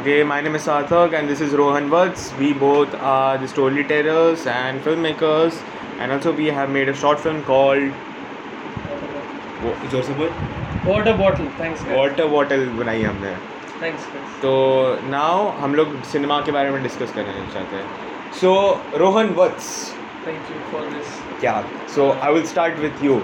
Okay, 0.00 0.22
my 0.24 0.40
name 0.40 0.54
is 0.54 0.64
Sarthak 0.66 1.12
and 1.18 1.28
this 1.28 1.40
is 1.40 1.52
Rohan 1.52 1.90
Vats. 1.90 2.32
We 2.38 2.52
both 2.54 2.94
are 3.14 3.36
the 3.38 3.48
storytellers 3.48 4.46
and 4.46 4.80
filmmakers, 4.86 5.58
and 5.98 6.12
also 6.12 6.32
we 6.32 6.46
have 6.58 6.70
made 6.70 6.88
a 6.88 6.94
short 7.02 7.20
film 7.26 7.42
called 7.50 7.92
वो- 9.64 9.74
जोर 9.90 10.02
से 10.02 10.14
बोल 10.20 10.30
water 10.86 11.12
bottle 11.16 11.48
thanks 11.60 11.82
water 11.88 12.26
bottle 12.28 12.64
बनाई 12.78 13.02
हमने 13.02 13.34
thanks 13.82 14.06
तो 14.42 14.54
now 15.10 15.48
हम 15.60 15.74
लोग 15.80 16.02
cinema 16.12 16.40
के 16.46 16.52
बारे 16.56 16.70
में 16.70 16.82
डिस्कस 16.82 17.12
करना 17.18 17.44
चाहते 17.52 17.76
हैं 17.76 18.32
so 18.40 18.50
Rohan 19.02 19.28
Vats 19.36 19.68
thank 20.26 20.50
you 20.50 20.58
for 20.72 20.88
this 20.96 21.12
क्या 21.40 21.54
so 21.94 22.10
I 22.22 22.32
will 22.32 22.46
start 22.54 22.78
with 22.86 23.04
you 23.04 23.20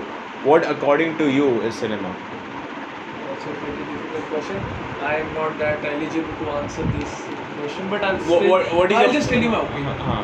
what 0.46 0.66
according 0.70 1.14
to 1.20 1.24
you 1.36 1.46
is 1.68 1.78
cinema 1.84 2.10
That's 2.10 3.46
a 3.52 3.54
pretty 3.62 3.86
difficult 3.88 4.28
question. 4.34 4.60
I 5.03 5.15
am 5.17 5.33
not 5.33 5.59
that 5.59 5.83
eligible 5.83 6.35
to 6.41 6.49
answer 6.51 6.83
this 6.97 7.11
question, 7.59 7.89
but 7.89 8.03
I'll, 8.03 8.17
what, 8.31 8.47
what, 8.47 8.73
what 8.73 8.91
I'll 8.93 9.11
just 9.11 9.29
tell 9.29 9.41
you 9.41 9.49
my 9.49 9.61
opinion. 9.61 9.87
Uh-huh. 9.87 10.23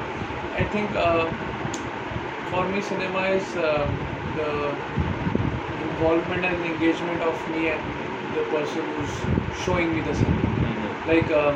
I 0.56 0.64
think 0.76 0.96
uh, 0.96 1.26
for 2.52 2.68
me, 2.68 2.82
cinema 2.82 3.24
is 3.40 3.56
uh, 3.56 3.88
the 4.38 4.70
involvement 5.88 6.46
and 6.46 6.64
engagement 6.66 7.22
of 7.24 7.50
me 7.50 7.70
and 7.70 7.82
the 8.36 8.44
person 8.54 8.84
who's 8.96 9.14
showing 9.66 9.94
me 9.96 10.02
the 10.02 10.16
cinema. 10.16 10.42
Mm-hmm. 10.42 11.10
Like, 11.10 11.30
uh, 11.32 11.54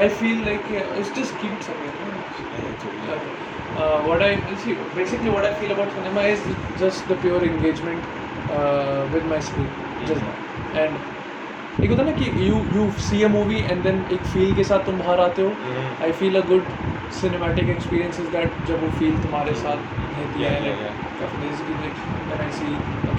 I 0.00 0.08
feel 0.08 0.38
like 0.46 0.64
uh, 0.70 0.98
it's 1.02 1.10
just 1.10 1.36
keep 1.38 1.62
something. 1.62 1.92
Uh, 3.76 4.02
what 4.04 4.22
I 4.22 4.40
see, 4.64 4.74
basically, 4.94 5.30
what 5.30 5.44
I 5.44 5.54
feel 5.60 5.72
about 5.72 5.92
cinema 5.92 6.22
is 6.22 6.40
just 6.78 7.06
the 7.06 7.16
pure 7.16 7.44
engagement 7.44 8.02
uh, 8.50 9.06
with 9.12 9.24
my 9.26 9.40
screen, 9.40 9.66
mm-hmm. 9.66 10.06
just 10.06 10.20
that. 10.20 10.36
And 10.74 11.17
एक 11.84 11.90
होता 11.90 12.02
है 12.02 12.10
ना 12.10 12.12
कि 12.18 12.28
you 12.44 12.56
you 12.74 12.84
see 13.00 13.22
a 13.22 13.28
movie 13.32 13.58
and 13.66 13.82
then 13.82 13.98
एक 14.12 14.22
feel 14.30 14.54
के 14.54 14.62
साथ 14.70 14.80
तुम 14.86 14.96
बाहर 14.98 15.20
आते 15.20 15.42
हो। 15.42 15.50
I 16.04 16.12
feel 16.20 16.36
a 16.36 16.40
good 16.46 16.72
cinematic 17.18 17.68
experience 17.74 18.18
is 18.20 18.30
that 18.32 18.56
जब 18.68 18.82
वो 18.84 18.88
फील 18.98 19.12
तुम्हारे 19.26 19.54
साथ 19.60 19.84
रहती 20.16 20.42
है 20.42 20.72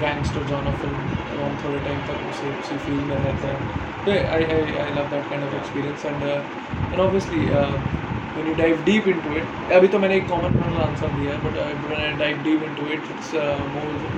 gangster 0.02 0.44
genre 0.50 0.66
of 0.68 0.76
film 0.82 0.98
long 1.38 1.64
थोड़े 1.64 1.78
टाइम 1.86 2.02
तक 2.10 2.28
उसे 2.32 2.50
उसी 2.58 2.76
फील 2.84 3.00
में 3.08 3.16
रहते 3.16 3.46
हैं। 3.46 3.60
तो 4.04 4.12
I 4.34 4.44
I 4.44 4.76
I 4.84 4.90
love 4.98 5.08
that 5.14 5.24
kind 5.30 5.44
of 5.44 5.54
experience 5.62 6.04
and 6.06 6.22
and 6.92 7.00
obviously 7.00 7.40
when 8.36 8.46
you 8.48 8.54
dive 8.60 8.84
deep 8.90 9.08
into 9.24 9.34
it 9.40 9.72
अभी 9.78 9.88
तो 9.94 10.02
मैंने 10.04 10.16
एक 10.16 10.28
कॉमन 10.34 10.60
मैन 10.60 10.78
आंसर 10.88 11.16
दिया 11.16 11.32
है 11.32 11.38
but 11.46 11.54
when 11.88 12.00
I 12.02 12.12
dive 12.20 12.44
deep 12.44 12.68
into 12.82 12.92
it 12.92 13.10
it's 13.16 13.34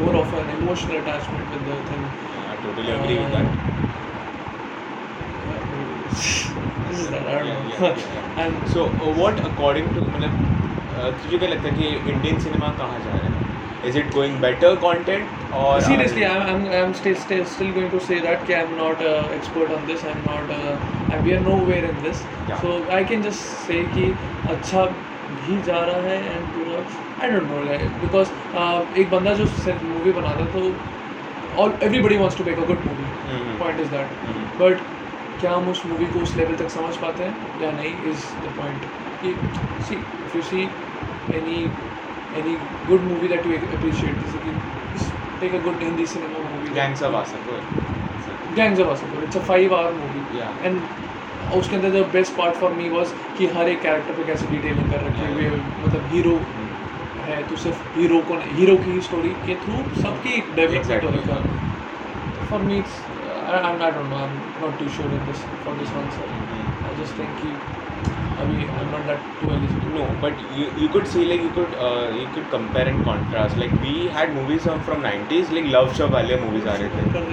more 0.03 0.21
of 0.25 0.37
an 0.43 0.53
emotional 0.59 1.01
attachment 1.01 1.45
with 1.55 1.63
the 1.71 1.81
thing 1.93 3.91
क्या 11.39 11.49
लगता 11.49 11.69
है 11.69 11.77
कि 11.77 12.13
इंडियन 12.13 12.41
सिनेमा 12.41 12.69
कहाँ 12.69 12.99
जा 12.99 13.11
no 21.41 21.57
where 21.67 21.85
in 21.85 22.03
this 22.03 22.17
so 22.61 22.95
I 22.95 23.05
can 23.05 23.23
just 23.23 23.41
say 23.41 23.75
अच्छा 24.51 24.85
भी 24.85 25.63
जा 25.63 25.79
रहा 25.79 25.97
है 25.97 26.37
and 26.37 26.47
to 26.55 26.73
I 27.23 27.31
don't 27.31 27.43
because 28.01 28.29
एक 28.99 29.11
बंदा 29.11 29.35
जो 29.35 29.45
मूवी 29.85 30.13
बना 30.13 30.31
रहा 30.31 30.41
था 30.41 30.45
तो 30.45 31.85
everybody 31.87 32.17
wants 32.17 32.39
to 32.39 32.45
make 32.45 32.59
a 32.59 32.67
good 32.67 32.79
movie 32.87 33.05
point 33.59 33.81
is 33.81 33.89
that 33.89 34.07
but 34.63 35.02
क्या 35.43 35.53
हम 35.53 35.69
उस 35.71 35.85
मूवी 35.87 36.07
को 36.15 36.21
उस 36.27 36.37
लेवल 36.37 36.57
तक 36.57 36.69
समझ 36.71 36.97
पाते 37.05 37.25
हैं 37.25 37.63
या 37.63 37.71
नहीं 37.79 37.93
इज़ 38.11 38.27
द 38.43 38.55
पॉइंट 38.59 38.85
कि 39.23 39.35
see 39.89 39.95
if 39.95 40.37
you 40.37 40.43
see 40.51 40.63
any 41.39 41.61
any 42.41 42.55
good 42.89 43.01
movie 43.11 43.29
that 43.29 43.47
you 43.47 43.53
appreciate 43.79 44.15
जैसे 44.25 44.39
कि 44.45 44.53
take 45.41 45.55
a 45.55 45.65
good 45.65 45.83
Hindi 45.83 46.07
cinema 46.07 46.49
movie 46.51 46.61
Gangs 46.77 47.01
of 47.07 47.15
Wasseypur. 47.15 47.61
Gangs 48.57 48.81
of 48.81 48.89
Wasseypur 48.89 49.25
it's 49.25 49.37
a 49.37 49.41
five 49.45 49.75
hour 49.75 49.93
movie. 49.93 50.41
And 50.63 50.81
उसके 51.59 51.77
अंदर 51.77 51.91
the 51.91 52.05
best 52.13 52.37
part 52.37 52.55
for 52.57 52.73
me 52.73 52.89
was 52.89 53.13
कि 53.39 53.47
हर 53.55 53.69
एक 53.69 53.81
character 53.83 54.15
पे 54.15 54.25
कैसे 54.27 54.47
detailing 54.47 54.91
कर 54.93 55.05
रखी 55.07 55.23
है 55.23 55.51
मतलब 55.85 56.09
हीरो 56.13 56.35
है 57.27 57.43
तो 57.49 57.57
सिर्फ़ 57.63 57.79
हीरो 57.97 58.21
को 58.29 58.35
नहीं 58.35 58.53
हीरो 58.59 58.77
की 58.85 58.91
ही 58.91 59.01
स्टोरी 59.09 59.31
के 59.47 59.55
थ्रू 59.65 59.83
सबकी 60.03 60.41
डेवलपमेंट 60.57 61.05
हो. 61.05 61.11
रखा 61.17 62.47
for 62.51 62.61
me 62.69 62.79
it's 62.79 62.97
I 63.52 63.80
I 63.88 63.92
don't 63.92 64.10
know 64.10 64.18
I 64.18 64.24
am 64.24 64.38
not 64.64 64.80
too 64.80 64.90
sure 64.98 65.14
in 65.14 65.26
this 65.32 65.44
for 65.66 65.78
this 65.84 65.96
answer 66.04 66.36
Mhm. 66.38 66.64
I 66.88 66.94
just 67.00 67.20
think 67.20 67.42
कि 67.42 67.52
अभी 68.42 68.56
I 68.56 68.82
am 68.84 68.92
not 68.92 69.06
that 69.12 69.28
too 69.42 69.52
eligible 69.56 69.88
No, 69.98 70.06
but 70.24 70.42
you, 70.58 70.66
you 70.82 70.88
could 70.96 71.08
see 71.12 71.22
like 71.30 71.44
you 71.44 71.52
could 71.54 71.78
uh, 71.86 72.08
you 72.18 72.26
could 72.36 72.50
compare 72.52 72.90
and 72.92 73.04
contrast. 73.08 73.58
Like 73.62 73.74
we 73.86 73.94
had 74.18 74.36
movies 74.36 74.68
from, 74.68 74.84
from 74.90 75.06
90s 75.08 75.54
like 75.58 75.72
Love 75.78 75.96
Shop 76.00 76.12
वाले 76.18 76.38
movies 76.44 76.68
आ 76.68 76.76
रहे 76.76 76.90
थे. 76.90 77.08
कर 77.14 77.26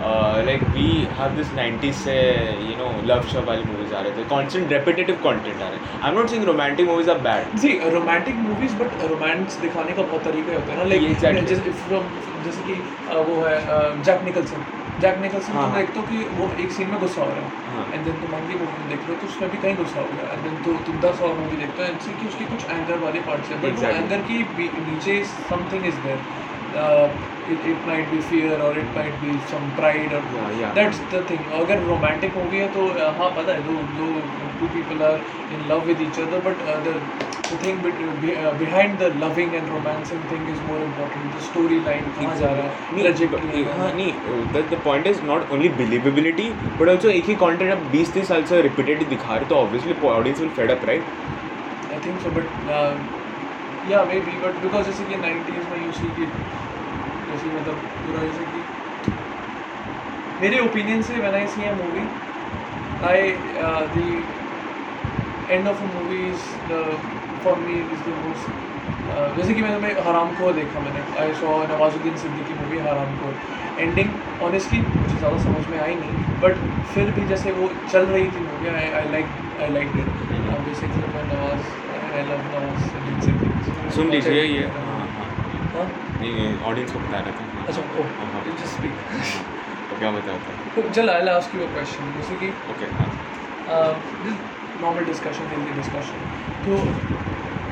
तो 0.00 0.10
Uh, 0.10 0.42
like 0.44 0.62
we 0.74 1.04
have 1.18 1.36
this 1.36 1.48
90s 1.56 1.98
से 2.04 2.16
you 2.60 2.76
know 2.76 2.90
Love 3.10 3.26
Shop 3.32 3.46
वाली 3.46 3.64
movies 3.64 3.94
आ 3.94 4.00
रहे 4.00 4.12
थे. 4.12 4.28
Constant 4.28 4.74
repetitive 4.74 5.22
content 5.26 5.62
आ 5.62 5.68
रहे 5.68 5.78
हैं. 5.78 6.00
I'm 6.02 6.18
not 6.18 6.32
saying 6.32 6.46
romantic 6.50 6.90
movies 6.90 7.10
are 7.14 7.20
bad. 7.26 7.58
See 7.60 7.72
romantic 7.90 8.34
movies 8.34 8.76
but 8.76 9.02
romance 9.10 9.58
दिखाने 9.62 9.92
का 9.92 10.02
बहुत 10.02 10.24
तरीका 10.24 10.52
होता 10.52 10.72
है 10.72 10.78
ना 10.78 10.84
लाइक 10.84 11.02
जैसे 12.44 12.62
कि 12.66 12.74
uh, 13.10 13.24
वो 13.28 13.42
है 13.44 14.02
जैक 14.02 14.22
निकलसन 14.24 14.64
जैक 15.00 15.18
निकलसन 15.18 15.52
हाँ, 15.52 15.68
हाँ। 15.68 15.76
देखते 15.76 16.00
हो 16.00 16.06
कि 16.06 16.18
वो 16.38 16.48
एक 16.62 16.72
सीन 16.72 16.88
में 16.90 16.98
गुस्सा 17.00 17.20
हो 17.22 17.28
रहा 17.28 17.74
हाँ। 17.74 17.84
है 17.84 17.94
एंड 17.94 18.04
देन 18.04 18.20
तुम 18.20 18.36
अगली 18.38 18.54
मूवी 18.54 18.78
में 18.80 18.88
देख 18.88 19.00
रहे 19.00 19.14
हो 19.14 19.20
तो 19.20 19.26
उसमें 19.26 19.50
भी 19.50 19.58
कहीं 19.58 19.76
गुस्सा 19.76 20.00
हो 20.00 20.06
गया 20.14 20.32
एंड 20.32 20.42
देन 20.44 20.56
तो 20.64 20.76
तुम 20.86 21.00
दस 21.00 21.20
और 21.28 21.34
मूवी 21.40 21.56
देखते 21.56 21.82
हो 21.82 21.88
एंड 21.88 22.20
कि 22.20 22.28
उसके 22.28 22.44
कुछ 22.52 22.64
एंगर 22.70 22.98
वाले 23.04 23.20
पार्ट्स 23.28 23.50
हैं 23.50 23.60
बट 23.62 23.84
एंगर 24.00 24.24
की 24.30 24.38
नीचे 24.88 25.22
something 25.50 25.86
is 25.92 26.00
there 26.06 27.38
it 27.52 27.66
it 27.72 27.86
might 27.86 28.10
be 28.10 28.20
fear 28.30 28.60
और 28.68 28.78
it 28.78 28.94
might 28.96 29.14
be 29.24 29.38
some 29.50 29.70
pride 29.76 30.12
और 30.14 30.28
Yeah, 30.34 30.52
yeah. 30.60 31.02
द 31.14 31.24
थिंग 31.30 31.50
अगर 31.62 31.82
रोमांटिक 31.88 32.36
मूवी 32.36 32.58
है 32.58 32.68
तो 32.74 32.86
uh, 32.90 33.10
हाँ 33.18 33.30
पता 33.36 33.52
है 33.52 33.62
दो 33.66 33.74
दो 33.98 34.12
two 34.60 34.68
people 34.74 35.02
are 35.10 35.20
in 35.54 35.66
love 35.70 35.84
with 35.86 36.00
each 36.02 36.20
other 36.20 36.48
but 36.50 36.64
the 36.86 37.00
the 37.50 37.56
thing 37.62 37.78
bet- 37.84 38.02
be- 38.22 38.34
uh, 38.40 38.50
behind 38.58 39.00
the 39.02 39.06
loving 39.20 39.54
and 39.60 39.70
romancing 39.70 40.18
thing 40.32 40.42
is 40.50 40.58
more 40.66 40.76
important. 40.82 41.32
The 41.36 41.40
storyline 41.46 42.04
कहाँ 42.18 42.36
जा 42.38 42.50
रहा 42.50 42.66
है 42.66 43.02
trajectory 43.04 43.62
हाँ। 43.78 43.88
नहीं 43.94 44.12
the 44.52 44.62
the 44.72 44.78
point 44.84 45.06
is 45.06 45.22
not 45.26 45.50
only 45.52 45.68
believability 45.80 46.48
but 46.80 46.88
also 46.88 47.08
एक 47.10 47.24
ही 47.28 47.34
content 47.40 47.72
आप 47.72 47.82
20 47.94 48.12
30 48.16 48.28
साल 48.28 48.44
से 48.50 48.60
रिपीटेडली 48.62 49.04
दिखा 49.14 49.36
रहे 49.36 49.48
तो 49.48 49.56
obviously 49.56 50.08
audience 50.10 50.40
will 50.40 50.50
fed 50.60 50.70
up 50.70 50.84
right 50.90 51.18
I 51.90 51.98
think 52.02 52.20
so 52.24 52.30
but 52.34 52.52
uh, 52.72 52.92
yeah 53.90 54.04
maybe 54.10 54.36
but 54.44 54.62
because 54.66 54.86
जैसे 54.86 55.04
कि 55.04 55.16
90s 55.24 55.70
में 55.70 55.78
you 55.80 55.94
see 55.98 56.10
कि 56.18 56.30
जैसे 57.30 57.48
मतलब 57.56 57.76
पूरा 58.04 58.22
जैसे 58.26 58.44
कि 58.52 58.60
मेरे 60.42 60.58
ओपिनियन 60.58 61.02
से 61.02 61.14
a 61.14 61.74
movie 61.80 62.08
I 63.02 63.18
uh, 63.66 63.82
the 63.94 64.08
end 65.54 65.68
of 65.68 65.80
a 65.82 65.86
movie 65.92 66.24
is 66.30 66.42
the 66.70 66.80
for 67.44 67.56
me 67.56 67.76
is 67.94 68.02
the 68.06 68.14
uh, 69.12 69.36
जैसे 69.36 69.54
कि 69.54 69.62
मैंने 69.62 69.78
मैं 69.84 69.92
हराम 70.08 70.34
को 70.40 70.52
देखा 70.52 70.80
मैंने 70.80 71.04
I 71.20 71.32
saw 71.40 71.54
Nawazuddin 71.72 72.16
Siddiqui 72.24 72.58
movie 72.60 72.78
Haraam 72.88 73.16
को. 73.22 73.32
एंडिंग 73.80 74.42
ऑनेस्टली 74.42 74.80
मुझे 74.80 75.16
ज़्यादा 75.16 75.38
समझ 75.44 75.66
में 75.70 75.78
आई 75.80 75.94
नहीं 75.94 76.40
बट 76.42 76.56
फिर 76.94 77.10
भी 77.18 77.26
जैसे 77.28 77.52
वो 77.60 77.70
चल 77.92 78.06
रही 78.12 78.26
थी 78.36 78.44
movie 78.46 78.68
I 78.74 78.90
I 79.00 79.10
like 79.12 79.26
I 79.62 79.72
like 79.74 79.96
it 79.96 80.08
basically 80.68 81.12
मैं 81.16 81.24
नवाज़ 81.32 81.74
आई 82.14 82.22
लव 82.30 82.46
नवाज़ 82.54 83.94
सुन 83.96 84.10
लीजिए 84.10 84.42
ये. 84.42 84.64
हाँ. 84.76 85.06
हाँ. 85.16 85.28
हाँ? 85.74 86.09
नहीं 86.20 86.58
ऑडियंस 86.70 86.92
को 86.92 86.98
बता 86.98 87.20
रहा 87.20 87.32
था 87.32 87.66
अच्छा 87.66 87.82
ओ 87.82 88.04
हाँ, 88.18 88.30
हाँ। 88.32 88.44
जस्ट 88.46 88.66
स्पीक 88.66 88.94
तो 89.90 89.98
क्या 89.98 90.10
बताता 90.10 90.88
चल 90.90 91.10
I 91.10 91.28
ask 91.28 91.54
you 91.54 91.62
a 91.62 91.70
question 91.72 92.12
जैसे 92.16 92.34
कि 92.42 92.48
okay 92.72 92.90
normal 94.82 95.04
discussion 95.04 95.46
healthy 95.46 95.72
discussion 95.72 96.18
तो 96.64 96.76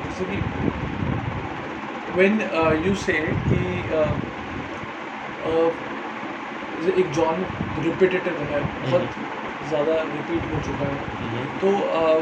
जैसे 0.05 0.25
कि 0.25 0.41
व्हेन 2.17 2.41
यू 2.87 2.95
से 3.03 3.19
कि 3.45 3.61
uh, 3.99 4.11
uh, 5.49 5.71
एक 6.99 7.11
जॉन 7.13 7.45
रिपीटेटिव 7.79 8.43
है 8.51 8.61
बहुत 8.83 9.17
ज़्यादा 9.69 9.95
रिपीट 10.11 10.53
हो 10.53 10.61
चुका 10.67 10.89
है। 10.91 11.45
तो 11.61 11.71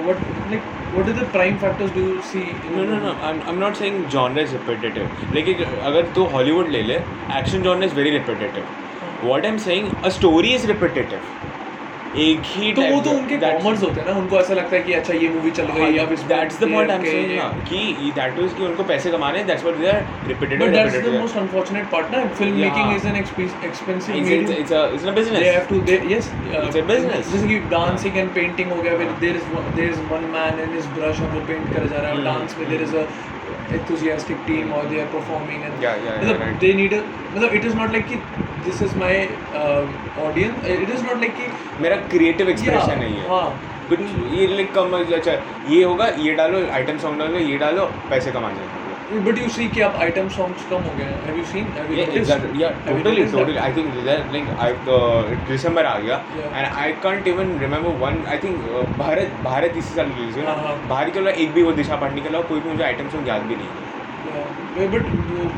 what 0.05 0.21
like 0.51 0.63
what 0.95 1.09
are 1.09 1.13
the 1.15 1.29
prime 1.33 1.57
factors 1.59 1.93
do 1.95 2.01
you 2.03 2.21
see 2.31 2.41
no 2.77 2.85
no 2.85 2.97
no 3.05 3.15
I 3.27 3.41
am 3.49 3.59
not 3.59 3.75
saying 3.83 4.05
genre 4.15 4.41
is 4.43 4.53
repetitive 4.53 5.35
लेकिन 5.35 5.65
अगर 5.91 6.13
तू 6.15 6.25
हॉलीवुड 6.37 6.69
ले 6.77 6.83
ले 6.83 6.95
action 7.39 7.63
genre 7.63 7.85
is 7.85 7.95
very 7.95 8.11
repetitive 8.11 8.65
what 9.25 9.45
I 9.45 9.51
am 9.51 9.59
saying 9.67 9.91
a 10.05 10.09
story 10.19 10.55
is 10.55 10.67
repetitive 10.67 11.21
एक 12.19 12.43
ही 12.49 12.73
तो 12.73 12.83
वो 12.83 13.01
तो 13.03 13.11
उनके 13.13 13.37
कॉमर्स 13.39 13.83
होते 13.83 14.01
हैं 14.01 14.07
ना 14.07 14.13
उनको 14.19 14.39
ऐसा 14.39 14.55
लगता 14.55 14.77
है 14.77 14.83
कि 14.83 14.93
अच्छा 14.95 15.15
ये 15.15 15.29
मूवी 15.29 15.51
चल 15.59 15.67
गई 15.73 15.99
अब 15.99 16.15
that's 16.29 16.61
the 16.61 16.71
point 16.73 16.91
I 16.91 16.97
am 16.97 17.05
saying 17.05 17.37
ना 17.37 17.49
कि 17.69 18.13
दैट 18.17 18.39
इज़ 18.41 18.55
कि 18.55 18.65
उनको 18.65 18.85
पैसे 18.91 19.11
कमाने 19.11 19.43
that's 19.51 19.65
what 19.65 19.77
they 19.79 19.89
are 19.89 20.29
repeated 20.29 20.63
but 20.63 20.73
that's 20.73 20.97
the 20.99 21.13
most 21.15 21.37
unfortunate 21.37 21.91
part 21.91 22.11
ना 22.13 22.25
film 22.41 22.61
making 22.61 22.95
is 22.97 23.07
an 23.09 23.17
expensive 23.17 24.17
it's 24.17 24.73
a 24.73 24.87
it's 24.89 25.05
a 25.05 25.13
business 25.13 25.39
they 25.39 25.51
have 25.51 25.67
to 25.69 25.81
they 25.83 26.01
yes 26.15 26.33
it's 26.47 26.77
a 26.77 26.87
business 26.87 27.33
जैसे 27.33 27.47
कि 27.49 27.59
dancing 27.71 28.19
and 28.19 28.35
painting 28.35 28.73
हो 28.73 28.83
गया 28.83 29.13
there 29.21 29.37
is 29.37 29.55
there 29.77 29.89
is 29.89 30.01
one 30.13 30.29
man 30.35 30.61
and 30.61 30.75
his 30.75 30.87
brush 30.99 31.21
और 31.23 31.41
paint 31.49 31.73
कर 31.75 31.87
जा 31.87 32.01
रहा 32.01 32.11
है 32.11 32.25
dance 32.25 32.57
में 32.59 32.69
there 32.69 32.83
is 32.83 32.97
a 32.97 33.07
enthusiastic 33.79 34.41
team 34.49 34.73
or 34.79 34.83
they 34.93 35.01
are 35.05 35.11
performing 35.15 35.63
and 35.69 35.85
Yeah, 35.85 35.97
yeah, 35.97 36.09
yeah, 36.09 36.23
मतलब 36.23 36.43
right. 36.45 36.59
they 36.65 36.73
need 36.81 36.97
a 36.99 37.03
मतलब 37.35 37.61
it 37.61 37.69
is 37.71 37.79
not 37.81 37.95
like 37.97 38.09
कि 38.11 38.19
this 38.67 38.83
is 38.87 38.97
my 39.05 39.13
uh, 39.63 39.85
audience 40.27 40.73
it 40.77 40.97
is 40.97 41.07
not 41.09 41.23
like 41.25 41.37
कि 41.41 41.49
मेरा 41.83 41.97
creative 42.15 42.51
expression 42.51 42.91
yeah, 42.91 43.01
नहीं 43.01 43.21
है 43.21 43.29
हाँ 43.29 43.47
कुछ 43.91 44.01
ये 44.39 44.47
लाइक 44.57 44.75
कम 44.75 44.99
अच्छा 45.01 45.39
ये 45.75 45.83
होगा 45.85 46.09
ये 46.25 46.33
डालो 46.43 46.67
आइटम 46.81 46.99
सॉन्ग 47.07 47.19
डालो 47.21 47.47
ये 47.53 47.59
डालो 47.59 47.87
पैसे 48.11 48.33
कमा 48.33 48.49
हैं 48.51 48.86
बट 49.07 49.39
यू 49.39 49.49
सी 49.49 49.67
कि 49.69 49.81
अब 49.81 49.97
आइटम 50.03 50.29
सॉन्ग्स 50.37 50.65
कम 50.71 50.83
हो 50.85 50.93
गए 50.99 51.05
हैं। 51.05 51.19
Have 51.25 51.37
you 51.39 51.45
seen 51.51 51.67
have 51.75 51.93
you 51.93 51.97
notice 51.99 52.31
या 52.61 52.71
totally 52.87 53.25
totally 53.33 53.57
I 53.65 53.73
think 53.73 53.93
that 54.07 54.33
like 54.33 54.49
I 54.61 54.73
दिसंबर 55.49 55.87
आ 55.87 55.99
गया 55.99 56.17
and 56.55 56.67
I 56.67 56.93
can't 57.05 57.29
even 57.29 57.53
remember 57.59 57.95
one 58.01 58.19
I 58.29 58.39
think 58.45 58.57
Bharat 58.99 59.37
Bharat 59.45 59.77
इसी 59.77 59.95
साल 59.95 60.11
रिलीज़ 60.17 60.39
हुआ 60.39 60.55
भारत 60.89 61.13
के 61.13 61.19
अलावा 61.19 61.37
एक 61.45 61.53
भी 61.53 61.63
वो 61.63 61.73
दिशा 61.79 61.97
पढ़ने 62.03 62.21
के 62.21 62.29
अलावा 62.29 62.49
कोई 62.49 62.61
भी 62.61 62.71
मुझे 62.71 62.85
आइटम 62.85 63.09
सॉन्ग 63.11 63.29
याद 63.29 63.43
भी 63.43 63.57
नहीं 63.57 63.69
है। 63.69 64.89
बट 64.89 65.05
uh, 65.05 65.49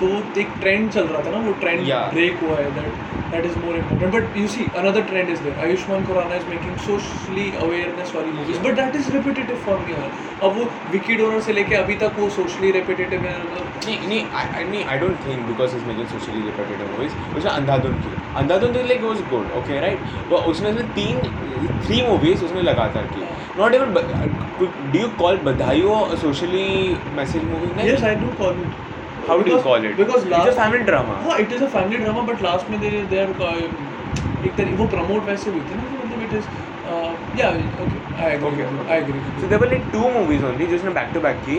तो 0.00 0.06
एक 0.40 0.52
ट्रेंड 0.60 0.90
चल 0.90 1.04
रहा 1.06 1.22
था 1.24 1.30
ना 1.30 1.46
वो 1.46 1.52
ट्रेंड 1.60 1.82
ब्रेक 2.12 2.38
हुआ 2.42 2.56
है 2.56 2.70
that 2.74 2.92
that 3.34 3.46
is 3.50 3.58
more 3.64 3.76
important 3.76 4.14
but 4.14 4.36
you 4.42 4.46
see 4.56 4.66
another 4.82 5.02
trend 5.12 5.30
is 5.36 5.42
there 5.42 5.58
Ayushmann 5.66 6.06
Khurrana 6.06 6.34
is 6.42 6.48
making 6.54 6.76
socially 6.86 7.50
awareness 7.66 8.14
वाली 8.16 8.32
movies 8.38 8.60
but 8.68 8.80
that 8.82 8.96
is 9.02 9.12
repetitive 9.16 9.62
for 9.66 9.78
me 9.88 10.00
अब 10.46 10.56
वो 10.58 10.70
विकी 10.92 11.14
डोनर 11.22 11.40
से 11.48 11.52
लेके 11.60 11.74
अभी 11.76 11.94
तक 12.04 12.18
वो 12.18 12.28
सोशली 12.38 12.70
रिपीटेटिव 12.80 13.26
है 13.26 13.38
मतलब 13.44 13.72
नहीं 13.86 13.98
नहीं 14.08 14.20
I, 14.40 14.44
I 14.58 14.62
नहीं 14.68 14.84
I 14.92 14.98
don't 15.00 15.24
think 15.24 15.48
because 15.48 15.72
he's 15.76 15.86
making 15.88 16.06
socially 16.12 16.42
repetitive 16.48 16.92
movies 16.92 17.16
उसने 17.38 17.50
अंधाधुन 17.50 17.98
की 18.04 18.12
अंधाधुन 18.42 18.72
तो 18.72 18.82
like 18.90 19.04
was 19.08 19.20
good 19.32 19.56
okay 19.60 19.80
right? 19.84 20.06
वो 20.30 20.38
उसने 20.52 20.70
उसने 20.70 20.82
तीन 20.94 21.20
थ्री 21.86 22.00
मूवीज़ 22.08 22.44
उसने 22.44 22.62
लगातार 22.62 23.06
की. 23.14 23.26
Not 23.58 23.74
even 23.74 23.94
do 24.94 25.02
you 25.02 25.10
call 25.20 25.38
बधाइयों 25.48 26.00
a 26.14 26.18
socially 26.24 26.66
message 27.20 27.46
movie? 27.52 27.70
नहीं 27.76 27.88
yes 27.88 28.04
I 28.04 28.14
do 28.24 28.32
call 28.42 28.64
how 29.28 29.36
do 29.42 29.50
you 29.50 29.60
call 29.66 29.84
it? 29.88 29.96
Because 29.96 30.26
it's 30.30 30.48
a 30.48 30.56
family 30.60 30.84
drama. 30.90 31.14
हाँ 31.24 31.38
it 31.38 31.52
is 31.52 31.64
a 31.64 31.68
family 31.76 31.98
drama 32.04 32.22
but 32.32 32.42
last 32.42 32.70
में 32.70 32.80
देर 32.80 33.04
देर 33.10 33.30
एक 34.46 34.54
तरीके 34.56 34.76
वो 34.76 34.86
प्रमोट 34.94 35.24
वैसे 35.28 35.50
हुई 35.50 35.60
थी 35.60 35.76
ना 35.76 35.84
कि 35.90 35.96
मतलब 36.02 36.22
इट 36.22 36.32
इज़ 36.38 37.40
या 37.40 37.48
okay 37.84 38.22
I 38.24 38.32
agree 38.32 38.48
Okay, 38.48 38.66
I 38.90 38.98
agree 38.98 39.20
So 39.40 39.48
there 39.52 39.60
were 39.62 39.70
like 39.72 39.86
two 39.94 40.10
movies 40.18 40.44
only 40.50 40.66
जिसने 40.72 40.94
back 40.98 41.14
to 41.16 41.22
back 41.26 41.40
की. 41.48 41.58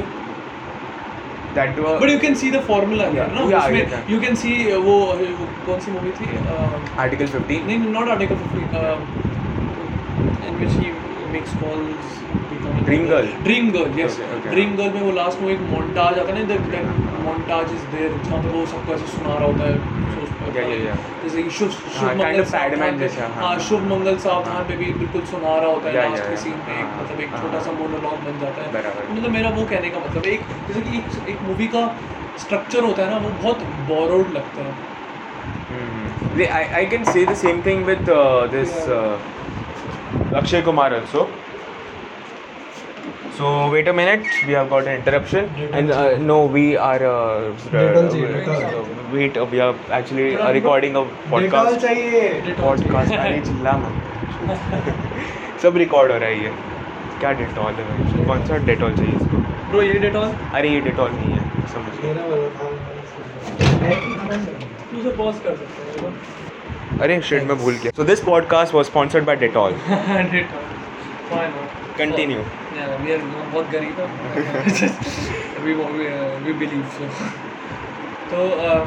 That 1.55 1.77
were 1.83 1.95
but 2.01 2.09
you 2.09 2.19
can 2.19 2.35
see 2.41 2.51
the 2.51 2.61
formula 2.67 3.05
Yeah, 3.17 3.31
ना 3.33 3.47
yeah, 3.49 3.63
उसमें 3.63 3.91
yeah. 3.91 4.09
यू 4.11 4.19
कैन 4.21 4.35
सी 4.43 4.53
वो 4.87 4.95
वो 5.39 5.47
कौन 5.65 5.79
सी 5.85 5.91
movie 5.91 6.11
थी? 6.19 6.27
Uh, 6.55 6.69
Article 7.05 7.31
15 7.35 7.65
नहीं 7.67 7.93
not 7.93 8.09
article 8.15 8.35
15 8.43 8.83
in 10.47 10.57
which 10.57 10.71
he 10.79 10.91
makes 11.33 11.55
calls 11.63 12.19
Dream 12.87 13.03
Girl. 13.09 13.27
Dream 13.45 13.69
Girl 13.75 13.99
yes. 13.99 14.17
Dream 14.47 14.75
Girl 14.77 14.91
में 14.95 15.01
वो 15.01 15.11
लास्ट 15.11 15.39
में 15.41 15.51
एक 15.53 15.59
मोन्टाज 15.69 16.19
आता 16.19 16.33
है 16.33 16.39
ना 16.39 16.47
दैट 16.53 17.21
मोन्टाज 17.27 17.71
इज़ 17.75 17.85
देयर 17.93 18.17
जहाँ 18.25 18.41
पे 18.43 18.49
वो 18.57 18.65
सबको 18.73 18.93
ऐसे 18.93 19.07
सुना 19.13 19.33
रहा 19.35 19.45
होता 19.45 19.69
है. 19.69 20.03
जैसे 20.55 21.43
कि 21.43 21.49
शुभ 21.49 21.69
शुभ 21.69 21.95
हाँ, 21.97 22.09
मंगल 22.15 22.25
पे- 22.25 22.99
जैसा, 22.99 23.21
हाँ, 23.23 23.29
हाँ 23.35 23.47
हाँ। 23.47 23.59
शुभ 23.67 23.81
मंगल 23.91 24.17
सावधान 24.25 24.63
पे 24.67 24.75
भी 24.81 24.91
बिल्कुल 24.99 25.21
सुना 25.31 25.55
रहा 25.55 25.71
होता 25.71 25.89
है 25.89 26.09
लास्ट 26.09 26.29
के 26.29 26.37
सीन 26.43 26.53
में 26.67 26.75
एक 26.75 26.91
मतलब 26.99 27.21
एक 27.21 27.31
छोटा 27.41 27.59
सा। 27.65 27.71
मोनोलॉग 27.79 28.19
बन 28.27 28.39
जाता 28.43 28.61
है 28.61 28.83
मतलब 29.15 29.31
मेरा 29.37 29.49
वो 29.57 29.65
कहने 29.71 29.89
का 29.95 29.99
मतलब 30.05 30.25
एक 30.33 30.41
जैसे 30.67 30.81
कि 30.89 31.01
एक, 31.31 31.41
मूवी 31.47 31.67
का 31.75 31.83
स्ट्रक्चर 32.43 32.83
होता 32.83 33.03
है 33.05 33.09
ना 33.11 33.17
वो 33.25 33.29
बहुत 33.41 33.63
बोरोड 33.91 34.33
लगता 34.39 34.67
है 34.69 34.93
Mhm. 35.75 36.41
I, 36.57 36.61
I 36.77 36.83
can 36.91 37.03
say 37.07 37.21
the 37.29 37.35
same 37.39 37.59
thing 37.65 37.81
with 37.87 38.09
uh, 38.13 38.47
this 38.53 38.71
uh, 38.95 40.37
Akshay 40.39 40.61
Kumar 40.67 40.87
also. 40.97 41.23
So 43.37 43.69
wait 43.69 43.87
a 43.89 43.93
minute, 43.93 44.25
we 44.47 44.53
have 44.53 44.69
got 44.69 44.87
an 44.87 44.93
interruption, 44.97 45.49
and 45.73 45.91
uh, 45.91 46.17
no, 46.17 46.45
we 46.45 46.77
are. 46.77 47.03
Uh, 47.03 47.51
uh, 47.73 48.85
wait, 49.13 49.35
uh, 49.35 49.45
we 49.53 49.59
are 49.59 49.75
actually 49.97 50.37
uh, 50.37 50.53
recording 50.57 50.95
a 50.95 51.03
podcast. 51.33 51.81
चाहिए 51.81 52.53
podcast 52.61 53.13
अरे 53.15 53.41
चिल्ला 53.47 53.73
मत 53.81 53.93
सब 55.63 55.77
record 55.83 56.11
हो 56.11 56.17
रहा 56.17 56.29
है 56.29 56.43
ये। 56.43 56.51
क्या 57.19 57.31
डेटॉल 57.41 57.73
है? 57.73 57.83
भाई 57.89 58.25
कौन 58.25 58.45
सा 58.47 58.57
डेटॉल 58.71 58.95
चाहिए 58.95 59.15
इसको? 59.15 59.37
ब्रो 59.69 59.81
ये 59.81 59.99
डेटॉल 60.07 60.29
अरे 60.53 60.69
ये 60.69 60.79
डेटॉल 60.89 61.11
नहीं 61.11 61.31
है 61.33 61.41
समझ 61.75 61.93
तू 65.03 65.11
पॉज 65.23 65.35
कर 65.45 65.55
सकता 65.55 65.79
है 66.01 66.99
अरे 67.01 67.21
शिट 67.29 67.43
मैं 67.47 67.57
भूल 67.63 67.73
गया। 67.83 67.91
So 67.97 68.03
this 68.11 68.19
podcast 68.33 68.73
was 68.73 68.85
sponsored 68.85 69.25
by 69.25 69.35
Dettol 69.47 69.71
Dettol 69.71 70.63
fine 71.31 71.51
continue 72.75 72.83
Yeah, 72.83 73.03
we 73.03 73.11
are 73.11 73.21
बहुत 73.51 73.69
गरीब 73.71 73.99
है 73.99 74.07
uh, 76.11 76.59
believe 76.59 76.87
so 76.97 77.09
तो 78.31 78.39
uh, 78.67 78.81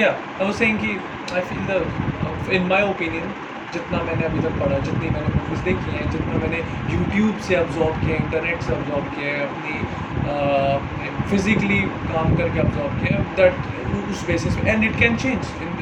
yeah 0.00 0.16
I 0.38 0.48
was 0.48 0.56
saying 0.62 0.78
कि 0.78 0.96
I 1.32 1.42
feel 1.50 1.62
the 1.66 1.78
uh, 1.78 2.52
in 2.52 2.68
my 2.68 2.80
opinion 2.94 3.47
जितना 3.72 3.98
मैंने 4.02 4.24
अभी 4.24 4.40
तक 4.42 4.54
पढ़ा 4.60 4.78
जितनी 4.84 5.08
मैंने 5.14 5.30
मूवीज़ 5.32 5.62
देखी 5.64 5.96
हैं 5.96 6.10
जितना 6.12 6.36
मैंने 6.42 6.60
यूट्यूब 6.92 7.40
से 7.48 7.54
अब्जॉर्ब 7.54 7.98
किया 8.04 8.16
है 8.16 8.20
इंटरनेट 8.24 8.62
से 8.68 8.72
अब्जॉर्ब 8.74 9.10
किया 9.16 9.32
है 9.32 9.40
अपनी 9.48 9.74
फिजिकली 11.30 11.80
काम 12.12 12.36
करके 12.36 12.60
अब्जॉर्ब 12.60 12.94
किया 13.00 13.16
है 13.16 13.24
दैट 13.40 13.66
उस 14.12 14.26
बेसिस 14.26 14.54
पे 14.56 14.70
and 14.70 14.84
it 14.84 14.96
can 15.00 15.16
change 15.16 15.40
in 15.62 15.72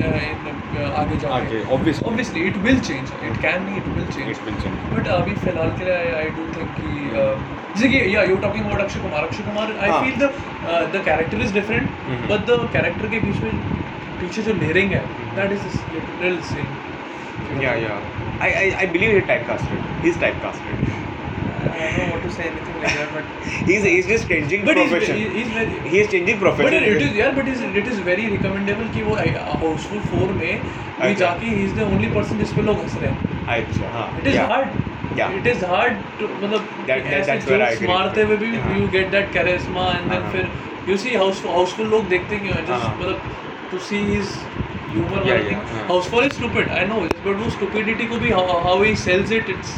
आगे 1.02 1.16
जाके। 1.24 1.62
Obviously 1.74 2.42
it 2.46 2.56
will 2.64 2.80
change 2.88 3.12
it 3.28 3.36
can 3.44 3.62
नहीं 3.62 3.76
इट 3.82 3.86
विल 3.96 4.08
चेंज 4.16 4.72
बट 4.94 5.08
अभी 5.18 5.34
फ़िलहाल 5.44 5.70
के 5.78 5.84
लिए 5.84 6.14
आई 6.22 6.30
डू 6.38 6.46
थिंक 6.56 6.74
कि 6.78 6.90
जैसे 7.74 7.88
कि 7.88 8.00
या 8.16 8.22
you 8.30 8.36
talking 8.46 8.64
about 8.64 8.80
Akshay 8.80 9.00
Kumar 9.00 9.24
Akshay 9.24 9.42
Kumar 9.50 9.76
I. 9.82 9.90
Feel 10.02 10.18
the 10.24 10.30
the 10.96 11.02
character 11.04 11.46
is 11.46 11.54
different. 11.54 11.86
But 12.32 12.50
the 12.50 12.58
character 12.72 13.08
के 13.14 13.20
बीच 13.26 13.42
में 13.42 13.52
पीछे 14.20 14.42
जो 14.42 14.52
लेयरिंग 14.60 14.92
है 14.92 15.04
that 15.36 15.52
is 15.52 15.64
little 15.94 16.40
same 16.50 16.68
yeah 17.54 17.76
yeah 17.87 18.00
I 18.40 18.48
I, 18.62 18.64
I 18.82 18.87
believe 18.94 19.12
he's 19.16 19.26
typecasted 19.28 19.82
he's 20.02 20.16
typecasted 20.16 20.81
I 21.56 21.78
don't 21.78 21.98
know 21.98 22.08
what 22.12 22.22
to 22.25 22.31
say 22.31 22.44
anything 22.48 22.81
like 22.81 22.94
that 22.96 23.12
but 23.12 23.25
he's 23.69 23.84
he's 23.90 24.06
just 24.06 24.28
changing 24.32 24.64
but 24.64 24.76
profession 24.81 25.16
he- 25.20 25.31
he's 25.37 25.52
very 25.58 25.78
he's 25.94 26.10
changing 26.14 26.40
but 26.40 26.46
profession 26.46 26.88
it 26.90 27.02
is 27.02 27.16
यार 27.19 27.32
but 27.38 27.48
is 27.54 27.64
it 27.64 27.88
is 27.93 28.00
very 28.08 28.26
recommendable 28.34 28.88
कि 28.96 29.02
वो 29.08 29.14
हाउसफुल 29.14 30.02
4 30.10 30.32
में 30.40 30.40
भी 30.40 31.08
अच्छा। 31.08 31.14
जाके 31.25 31.46
ही 31.46 31.64
is 31.64 31.75
the 31.78 31.88
only 31.93 32.08
person 32.19 32.38
जिस 32.38 32.52
पे 32.58 32.62
लोग 32.69 32.81
हंस 32.82 32.96
रहे 33.02 33.10
हैं 33.10 33.60
अच्छा 33.60 33.90
हाँ 33.96 34.06
it 34.18 34.26
is 34.26 34.37
yeah. 34.37 34.50
Hard 34.52 34.85
Yeah. 35.18 35.35
It 35.37 35.47
is 35.47 35.64
hard 35.64 36.23
मतलब 36.23 36.68
That- 36.88 36.88
that- 36.88 37.06
ऐसे 37.18 37.26
that's 37.32 37.47
where 37.50 37.62
I 37.66 37.68
agree. 37.75 37.88
मारते 37.88 38.23
हुए 38.23 38.37
भी 38.37 38.50
हाँ. 38.56 38.76
You 38.78 38.88
get 38.94 39.11
that 39.11 39.32
charisma 39.32 39.85
and 39.92 40.11
then 40.11 40.23
हाँ. 40.23 40.32
फिर 40.32 40.50
यू 40.88 40.97
सी 41.04 41.14
हाउस 41.14 41.42
हाउसफुल 41.47 41.87
लोग 41.90 42.09
देखते 42.09 42.38
क्यों 42.38 42.54
हैं 42.56 42.64
जस्ट 42.64 42.85
हाँ. 42.87 42.97
मतलब 42.99 43.23
to 43.70 43.78
see 43.87 43.99
his 44.12 44.35
humour 44.96 45.28
Yeah, 45.28 45.40
yeah. 45.50 45.60
Housefull 45.90 46.24
is 46.24 46.34
stupid 46.40 46.70
I 46.78 46.86
know 46.92 47.00
but 47.26 47.36
वो 47.44 47.50
स्टूपिडिटी 47.58 48.06
को 48.12 48.16
भी 48.24 48.30
how 48.40 48.82
he 48.82 48.96
sells 49.04 49.32
it 49.38 49.50
it's. 49.50 49.70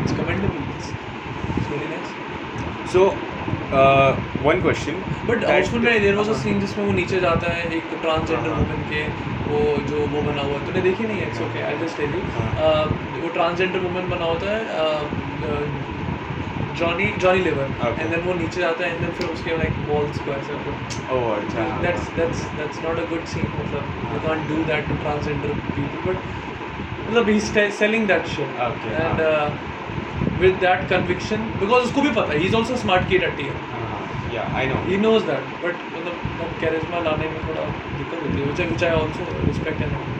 It's 0.00 0.12
commendable 0.20 0.58
it's 0.76 1.66
very 1.72 1.88
nice 1.94 2.08
so 2.92 3.02
uh, 3.78 4.10
one 4.44 4.62
question. 4.62 4.96
But 5.26 5.44
Housefull 5.48 5.80
में 5.80 5.90
देयर 5.90 6.14
वाज 6.14 6.28
अ 6.28 6.38
सीन 6.38 6.60
जिसमें 6.60 6.84
वो 6.86 6.92
नीचे 6.92 7.20
जाता 7.20 7.52
है 7.56 7.66
एक 7.76 7.92
ट्रांसजेंडर. 8.02 8.48
वुमन 8.48 8.80
के 8.92 9.02
वो 9.50 9.60
जो 9.90 10.06
वो 10.14 10.22
बना 10.22 10.42
हुआ 10.48 10.58
तूने 10.66 10.80
देखी 10.82 11.04
नहीं 11.04 11.18
है? 11.20 11.28
It's 11.28 11.40
okay 11.42 11.62
I 11.68 11.78
just 11.78 11.96
tell 12.00 12.10
you 12.14 13.22
वो 13.22 13.28
ट्रांसजेंडर 13.36 13.78
वुमन 13.86 14.10
बना 14.10 14.26
होता 14.32 14.46
है 14.56 14.60
Johnny 16.78 17.06
Johnny 17.22 17.40
Lever 17.44 17.68
Okay. 17.86 18.00
And 18.00 18.10
then 18.10 18.20
वो 18.26 18.34
नीचे 18.34 18.60
जाता 18.60 18.84
है 18.84 18.90
एंड 18.92 19.00
देन 19.00 19.10
फिर 19.18 19.26
उसके 19.34 19.56
लाइक 19.56 19.80
बॉल्स 19.88 20.18
को 20.26 20.32
ऐसे 20.32 20.58
oh 21.14 21.22
अच्छा। 21.36 21.64
That's 21.82 22.08
that's 22.16 22.44
that's 22.58 22.82
not 22.84 22.98
a 22.98 23.08
good 23.10 23.24
scene 23.32 23.46
मतलब 23.56 24.12
you 24.12 24.20
can't 24.28 24.48
do 24.48 24.62
that 24.70 24.88
to 24.88 24.94
transgender 25.02 25.54
people 25.70 26.06
but 26.06 26.18
मतलब 27.08 27.28
he 27.28 27.36
is 27.36 27.70
selling 27.78 28.06
that 28.08 28.26
shit 28.36 28.60
Okay, 28.68 28.94
and 29.00 30.38
with 30.40 30.54
that 30.60 30.88
conviction 30.90 31.50
because 31.60 31.84
उसको 31.84 32.02
भी 32.02 32.10
पता 32.20 32.32
है 32.32 32.38
he 32.38 32.46
is 32.46 32.56
also 32.56 32.76
smart 32.84 33.08
kid 33.08 33.22
at 33.22 33.36
tier 33.36 33.56
हाँ, 33.72 34.00
yeah 34.32 34.58
I 34.60 34.64
know. 34.70 34.80
He 34.88 34.98
knows 35.04 35.24
that 35.28 35.50
but 35.62 35.84
मतलब 35.96 36.28
that 36.40 36.60
charisma 36.62 37.04
लाने 37.06 37.28
में 37.30 37.40
थोड़ा 37.48 37.64
दिक्कत 37.98 38.22
होती 38.22 38.40
है 38.40 38.46
which 38.50 38.60
I, 38.60 38.70
which 38.72 38.86
I 38.88 38.94
also 39.00 39.28
respect 39.48 39.84
and 39.86 39.98
all. 40.00 40.10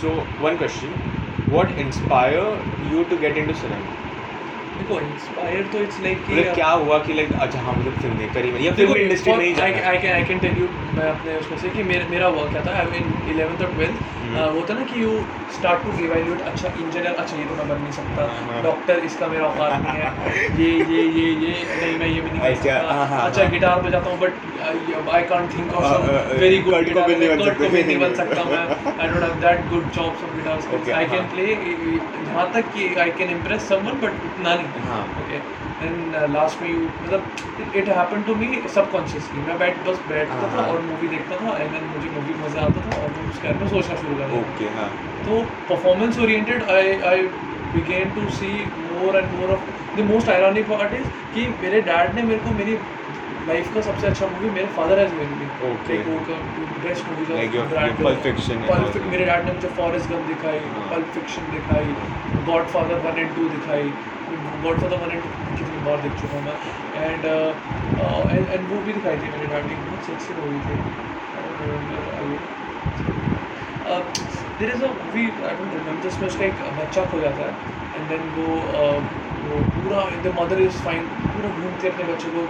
so 0.00 0.16
one 0.40 0.58
question. 0.58 0.98
What 1.52 1.70
inspired 1.82 2.66
you 2.90 3.04
to 3.10 3.16
get 3.20 3.38
into 3.38 3.54
cinema? 3.60 4.07
देखो 4.78 5.00
inspire 5.00 5.66
तो 5.72 5.78
इट्स 5.82 6.00
लाइक 6.02 6.26
कि 6.26 6.34
मतलब 6.34 6.54
क्या 6.54 6.70
हुआ 6.82 6.98
कि 7.06 7.14
लाइक 7.14 7.32
अच्छा 7.46 7.60
हाँ 7.62 7.74
मुझे 7.76 7.90
फ़िल्म 8.02 8.18
देख 8.18 8.34
कर 8.34 8.44
ही 8.44 8.66
या 8.66 8.72
फ़िल्म 8.74 8.96
इंडस्ट्री 9.06 9.32
में 9.32 9.44
ही 9.46 9.54
I 9.62 9.72
can 9.98 10.12
I 10.12 10.24
can 10.30 10.38
tell 10.46 10.60
you 10.60 10.68
मैं 10.98 11.08
अपने 11.08 11.36
उसमें 11.38 11.58
से 11.58 11.68
कि 11.70 11.82
मेरा 11.90 12.08
मेरा 12.10 12.28
वर्क 12.36 12.50
क्या 12.52 12.64
था 12.66 12.78
आई 12.78 13.00
इन 13.00 13.10
11th 13.32 13.66
और 13.66 13.74
12th 13.74 14.06
हम्म। 14.22 14.38
वो 14.38 14.60
होता 14.60 14.74
है 14.74 14.80
ना 14.80 14.86
कि 14.86 15.02
यू 15.02 15.10
स्टार्ट 15.56 15.82
टू 15.84 15.92
इवेल्युएट 16.04 16.40
अच्छा 16.48 16.68
इंजीनियर 16.68 17.12
अच्छा 17.22 17.36
ये 17.36 17.44
तो 17.44 17.54
मैं 17.54 17.68
बन 17.68 17.80
नहीं 17.82 17.92
सकता। 17.92 18.24
हाँ। 18.48 18.62
डॉक्टर 18.62 18.98
इसका 19.08 19.26
मेरा 19.26 19.46
औकात 19.46 19.84
नहीं 19.84 20.02
है। 20.02 20.10
ये 20.58 20.68
ये 20.94 21.02
ये 21.18 21.24
ये 21.44 21.52
नहीं 21.70 21.98
मैं 21.98 22.08
ये 22.08 22.20
भी 22.20 22.30
नहीं 22.30 22.40
कर 22.40 22.50
अच्छा, 22.50 22.62
सकता। 22.62 22.94
हाँ, 22.94 23.06
हाँ, 23.08 23.20
अच्छा 23.28 23.42
हाँ। 23.42 23.50
गिटार 23.52 23.80
बजाता 23.82 24.10
हूँ 24.10 24.18
but 24.20 24.32
I 25.14 25.22
can't 25.30 25.52
think 25.54 25.72
of 25.72 25.84
हाँ, 25.84 25.94
सम 25.94 26.10
हाँ, 26.12 26.22
वेरी 26.40 26.58
गुड 26.58 26.74
नहीं 26.74 27.28
बन 27.28 27.54
को 27.54 27.68
भी 27.68 27.82
नहीं 27.82 27.98
बन 27.98 28.14
सकता 28.14 28.44
मैं। 28.44 28.58
I 28.58 29.08
don't 29.08 29.22
have 29.22 29.34
that 29.46 29.68
good 29.70 29.90
chops 29.96 30.24
of 30.24 30.36
guitar 30.36 30.94
I 30.98 31.06
can 31.06 31.18
हाँ। 31.18 31.28
प्ले 31.34 31.46
यहाँ 31.52 32.50
तक 32.54 32.72
कि 32.74 32.94
I 33.06 33.10
can 33.18 33.30
impress 33.30 33.68
someone 33.68 34.00
but 34.04 34.24
उतना 34.30 34.54
नहीं। 34.54 34.67
हाँ 34.84 35.02
एंड 35.82 36.16
लास्ट 36.32 36.62
में 36.62 36.68
यू 36.68 36.78
मतलब 36.78 37.76
it 37.76 37.88
happen 37.90 38.22
to 38.22 38.34
me 38.34 38.48
subconsciously 38.74 39.42
मैं 39.42 39.58
बैठ 39.58 39.82
बस 39.88 40.00
बैठता 40.08 40.40
था 40.42 40.48
हाँ। 40.52 40.66
और 40.66 40.80
मूवी 40.82 41.08
देखता 41.08 41.36
था 41.36 41.56
एंड 41.56 41.70
देन 41.72 41.84
मुझे 41.86 42.10
मूवी 42.10 42.34
मज़ा 42.42 42.62
आता 42.62 42.84
था 42.86 43.00
और 43.00 43.10
मैं 43.10 43.28
उसके 43.30 43.48
बारे 43.48 43.58
में 43.60 43.68
सोचना 43.70 43.96
शुरू 44.02 44.16
कर 44.18 44.36
ओके 44.38 44.70
हाँ 44.76 44.88
तो 45.24 45.40
performance 45.68 46.18
oriented 46.18 46.70
I 46.70 47.00
I 47.10 47.22
begin 47.72 48.14
to 48.14 48.28
see 48.36 48.52
more 48.76 49.16
and 49.16 49.32
more 49.32 49.56
of 49.56 49.74
the 49.96 50.06
most 50.06 50.28
ironic 50.28 50.68
part 50.68 50.94
is 50.94 51.10
कि 51.34 51.48
मेरे 51.58 51.80
डैड 51.90 52.14
ने 52.14 52.22
मेरे 52.24 52.40
को 52.40 52.54
मेरी 52.58 52.78
लाइफ 53.48 53.74
का 53.74 53.80
सबसे 53.82 54.06
अच्छा 54.06 54.26
मूवी 54.28 54.50
मेरे 54.52 54.66
father 54.74 54.98
has 54.98 55.12
given 55.12 55.38
me 55.38 55.46
Okay. 55.68 55.96
वो 56.00 56.18
best 56.82 57.06
movies 57.06 57.30
and 57.32 58.66
all 58.66 58.84
that. 58.86 59.06
मेरे 59.06 59.24
डैड 59.24 59.44
ने 59.44 59.52
मुझे 59.52 59.68
फॉरेस्ट 59.76 60.10
गम 60.10 60.26
दिखाई 60.26 60.58
हाँ। 60.66 60.90
पल्प 60.90 61.10
फिक्शन 61.14 61.50
दिखाई 61.52 61.94
God 62.46 62.66
father 62.74 63.00
one 63.06 63.18
and 63.18 63.34
two 63.36 63.48
दिखाई 63.48 63.92
गॉड 64.62 64.80
फादर 64.80 64.96
वन 64.96 65.10
एंड 65.10 65.22
कितनी 65.58 65.84
बार 65.84 66.00
देख 66.02 66.20
चुका 66.20 66.36
हूँ 66.36 66.44
मैं 66.44 66.56
एंड 67.04 67.24
एंड 68.48 68.70
वो 68.70 68.80
भी 68.80 68.92
दिखाई 68.92 69.16
थी 69.16 69.30
मेरी 69.32 69.46
फैमिली 69.46 69.76
बहुत 69.76 70.06
सेक्सी 70.06 70.34
मूवी 70.40 70.60
थी 70.66 70.76
there 74.60 74.70
is 74.70 74.84
a 74.84 74.92
we 75.12 75.24
I 75.24 75.56
don't 75.56 75.74
remember 75.74 76.02
जिसमें 76.02 76.28
उसका 76.28 76.44
एक 76.44 76.62
बच्चा 76.78 77.04
खो 77.06 77.20
जाता 77.20 77.42
है 77.42 77.52
एंड 77.96 78.08
देन 78.08 78.30
वो 78.36 78.46
uh, 78.80 79.27
वो 79.48 79.58
पूरा 79.74 79.98
द 80.24 80.32
मदर 80.40 80.62
इज़ 80.62 80.78
फाइन 80.86 81.02
पूरा 81.34 81.50
घूमती 81.50 81.86
है 81.86 81.92
अपने 81.92 82.04
बच्चे 82.12 82.28
को 82.36 82.42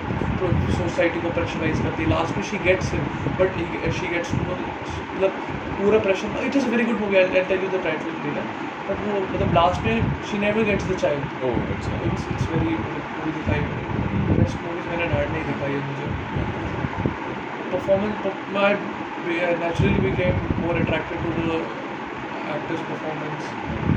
सोसाइटी 0.78 1.20
को 1.24 1.30
प्रेशराइज 1.38 1.80
करती 1.86 2.02
है। 2.02 2.08
लास्ट 2.10 2.36
में 2.36 2.44
she 2.50 2.58
gets 2.68 2.88
but 3.40 3.50
she 3.98 4.06
gets 4.14 4.34
मतलब 4.34 5.32
पूरा 5.80 5.98
pressure 6.06 6.44
it 6.46 6.56
is 6.62 6.68
very 6.74 6.84
good 6.90 7.00
movie 7.00 7.16
I 7.22 7.44
tell 7.52 7.60
you 7.64 7.70
the 7.76 7.82
title 7.88 8.10
later 8.26 8.44
but 8.88 8.96
वो 9.06 9.20
मतलब 9.20 9.54
लास्ट 9.60 9.78
में 9.86 9.94
she 10.30 10.38
never 10.46 10.70
gets 10.70 10.90
the 10.92 10.96
child 11.04 11.24
it's 12.12 12.24
it's 12.34 12.44
very 12.52 12.72
movie 12.76 13.32
दिखाई 13.40 13.60
बेस्ट 14.40 14.56
मूवीज़ 14.66 14.86
मैंने 14.92 15.06
dad 15.14 15.28
नहीं 15.36 15.44
दिखाई 15.52 15.72
है 15.72 15.82
मुझे। 15.90 16.06
Performance 17.72 18.28
my 18.52 18.68
naturally 19.62 19.98
became 20.04 20.38
more 20.60 20.78
attracted 20.82 21.18
to 21.24 21.32
the 21.38 21.58
actor's 22.48 22.80
performance 22.82 23.52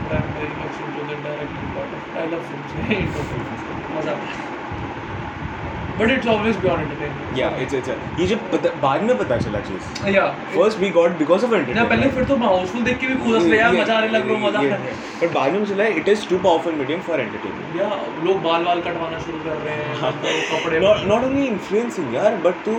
I'm 0.10 0.34
very 0.34 0.53
much 0.53 0.79
into 0.81 1.03
the 1.03 1.15
directing 1.15 1.70
part 1.72 1.93
of 1.93 2.03
I 2.15 2.25
love 2.25 2.46
films 2.46 2.74
but 6.01 6.12
it's 6.12 6.29
always 6.34 6.60
beyond 6.62 6.84
entertainment. 6.84 7.17
या 7.38 7.50
it's 7.62 7.74
it's 7.74 7.89
ये 8.20 8.25
जब 8.27 8.39
पता 8.51 8.70
बाद 8.81 9.03
में 9.03 9.17
पता 9.17 9.36
चला 9.38 9.60
चीज़ 9.67 9.84
yeah. 10.13 10.29
First 10.55 10.79
we 10.79 10.89
got 10.96 11.12
because 11.17 11.46
of 11.46 11.53
entertainment 11.53 11.89
पहले 11.89 12.08
फिर 12.15 12.24
तो 12.31 12.38
मैं 12.38 12.48
हाउसफुल 12.48 12.84
देख 12.84 12.98
के 13.00 13.08
भी 13.08 13.13
हंस 13.25 13.43
लिया 13.43 13.62
यार 13.62 13.75
मज़ा 13.75 13.98
आने 13.98 14.08
लग 14.08 14.27
रहा 14.29 14.38
मज़ा 14.48 14.62
बट 15.22 15.34
बाद 15.34 15.53
में 15.53 15.65
चला 15.65 15.86
it 16.00 16.10
is 16.10 16.27
too 16.29 16.38
powerful 16.46 16.74
medium 16.74 17.01
for 17.08 17.20
entertainment 17.20 17.79
या 17.81 17.89
लोग 18.25 18.41
बाल 18.43 18.63
वाल 18.63 18.81
कटवाना 18.81 19.20
शुरू 19.20 19.39
कर 19.43 19.58
रहे 19.58 19.75
हैं 19.75 20.00
हाँ। 20.01 20.12
तो 20.24 20.34
कपड़े 20.51 20.79
नॉट 20.79 21.24
ओनली 21.24 21.46
इन्फ्लुएंसिंग 21.48 22.15
यार 22.15 22.36
बट 22.46 22.65
तू 22.65 22.75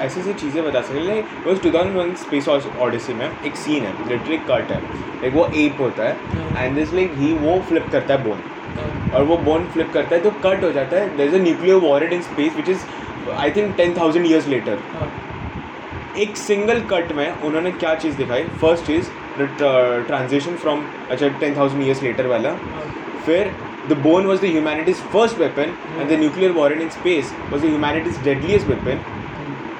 ऐसे 0.00 0.20
ऐसी 0.20 0.32
चीज़ें 0.34 0.62
बता 0.64 0.80
सकते 0.82 1.06
like 1.06 1.24
thousand 1.46 1.96
one 1.96 2.14
Space 2.24 2.48
Odyssey 2.48 3.14
में 3.14 3.26
एक 3.30 3.56
सीन 3.64 3.84
है 3.84 3.96
लिटरली 3.98 4.38
कट 4.50 4.72
है। 4.72 4.82
लाइक 5.22 5.34
वो 5.34 5.48
एप 5.56 5.80
होता 5.80 6.08
है। 6.08 6.64
एंड 6.64 6.76
दिस 6.76 6.94
लाइक 6.94 7.12
ही 7.16 7.32
वो 7.46 7.58
फ्लिप 7.68 7.90
करता 7.92 8.14
है 8.14 8.24
बोन 8.24 8.42
और 9.14 9.22
वो 9.24 9.36
बोन 9.44 9.64
फ्लिप 9.72 9.92
करता 9.92 10.14
है 10.16 10.22
तो 10.22 10.30
कट 10.44 10.64
हो 10.64 10.70
जाता 10.72 10.96
है. 10.96 11.16
There 11.16 11.28
is 11.28 11.34
a 11.34 11.38
nuclear 11.42 11.76
warhead 11.84 12.12
in 12.12 12.22
space 12.22 12.56
which 12.56 12.68
is 12.68 12.84
I 13.36 13.50
think 13.56 13.74
ten 13.76 13.94
thousand 13.98 14.26
years 14.26 14.48
later 14.48 14.78
एक 16.22 16.36
सिंगल 16.36 16.80
कट 16.90 17.12
में 17.16 17.28
उन्होंने 17.30 17.70
क्या 17.72 17.94
चीज़ 17.94 18.16
दिखाई? 18.16 18.44
फ़र्स्ट 18.60 18.90
इज़ 18.90 19.10
ट्रांजिशन 19.38 20.54
फ्रॉम 20.62 20.84
अच्छा 21.10 21.28
टेन 21.40 21.56
थाउज़ेंड 21.56 21.82
ईयर्स 21.82 22.02
लेटर 22.02 22.26
वाला. 22.26 22.50
हाँ. 22.50 22.84
फिर 23.26 23.52
the 23.88 23.96
bone 24.02 24.26
was 24.26 24.40
the 24.40 24.44
humanity's 24.44 24.96
first 25.12 25.38
weapon 25.38 25.74
and 25.98 26.08
the 26.08 26.18
nuclear 26.20 26.52
warhead 26.52 26.80
in 26.80 26.88
space 26.90 27.34
was 27.50 27.62
the 27.62 27.64
humanity's 27.64 28.22
deadliest 28.24 28.68
weapon 28.68 29.04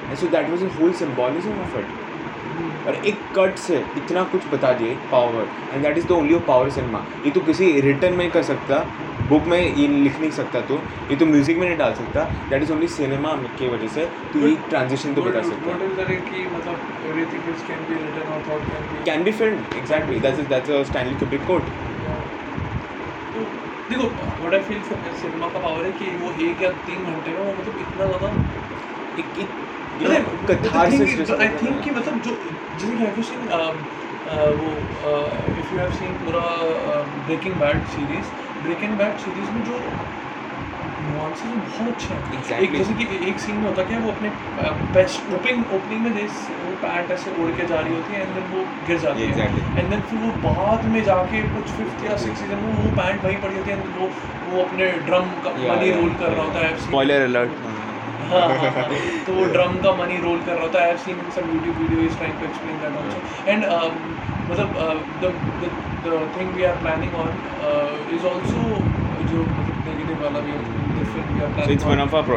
and 0.07 0.15
so 0.17 0.27
that 0.27 0.49
was 0.49 0.63
a 0.65 0.69
full 0.77 0.93
symbolism 1.01 1.59
of 1.61 1.77
it 1.79 1.98
और 2.89 2.95
एक 3.05 3.17
cut 3.33 3.57
से 3.59 3.77
इतना 3.97 4.23
कुछ 4.29 4.45
बता 4.51 4.71
दिए 4.73 4.93
power 5.11 5.47
and 5.73 5.83
that 5.83 5.97
is 5.97 6.05
the 6.07 6.11
only 6.13 6.37
power 6.45 6.69
cinema 6.71 7.05
ये 7.25 7.31
तो 7.31 7.41
किसी 7.43 7.69
रिटर्न 7.81 8.13
में 8.13 8.29
कर 8.31 8.43
सकता 8.43 8.79
बुक 9.27 9.43
में 9.47 9.59
ये 9.59 9.87
लिख 9.87 10.19
नहीं 10.19 10.29
सकता 10.31 10.61
तो 10.67 10.79
ये 11.09 11.15
तो 11.15 11.25
म्यूज़िक 11.25 11.57
में 11.57 11.67
नहीं 11.67 11.77
डाल 11.77 11.93
सकता 11.95 12.23
दैट 12.49 12.63
इज़ 12.63 12.71
ओनली 12.73 12.87
सिनेमा 12.89 13.33
की 13.59 13.67
वजह 13.69 13.87
से 13.95 14.05
तो 14.33 14.47
ये 14.47 14.55
ट्रांजेक्शन 14.69 15.13
तो 15.13 15.21
बता 15.21 15.41
सकता 15.43 16.07
can 19.05 19.23
be 19.23 19.31
film 19.33 19.77
exactly 19.77 20.19
that's 20.19 20.49
that's 20.49 20.69
a 20.71 20.83
Stanley 20.91 21.15
Kubrick 21.19 21.47
quote 21.47 21.71
देखो 23.89 24.03
व्हाट 24.03 24.53
आई 24.53 24.59
फील 24.61 24.81
सिनेमा 24.81 25.47
का 25.47 25.59
पावर 25.59 25.85
है 25.85 25.91
कि 25.93 26.17
वो 26.17 26.31
एक 26.43 26.61
या 26.61 26.71
तीन 26.83 27.05
घंटे 27.05 27.31
में 27.31 27.39
वो 27.39 27.51
मतलब 27.53 27.79
इतना 27.81 28.05
ज़्यादा 28.07 28.29
एक 29.19 29.39
एक 29.39 29.68
catharsis 30.49 31.31
आई 31.31 31.47
थिंक 31.61 31.81
कि 31.83 31.91
मतलब 31.91 32.21
जो 32.27 32.37
जैसे 32.79 32.91
कि 32.91 33.01
हैव 33.03 33.17
यू 33.17 33.23
सीन 33.23 33.41
वो 34.61 34.69
इफ़ 35.59 35.73
यू 35.73 35.79
हैव 35.79 35.91
सीन 35.99 36.13
पूरा 36.25 36.45
Breaking 37.25 37.55
Bad 37.63 37.77
series 37.95 38.27
Breaking 38.63 38.97
Bad 38.97 39.13
series 39.25 39.49
में 39.57 39.63
जो 39.71 39.81
nuances 41.09 41.51
बहुत 41.65 41.87
अच्छे 41.89 42.13
हैं। 42.13 42.21
Exactly. 42.37 42.63
एक 42.63 42.71
जैसे 42.77 42.93
कि 42.93 43.03
एक 43.29 43.37
सीन 43.39 43.55
में 43.55 43.67
होता 43.67 43.83
क्या 43.83 43.97
है 43.97 44.03
वो 44.05 44.11
अपने 44.11 44.29
बेस्ट 44.95 45.31
ओपनिंग 45.33 45.59
ओपनिंग 45.75 46.01
में 46.03 46.11
जैसे 46.15 46.57
वो 46.63 46.71
पैंट 46.81 47.11
ऐसे 47.11 47.27
उड़ 47.43 47.49
के 47.59 47.67
जा 47.67 47.79
रही 47.79 47.93
होती 47.95 48.13
है 48.13 48.19
एंड 48.23 48.31
देन 48.35 48.45
वो 48.55 48.61
गिर 48.87 48.97
जाती 49.05 49.21
है। 49.21 49.29
Exactly. 49.29 49.63
एंड 49.79 49.85
देन 49.89 50.01
फिर 50.09 50.19
वो 50.19 50.31
बाद 50.47 50.85
में 50.93 51.01
जाके 51.03 51.37
कुछ 51.55 51.65
फिफ्थ 51.77 52.05
या 52.05 52.15
सिक्स 52.25 52.39
सीज़न 52.39 52.59
में 52.65 52.71
वो 52.75 52.89
पैंट 52.99 53.17
वहीं 53.25 53.39
पड़ी 53.45 53.55
होती 53.55 53.69
है 53.71 53.77
वो 53.99 54.05
वो 54.49 54.55
अपने 54.63 54.83
ड्रम 55.09 55.25
का 55.45 55.51
Yeah, 55.59 55.81
yeah, 55.83 55.95
रोल 55.97 56.11
कर 56.19 56.29
रहा 56.33 56.43
होता 56.43 56.59
है 56.65 56.69
स्पॉइलर 56.87 57.21
अलर्ट 57.21 57.51
हाँ 57.51 57.57
हाँ 57.63 57.68
हाँ 57.68 57.68
तो 58.29 59.33
वो 59.33 59.45
ड्रम 59.53 59.77
का 59.83 59.91
मनी 59.99 60.17
रोल 60.25 60.39
कर 60.47 60.53
रहा 60.53 60.63
होता 60.63 60.79
है 60.79 60.85
I 60.85 60.91
have 60.91 60.97
seen 61.05 61.19
in 61.25 61.29
some 61.37 61.53
YouTube 61.53 61.77
video 61.81 62.01
is 62.07 62.17
trying 62.17 62.39
to 62.39 62.45
explain 62.47 62.75
that 62.81 62.93
also 63.01 63.19
and 63.51 63.65
मतलब 64.49 64.75
the 65.23 65.31
the 66.07 66.19
thing 66.37 66.51
we 66.57 66.63
are 66.71 66.75
planning 66.83 67.15
on 67.23 67.31
is 68.17 68.27
also 68.33 68.67
जो 69.31 69.47
मतलब 69.55 69.87
नेगेटिव 69.87 70.23
वाला 70.23 70.45
भी 70.49 70.59
the 70.59 71.07
film 71.15 71.33
we 71.33 71.41
are 71.47 71.65
So 71.65 71.71
it's 71.77 71.89
one 71.93 72.03
planning 72.03 72.05
of 72.05 72.19
our 72.19 72.27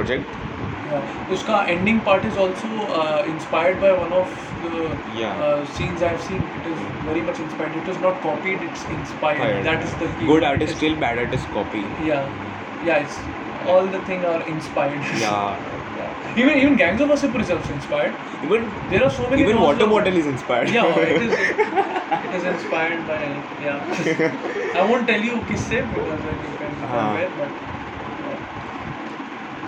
उसका 1.33 1.61
ending 1.69 2.01
part 2.07 2.25
is 2.27 2.39
also 2.47 3.27
inspired 3.35 3.81
by 3.83 3.93
one 4.01 4.17
of 4.23 4.41
the 4.65 4.89
Yeah. 5.21 5.39
scenes 5.77 6.03
I've 6.09 6.21
seen. 6.25 6.43
It 6.59 6.67
is 6.73 6.83
very 7.07 7.23
much 7.29 7.39
inspired. 7.45 7.77
It 7.83 7.89
is 7.95 8.01
not 8.03 8.21
copied. 8.23 8.63
It's 8.67 8.85
inspired. 8.97 9.41
Inspired. 9.41 9.65
That 9.67 9.83
is 9.87 9.95
the 10.03 10.11
key. 10.19 10.29
Good 10.33 10.45
artist 10.51 10.69
It's- 10.69 10.79
still, 10.79 10.95
bad 11.05 11.23
artist 11.25 11.51
copy. 11.57 11.85
Yeah, 12.11 12.29
yeah. 12.89 13.07
It's 13.07 13.19
all 13.75 13.91
the 13.97 14.03
thing 14.11 14.25
are 14.33 14.41
inspired. 14.55 15.11
Yeah. 15.21 15.81
Yeah. 16.35 16.43
Even 16.45 16.59
even 16.59 16.77
Gangs 16.77 17.01
of 17.01 17.09
Wasseypur 17.09 17.41
is 17.41 17.51
also 17.51 17.73
inspired. 17.73 18.15
Even 18.45 18.71
There 18.89 19.05
are 19.05 19.11
so 19.11 19.29
many. 19.29 19.43
even 19.43 19.61
water 19.61 19.87
bottle 19.87 20.17
is 20.17 20.27
inspired. 20.27 20.71
Yeah, 20.71 20.99
it 20.99 21.23
is. 21.23 21.33
It 22.25 22.35
is 22.35 22.45
inspired 22.45 23.07
by 23.07 23.19
yeah. 23.61 24.77
I 24.81 24.85
won't 24.91 25.07
tell 25.07 25.21
you 25.21 25.37
kisse 25.51 25.79
because 25.95 26.23
then 26.25 26.43
you 26.49 26.57
can 26.59 26.75
हाँ. 26.77 26.97
compare, 26.97 27.31
but. 27.39 27.71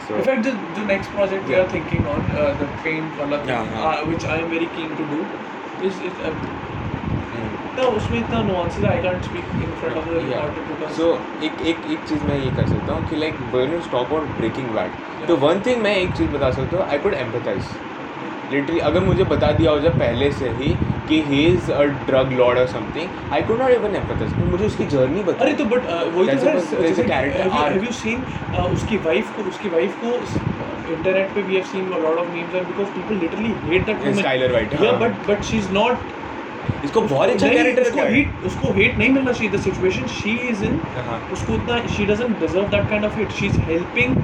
so 0.06 0.16
In 0.16 0.24
fact, 0.24 0.42
the, 0.44 0.52
the 0.78 0.84
next 0.84 1.12
project 1.12 1.48
we 1.48 1.54
are 1.54 1.68
thinking 1.68 2.06
on, 2.06 2.20
uh, 2.30 2.52
the 2.54 2.66
paint 2.82 3.16
color 3.16 3.38
thing, 3.38 3.48
Yeah, 3.48 3.64
yeah. 3.64 3.84
Uh, 3.84 4.06
which 4.06 4.24
I 4.26 4.36
am 4.38 4.50
very 4.50 4.66
keen 4.76 4.96
to 4.96 5.06
do, 5.14 5.20
is 5.88 6.00
is 6.00 6.20
uh, 6.20 6.34
No, 7.76 7.84
उसमें 7.98 8.18
इतना 8.18 8.40
speak 9.22 9.46
in 9.62 9.72
front 9.78 9.96
of 9.96 10.04
the 10.08 10.20
Yeah. 10.22 10.42
recorder 10.42 10.64
because 10.66 10.92
so 10.98 11.06
एक 11.46 11.62
एक 11.70 11.90
एक 11.92 12.04
चीज़ 12.08 12.22
मैं 12.24 12.36
ये 12.38 12.50
कर 12.56 12.66
सकता 12.68 12.92
हूँ 12.92 13.08
कि 13.08 13.16
like 13.16 13.40
you 13.54 13.80
talk 13.94 14.12
about 14.12 14.28
breaking 14.38 14.68
bad 14.76 15.00
Yeah. 15.18 15.26
तो 15.28 15.36
वन 15.46 15.60
थिंग 15.66 15.82
मैं 15.82 15.96
एक 15.96 16.16
चीज़ 16.16 16.30
बता 16.30 16.50
सकता 16.50 16.76
हूँ 16.76 16.86
आई 16.86 16.98
कुड 16.98 17.14
एम्पथाइज 17.16 17.74
लिटरली 18.52 18.78
अगर 18.88 19.00
मुझे 19.00 19.24
बता 19.24 19.50
दिया 19.52 19.70
हो 19.70 19.80
जाए 19.80 19.98
पहले 19.98 20.30
से 20.32 20.48
ही 20.60 20.74
कि 21.08 21.20
he 21.22 21.44
is 21.46 21.70
a 21.72 21.82
drug 22.06 22.32
lord 22.38 22.58
और 22.58 22.66
something 22.68 23.32
I 23.32 23.42
could 23.42 23.60
not 23.60 23.70
even 23.70 23.96
empathise 23.96 24.34
मुझे 24.50 24.64
उसकी 24.66 24.86
जर्नी 24.96 25.22
बता 25.22 25.44
अरे 25.44 25.52
तो 25.54 25.64
बट 25.74 25.86
वही 26.14 26.26
That's 26.28 26.72
तो. 26.72 27.12
हैव 27.54 27.84
यू 27.84 27.92
सीन 28.02 28.24
उसकी 28.72 28.96
वाइफ 29.06 29.36
को 29.36 29.48
उसकी 29.50 29.68
वाइफ 29.68 30.00
को 30.04 30.16
इंटरनेट 30.92 31.34
पे 31.34 31.42
we 31.42 31.54
have 31.54 31.64
seen 31.72 31.88
lot 31.90 32.18
of 32.18 32.28
memes 32.32 32.54
and 32.54 32.66
because 32.66 32.88
people 32.96 33.20
literally 33.20 33.54
hate 33.64 33.86
that 33.86 34.04
woman 34.04 34.22
Skylar 34.22 34.52
White, 34.56 34.82
या। 34.82 34.92
But 35.00 35.26
but 35.28 35.42
she 35.50 35.58
is 35.58 35.70
not 35.72 36.12
इसको 36.84 37.00
बहुत 37.00 37.30
अच्छा 37.30 37.48
कैरेक्टर 37.48 37.82
उसको 37.82 38.02
हेट 38.14 38.44
उसको 38.46 38.72
हेट 38.78 38.98
नहीं 38.98 39.08
मिलना 39.10 39.32
चाहिए 39.32 39.52
the 39.52 39.60
situation 39.60 40.06
she 40.14 40.30
is 40.48 40.64
in 40.64 40.80
उसको 41.32 41.52
उतना 41.54 41.86
she 41.96 42.06
doesn't 42.06 42.38
deserve 42.40 42.64
that 42.76 42.88
kind 42.88 43.04
of 43.04 43.18
hit 43.20 43.32
she 43.40 43.46
is 43.46 43.58
helping 43.68 44.16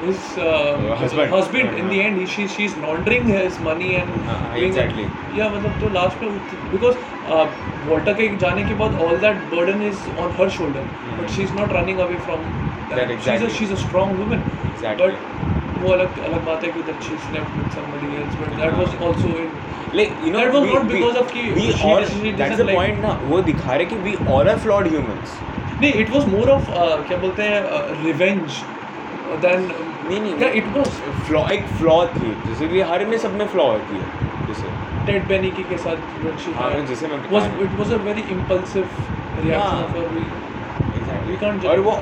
his 0.00 0.18
uh, 0.38 0.96
husband. 0.98 1.30
husband 1.30 1.70
in 1.78 1.84
हाँ. 1.84 1.90
the 1.92 2.00
end 2.02 2.18
he, 2.18 2.26
she 2.32 2.42
she's 2.50 2.74
laundering 2.82 3.24
his 3.30 3.56
money 3.68 3.88
and 4.00 4.12
doing- 4.18 4.66
exactly. 4.66 5.06
yeah 5.38 5.48
मतलब 5.54 5.78
तो 5.80 5.88
last 5.94 6.22
में 6.22 6.36
because 6.74 6.96
Walter 7.88 8.14
के 8.20 8.28
जाने 8.44 8.64
के 8.64 8.74
बाद 8.82 8.94
all 9.06 9.18
that 9.24 9.42
burden 9.54 9.82
is 9.88 10.08
on 10.24 10.32
her 10.38 10.48
shoulder 10.58 10.86
but 11.08 11.30
she 11.36 11.42
is 11.42 11.54
not 11.54 11.72
running 11.72 11.98
away 12.06 12.16
from. 12.28 12.44
That 12.92 13.10
exactly. 13.16 13.50
She 13.56 13.64
is 13.64 13.72
a 13.72 13.76
strong 13.86 14.16
woman 14.18 14.44
Exactly. 14.68 15.02
But 15.02 15.47
वो 15.82 15.92
अलग 15.92 16.20
अलग 16.28 16.44
बात 16.46 16.64
है 16.64 16.70
कि 16.72 16.80
उधर 16.80 16.96
she 17.08 17.16
slept 17.26 17.56
with 17.58 17.70
somebody 17.74 18.14
else 18.20 18.34
but 18.40 18.56
that 18.60 18.74
was 18.78 18.90
also 19.08 19.28
in 19.42 19.50
like 19.94 20.08
you 20.24 20.32
know 20.32 20.38
that 20.38 20.54
was 20.54 20.64
not 20.70 20.82
because 20.92 21.16
of 21.18 21.32
की 21.34 21.42
we 21.52 21.66
all 21.90 22.04
that's 22.40 22.58
the 22.60 22.70
point 22.72 23.00
ना। 23.02 23.12
वो 23.24 23.40
दिखा 23.50 23.74
रहे 23.74 23.86
कि 23.86 23.96
we 24.08 24.14
all 24.38 24.48
are 24.48 24.58
flawed 24.66 24.88
humans 24.88 25.38
नहीं 25.80 25.92
इट 26.02 26.10
वाज 26.10 26.26
मोर 26.28 26.50
ऑफ़ 26.50 26.70
क्या 27.08 27.18
बोलते 27.18 27.42
हैं 27.42 27.60
रिवेंज 28.02 28.62
देन 29.44 29.60
नहीं 29.60 30.20
नहीं 30.20 30.34
क्या 30.38 30.48
इट 30.60 30.66
वाज 30.76 30.88
फ्लॉ 31.26 31.46
एक 31.52 31.66
फ्लॉ 31.78 31.96
थी। 32.14 32.34
जैसे 32.46 32.68
कि 32.68 32.80
हर 32.90 33.04
में 33.06 33.16
सब 33.24 33.34
में 33.38 33.46
फ्लॉ 33.54 33.66
होती 33.70 33.96
है 33.96 34.46
जैसे। 34.48 34.66
टेड 35.06 35.26
बेनी 35.28 35.50
के 35.58 35.76
साथ 35.78 35.96
जो 36.22 36.36
शी 36.44 36.52
हाँ 36.56 36.70
जैसे 36.86 37.06
मैं 37.06 37.18
was 37.30 37.60
it 37.62 37.78
was 37.78 37.92
a 37.92 37.96
very 38.08 38.24
impulsive 38.36 38.84
reaction 39.44 39.78
of 39.84 39.92
we 40.14 41.66
और 41.68 41.80
वो 41.80 41.92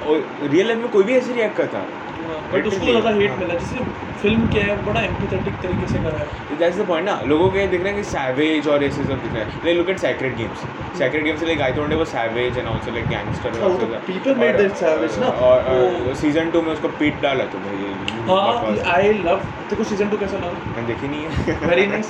रियल 0.43 0.67
लाइफ 0.67 0.79
में 0.79 0.89
कोई 0.91 1.05
भी 1.05 1.15
ऐसे 1.15 1.33
रिएक्ट 1.33 1.57
करता। 1.57 1.79
है 1.79 2.05
बट 2.53 2.67
उसको 2.67 2.87
ज़्यादा 2.87 3.11
हेट 3.11 3.31
हाँ. 3.31 3.39
मिला 3.39 3.55
जैसे 3.55 3.85
फ़िल्म 4.23 4.47
क्या 4.53 4.65
है 4.65 4.75
बड़ा 4.85 5.01
एम्पैथेटिक 5.03 5.55
तरीके 5.63 5.87
से 5.89 5.99
करा 6.05 6.19
है। 6.19 6.59
दैट्स 6.59 6.79
द 6.79 6.87
पॉइंट 6.89 7.07
ना। 7.09 7.21
लोगों 7.27 7.49
को 7.51 7.59
ये 7.59 7.67
दिख 7.67 7.83
रहा 7.83 7.91
है 7.91 7.97
कि 7.97 8.05
सैवेज 8.11 8.69
और 8.75 8.85
ऐसे 8.85 9.05
सब 9.05 9.23
दिख 9.23 9.33
रहा 9.33 9.43
है। 9.43 9.65
Like 9.65 9.77
look 9.79 9.89
at 9.91 9.99
Sacred 9.99 10.37
Games 10.37 10.65
Sacred 10.99 11.25
Games 11.25 11.43
like 11.45 11.61
I 11.61 11.73
थोड़े 11.77 11.97
वो 11.97 12.05
savage 12.13 12.59
and 12.59 12.69
also 12.69 12.93
like 12.93 13.09
gangster 13.09 13.59
वो 13.61 13.69
तो 13.81 13.87
people 14.07 14.39
made 14.43 15.21
ना, 15.21 15.29
और 15.49 16.15
सीज़न 16.23 16.51
2 16.51 16.63
में 16.63 16.73
उसको 16.73 16.89
पीट 17.01 17.21
डाला 17.23 17.45
तो 17.55 17.59
भाई 17.67 17.95
हाँ। 18.29 18.95
आई 18.95 19.13
लव 19.27 19.43
देखो 19.71 19.85
सीज़न 19.85 20.09
टू 20.09 20.17
कैसा 20.19 20.37
लगा? 20.37 20.73
मैंने 20.77 20.87
देखी 20.87 21.09
नहीं 21.09 21.23
है। 21.25 21.69
वेरी 21.69 21.87
नाइस 21.87 22.07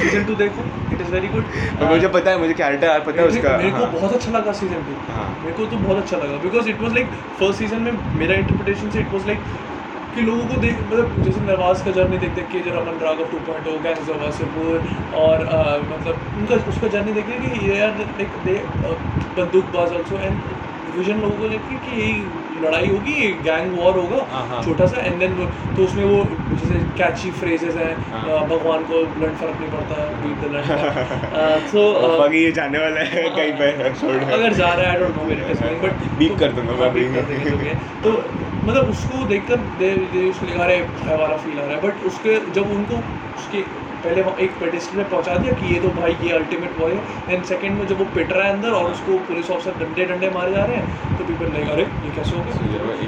सीज़न 0.00 0.24
टू 0.26 0.34
देखो। 0.42 0.64
इट 0.94 1.00
इज़ 1.00 1.10
वेरी 1.12 1.28
गुड 1.28 1.44
मुझे 1.82 2.08
पता 2.08 2.30
है 2.30 2.38
मुझे 2.38 2.54
कैरेक्टर 2.54 3.00
पता 3.06 3.22
है 3.22 3.26
उसका। 3.28 3.56
मेरे 3.56 3.70
को 3.70 3.76
हाँ। 3.76 3.92
बहुत 3.92 4.12
अच्छा 4.14 4.30
लगा 4.38 4.52
सीज़न 4.60 4.84
टू 4.86 5.12
हाँ। 5.12 5.28
मेरे 5.40 5.56
को 5.56 5.66
तो 5.66 5.76
बहुत 5.78 6.02
अच्छा 6.02 6.16
लगा। 6.16 6.38
Because 6.44 6.68
it 6.70 6.80
was 6.82 6.94
like 6.94 7.18
first 7.40 7.58
season 7.58 7.82
में 7.82 7.92
मेरा 8.18 8.34
इंटरप्रिटेशन 8.44 8.90
से 8.90 9.00
इट 9.00 9.12
वाज 9.12 9.26
लाइक 9.26 9.40
कि 10.14 10.22
लोगों 10.22 10.46
को 10.46 10.60
देख 10.60 10.78
मतलब 10.80 11.22
जैसे 11.24 11.40
नवाज़ 11.42 11.84
का 11.84 11.90
जर्नी 11.98 12.18
देख 12.18 12.32
देख 12.34 12.48
के 12.52 12.60
जरा 12.60 12.80
अमन 12.80 12.98
राघव 13.02 13.30
टू 13.32 13.38
पॉइंट 13.48 13.66
हो 13.66 13.78
गया 13.84 14.16
वासेपुर 14.16 14.88
और 15.24 15.46
आ, 15.48 15.60
मतलब 15.90 16.38
उनका 16.38 16.56
उसका 16.70 16.88
जर्नी 16.96 17.12
देख 17.12 17.30
कि 17.44 17.68
ये 17.68 17.78
यार 17.78 17.98
लाइक 17.98 18.42
दे 18.44 18.56
बंदूकबाज 19.36 19.92
ऑल्सो 19.92 20.18
एंड 20.18 20.68
विजन 20.96 21.20
लोगों 21.20 21.36
को 21.38 21.48
देख 21.48 21.62
के 21.68 21.76
कि 21.84 22.00
यही 22.00 22.40
लड़ाई 22.62 22.88
होगी 22.88 23.28
गैंग 23.44 23.76
वॉर 23.78 23.92
हाँ, 23.92 24.02
होगा 24.02 24.40
हाँ। 24.48 24.62
छोटा 24.64 24.86
सा 24.86 25.02
एंड 25.02 25.18
देन 25.18 25.34
तो 25.76 25.84
उसमें 25.84 26.04
वो 26.04 26.18
जैसे 26.50 26.80
कैची 26.98 27.30
फ्रेजेस 27.40 27.76
हैं 27.76 27.94
हाँ। 28.12 28.46
भगवान 28.48 28.84
को 28.90 29.04
ब्लड 29.14 29.36
फ़र्क 29.36 29.60
नहीं 29.60 29.70
पड़ता 29.72 30.04
बीट 30.20 30.44
द 30.44 30.52
लंड 30.54 31.68
सो 31.68 31.86
बाकी 32.18 32.44
ये 32.44 32.52
जाने 32.60 32.78
वाला 32.78 33.08
है 33.12 33.24
कहीं 33.30 33.52
पे 33.58 33.72
अगर 33.80 34.52
जा 34.54 34.72
रहा 34.72 34.84
है 34.84 34.88
आई 34.88 35.00
डोंट 35.00 35.16
नो 35.16 35.28
मेरे 35.28 35.48
टेस्टिंग 35.48 35.82
बट 35.82 36.06
Beep 36.20 36.38
कर 36.38 36.52
दूँगा 36.52 36.72
मैं 36.76 36.92
बीप 36.94 37.14
है 37.60 37.74
तो 38.02 38.12
मतलब 38.62 38.88
उसको 38.90 39.26
देखकर 39.26 39.56
दे 39.78 39.90
दे 40.12 40.28
उसको 40.30 40.46
लगा 40.46 40.64
रहे 40.64 40.80
भय 40.80 41.16
वाला 41.16 41.36
फील 41.38 41.58
आ 41.58 41.62
रहा 41.62 41.76
है 41.76 41.80
बट 41.82 42.04
उसके 42.06 42.34
जब 42.52 42.72
उनको 42.72 42.96
उसके 43.36 43.62
पहले 44.04 44.22
वहाँ 44.22 44.36
एक 44.44 44.50
पेडिस्टल 44.60 44.96
में 44.98 45.08
पहुँचा 45.10 45.36
दिया 45.36 45.52
कि 45.60 45.74
ये 45.74 45.80
तो 45.80 45.88
भाई 46.00 46.16
ये 46.22 46.32
अल्टीमेट 46.36 46.78
वॉर 46.80 46.90
है। 46.92 47.34
एंड 47.34 47.44
सेकंड 47.52 47.78
में 47.78 47.86
जब 47.86 47.98
वो 47.98 48.04
पिट 48.14 48.32
रहा 48.32 48.46
है 48.46 48.52
अंदर 48.52 48.76
और 48.80 48.90
उसको 48.90 49.18
पुलिस 49.30 49.50
ऑफिसर 49.50 49.78
डंडे 49.84 50.04
डंडे 50.12 50.30
मारे 50.34 50.52
जा 50.52 50.64
रहे 50.64 50.76
हैं 50.76 51.18
तो 51.18 51.24
पीपल 51.24 51.52
लाइक 51.54 51.68
अरे 51.70 51.82
ये 51.82 52.12
कैसे 52.16 52.36
हो 52.36 52.42
गया? 52.44 52.52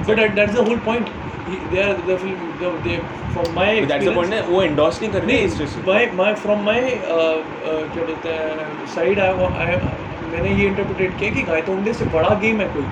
But 0.09 0.35
that's 0.35 0.55
the 0.55 0.69
whole 0.69 0.79
point 0.87 1.07
they 1.73 1.83
are 1.83 1.93
the 2.09 2.17
film 2.23 2.71
they 2.85 2.97
from 3.33 3.55
my 3.57 3.81
that's 3.81 4.07
the 4.07 4.15
point 4.15 4.49
वो 4.49 4.63
एंडोर्स 4.63 5.01
नहीं 5.03 5.13
कर 5.13 5.23
रहे 5.23 6.07
माय 6.17 6.35
फ्रॉम 6.43 6.65
माय 6.67 6.81
क्या 6.81 8.05
बोलते 8.05 8.29
हैं 8.29 8.87
साइड 8.95 9.21
आई 9.21 9.77
मैंने 10.33 10.51
ये 10.51 10.67
इंटरप्रिटेट 10.67 11.19
किया 11.19 11.31
कि 11.31 11.43
गायतोंडे 11.49 11.93
से 11.95 12.05
बड़ा 12.13 12.29
गेम 12.43 12.61
है 12.61 12.67
कोई। 12.75 12.85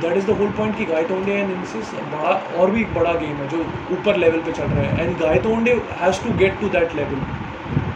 That 0.00 0.16
is 0.16 0.26
the 0.26 0.36
whole 0.38 0.50
point 0.56 0.76
कि 0.76 0.84
गायतोंडे 0.84 1.32
एंड 1.32 1.50
इनसिस 1.50 1.92
बड़ा 2.12 2.32
और 2.58 2.70
भी 2.70 2.80
एक 2.80 2.94
बड़ा 2.94 3.12
गेम 3.20 3.36
है 3.36 3.48
जो 3.48 3.60
ऊपर 3.92 4.16
लेवल 4.16 4.40
पे 4.46 4.52
चल 4.52 4.66
रहा 4.72 4.84
है। 4.86 5.06
And 5.06 5.18
Gaitonde 5.20 5.72
has 6.00 6.22
to 6.24 6.32
get 6.38 6.60
to 6.60 6.68
that 6.74 6.94
level 6.96 7.20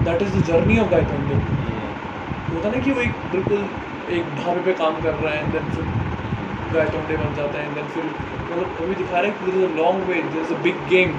that 0.05 0.23
is 0.23 0.37
the 0.37 0.43
journey 0.45 0.79
of 0.79 0.91
Gaitonde 0.91 1.35
होता 2.53 2.71
ना 2.71 2.79
कि 2.85 2.91
वो 2.93 3.01
एक 3.01 3.13
बिल्कुल 3.33 3.69
एक 4.19 4.31
ढाबे 4.39 4.61
पे 4.63 4.73
काम 4.79 5.01
कर 5.03 5.15
रहा 5.15 5.33
है 5.33 5.43
एंड 5.43 5.53
देन 5.53 5.71
फिर 5.75 5.85
गायतोंडे 6.75 7.17
बन 7.17 7.35
जाता 7.35 7.59
है 7.59 7.67
एंड 7.67 7.75
देन 7.75 7.87
फिर 7.97 8.05
मतलब 8.05 8.77
वो 8.81 8.87
भी 8.87 8.95
दिखा 8.95 9.21
रहे 9.21 9.31
हैं 9.31 9.39
कि 9.41 9.51
is 9.51 9.65
a 9.65 9.77
long 9.77 10.09
way 10.09 10.15
there 10.15 10.45
is 10.45 10.53
a 10.55 10.63
big 10.63 10.79
game 10.89 11.13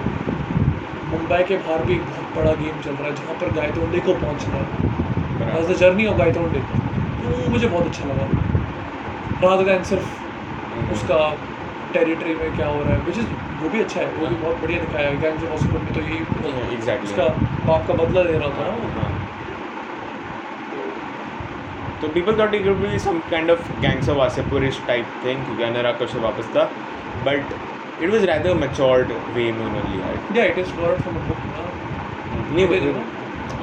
Mumbai 1.11 1.43
के 1.43 1.55
बाहर 1.59 1.85
भी 1.85 1.93
एक 1.93 2.03
बहुत 2.07 2.35
बड़ा 2.35 2.53
गेम 2.63 2.81
चल 2.81 2.91
रहा 2.91 3.07
है 3.07 3.13
जहाँ 3.15 3.35
पर 3.39 3.53
गायतोंडे 3.55 3.99
को 4.07 4.13
पहुँचना 4.19 4.57
है। 4.57 5.59
As 5.59 5.69
the 5.71 5.77
journey 5.79 6.05
of 6.07 6.17
Gaitonde 6.17 6.59
तो 7.21 7.49
मुझे 7.51 7.67
बहुत 7.67 7.85
अच्छा 7.85 8.05
लगा। 8.09 8.25
रादर 9.43 9.63
दैन 9.65 9.83
सिर्फ़ 9.91 10.19
उसका 10.95 11.19
टेरिटरी 11.93 12.33
में 12.35 12.55
क्या 12.55 12.67
हो 12.67 12.81
रहा 12.81 12.91
है 12.91 12.99
विच 13.05 13.17
इज़ 13.19 13.31
वो 13.61 13.69
भी 13.69 13.79
अच्छा 13.81 13.99
है 14.01 14.07
वो 14.19 14.27
भी 14.27 14.35
बहुत 14.35 14.61
बढ़िया 14.61 14.79
दिखाया 14.81 15.07
है 15.07 15.17
गैंग्स 15.21 15.43
ऑफ़ 15.43 15.51
वासेपुर 15.51 15.81
में 15.81 15.93
तो 15.93 16.01
यही 16.01 16.73
एग्जैक्टली 16.75 17.09
उसका 17.09 17.27
बाप 17.67 17.87
का 17.87 17.93
बदला 18.03 18.21
ले 18.29 18.37
रहा 18.37 18.49
था 18.49 18.67
ना 18.67 18.73
वो। 18.75 19.09
तो 22.01 22.07
people 22.13 22.39
thought 22.39 22.53
it 22.55 22.67
be 22.77 22.99
some 22.99 23.19
kind 23.31 23.51
of 23.51 23.71
gangs 23.81 24.09
of 24.09 24.17
Wasseypurish 24.17 24.81
type 24.87 25.05
thing 25.25 25.43
क्योंकि 25.45 25.63
अनुराग 25.63 25.97
कश्यप 26.01 26.21
वापस 26.23 26.49
था 26.55 26.63
but 27.25 27.53
it 28.01 28.09
was 28.09 28.23
rather 28.25 28.53
matured 28.61 29.11
way 29.33 29.51
में 29.51 29.65
उन्होंने 29.65 29.89
लिया 29.89 30.05
है। 30.05 30.15
या 30.37 30.45
it 30.51 30.57
is 30.57 30.71
from 31.03 31.19
a 31.19 31.25
book 31.27 31.41
ना 31.51 31.61
नहीं 32.55 32.65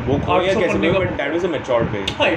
वो 0.06 0.16
खो 0.18 0.38
गया 0.40 0.52
कैसे 0.54 0.74
पन्ने 0.74 0.90
but 0.92 1.10
that 1.16 1.32
was 1.32 1.44
a 1.44 1.48
matured 1.48 1.88
way 1.92 2.04
हाँ 2.20 2.30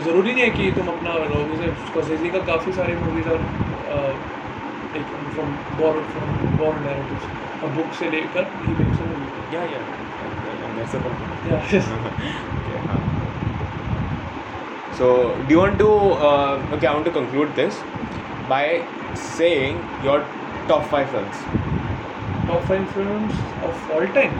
ज़रूरी 0.00 0.32
नहीं 0.32 0.42
है 0.42 0.50
कि 0.50 0.70
तुम 0.76 0.86
अपना 0.88 1.14
लो 1.24 1.40
जैसे 1.50 1.70
स्कॉर्सेज़ी 1.88 2.30
का 2.30 2.38
काफ़ी 2.52 2.72
सारे 2.72 2.94
मूवीज़ 3.00 3.28
और 3.28 3.40
Like 3.95 5.05
from 5.35 5.55
borrowed 5.79 6.07
from 6.15 6.31
borrowed 6.59 6.83
narratives 6.87 7.27
a 7.63 7.69
book 7.77 7.93
से 7.99 8.09
लेकर 8.11 8.51
ही 8.65 8.75
makes 8.81 9.01
a 9.03 9.09
movie 9.11 9.53
या 9.53 9.63
या 9.71 9.81
that's 10.75 10.95
a 10.95 10.99
point 10.99 11.19
yeah 11.47 11.61
okay, 12.59 12.79
huh. 12.89 13.01
So, 14.99 15.07
do 15.47 15.53
you 15.53 15.59
want 15.59 15.77
to? 15.79 15.89
Uh, 16.29 16.75
okay, 16.75 16.87
I 16.87 16.93
want 16.93 17.05
to 17.05 17.11
conclude 17.11 17.55
this 17.55 17.77
by 18.49 18.63
saying 19.25 19.83
your 20.07 20.17
top 20.71 20.89
five 20.95 21.09
films. 21.09 21.43
top 22.47 22.63
five 22.69 22.89
films 22.93 23.35
of 23.65 23.91
all 23.95 24.07
time 24.17 24.33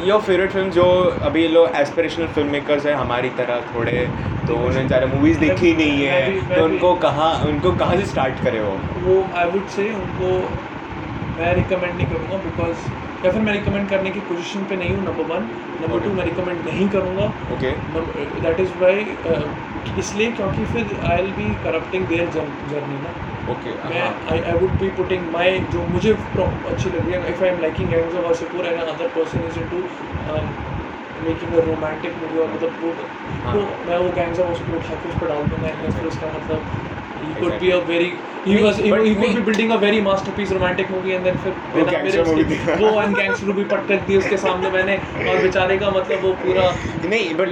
Your 0.00 0.20
favourite 0.22 0.50
film 0.50 0.70
जो 0.70 0.84
अभी 1.22 1.46
लोग 1.48 1.74
aspirational 1.76 2.26
film 2.26 2.48
makers 2.50 2.86
हैं 2.86 2.94
हमारी 2.94 3.28
तरह 3.40 3.60
थोड़े 3.74 4.06
तो 4.46 4.54
उन्होंने 4.56 4.84
ज़्यादा 4.86 5.06
मूवीज़ 5.06 5.38
देखी 5.40 5.72
नहीं 5.76 5.98
मैं 5.98 6.12
है 6.12 6.30
भी- 6.30 6.48
मैं 6.50 6.58
तो 6.58 6.64
उनको 6.64 6.94
कहाँ 7.02 7.28
उनको 7.46 7.72
कहाँ 7.82 7.96
से 7.96 8.04
स्टार्ट 8.06 8.42
करे 8.44 8.60
वो? 8.60 8.72
वो 9.06 9.16
आई 9.34 9.46
वुड 9.50 9.66
से 9.74 9.88
उनको 9.92 10.30
मैं 11.38 11.54
रिकमेंड 11.54 11.94
नहीं 11.96 12.06
करूँगा 12.06 12.36
बिकॉज़ 12.44 12.86
या 13.26 13.30
फिर 13.32 13.42
मैं 13.42 13.52
रिकमेंड 13.52 13.88
करने 13.88 14.10
की 14.10 14.20
पोजीशन 14.30 14.64
पे 14.70 14.76
नहीं 14.76 14.94
हूँ 14.94 15.04
नंबर 15.04 15.34
वन 15.34 15.46
नंबर 15.82 16.00
टू 16.04 16.12
मैं 16.14 16.24
रिकमेंड 16.24 16.64
नहीं 16.68 16.88
करूँगा. 16.88 17.26
ओके 17.56 17.70
दैट 18.40 18.60
इज़ 18.60 18.72
वाई 18.80 19.06
इसलिए 19.98 20.30
क्योंकि 20.32 20.64
फिर 20.72 20.98
I 21.10 21.22
will 21.22 21.32
be 21.32 21.52
corrupting 21.64 22.06
their 22.06 22.26
journey 22.30 22.98
ना. 23.04 23.14
ओके 23.50 23.70
मैं 23.84 24.02
I 24.32 24.40
I 24.40 24.52
would 24.54 24.74
be 24.80 24.88
putting 24.96 25.30
my 25.32 25.58
जो 25.72 25.86
मुझे 25.88 26.12
अच्छी 26.12 26.90
लग 26.90 26.98
रही 26.98 27.12
है 27.12 27.30
if 27.30 27.42
I 27.44 27.48
am 27.50 27.60
liking 27.60 27.88
gangs 27.90 28.14
Wasseypur 28.26 28.66
and 28.66 28.80
other 28.80 29.08
person 29.16 29.46
is 29.46 29.58
into 29.60 29.80
making 31.24 31.52
a 31.52 31.64
romantic 31.64 32.16
movie 32.18 32.38
और 32.38 32.48
मतलब 32.48 32.78
वो 32.82 32.92
हाँ। 33.42 33.54
तो 33.54 33.60
मैं 33.88 33.98
वो 33.98 34.10
गैंग्स 34.12 34.40
ऑफ़ 34.40 34.48
वासेपुर 34.48 34.76
उठा 34.76 34.94
के 34.94 35.08
उस 35.08 35.20
पर 35.20 35.28
डाल 35.28 35.44
दूँगा 35.48 35.68
एंड 35.68 35.92
फिर 35.92 36.06
उसका 36.06 36.32
मतलब 36.32 36.64
ही 37.18 37.34
could 37.40 37.58
be 37.60 37.70
a 37.70 37.76
a 37.76 37.84
very 37.86 38.10
he 38.44 38.54
was 38.62 38.76
he, 38.76 38.84
he 38.84 38.90
could 38.90 39.34
be 39.36 39.40
building 39.48 39.70
a 39.74 39.78
very 39.82 40.00
masterpiece 40.06 40.52
romantic 40.54 40.88
movie 40.94 41.12
and 41.16 41.26
then 41.28 41.36
फिर 41.42 41.52
बिना 41.74 41.92
gangster 41.92 42.04
मेरे 42.04 42.24
movie 42.28 42.44
उसके-। 42.46 42.78
वो 42.82 42.88
वन 42.96 43.14
गैंगस्टर 43.14 43.46
मूवी 43.50 43.64
पट 43.72 43.86
कर 43.88 44.00
दी 44.08 44.16
उसके 44.22 44.36
सामने 44.44 44.70
मैंने 44.76 44.96
और 45.32 45.42
बेचारे 45.42 45.76
का 45.82 45.90
मतलब 45.96 46.24
वो 46.24 46.32
पूरा 46.42 46.64
नहीं 47.12 47.34
but 47.40 47.48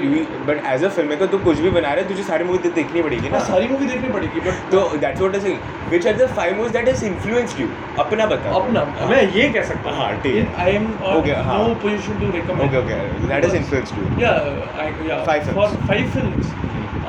but 0.49 0.63
as 0.73 0.85
a 0.85 0.89
film 0.97 1.09
maker 1.11 1.27
तू 1.35 1.39
कुछ 1.47 1.59
भी 1.67 1.71
बना 1.79 1.93
रहे 1.95 2.05
तुझे 2.11 2.23
सारी 2.31 2.45
मूवी 2.51 2.71
देखनी 2.81 3.03
पड़ेगी 3.09 3.29
ना। 3.29 3.39
हाँ, 3.39 3.47
सारी 3.47 3.69
मूवी 3.75 3.87
देखनी 3.93 4.09
पड़ेगी 4.19 4.41
बट 4.49 4.71
तो 4.73 4.83
that's 5.07 5.21
what 5.21 5.35
I 5.35 5.41
saying 5.41 5.59
which 5.91 6.07
are 6.07 6.17
the 6.23 6.29
five 6.37 6.57
movies 6.57 6.73
that 6.79 6.89
has 6.89 7.05
influenced 7.13 7.61
you 7.61 7.69
अपना 8.05 8.27
बता। 8.35 8.55
अपना 8.63 8.85
मैं 9.11 9.23
ये 9.39 9.49
कह 9.59 9.63
सकता 9.73 9.97
हाँ, 10.01 10.13
ठीक 10.23 10.35
है। 10.37 10.47
आई 10.67 10.73
एम 10.81 10.89
Okay, 11.17 11.35
हाँ। 11.47 11.59
No 11.59 11.75
position 11.83 12.21
to 12.21 12.31
recommend 12.37 12.63
okay 12.69 12.79
okay 12.85 13.27
that 13.27 13.45
has 13.45 13.57
influenced 13.57 13.99
you 13.99 14.09
yeah 14.23 14.39
I, 14.85 14.89
yeah. 15.11 15.25
Five 15.29 15.51
for 15.51 15.69
films. 15.69 15.91
five 15.91 16.11
films. 16.17 16.51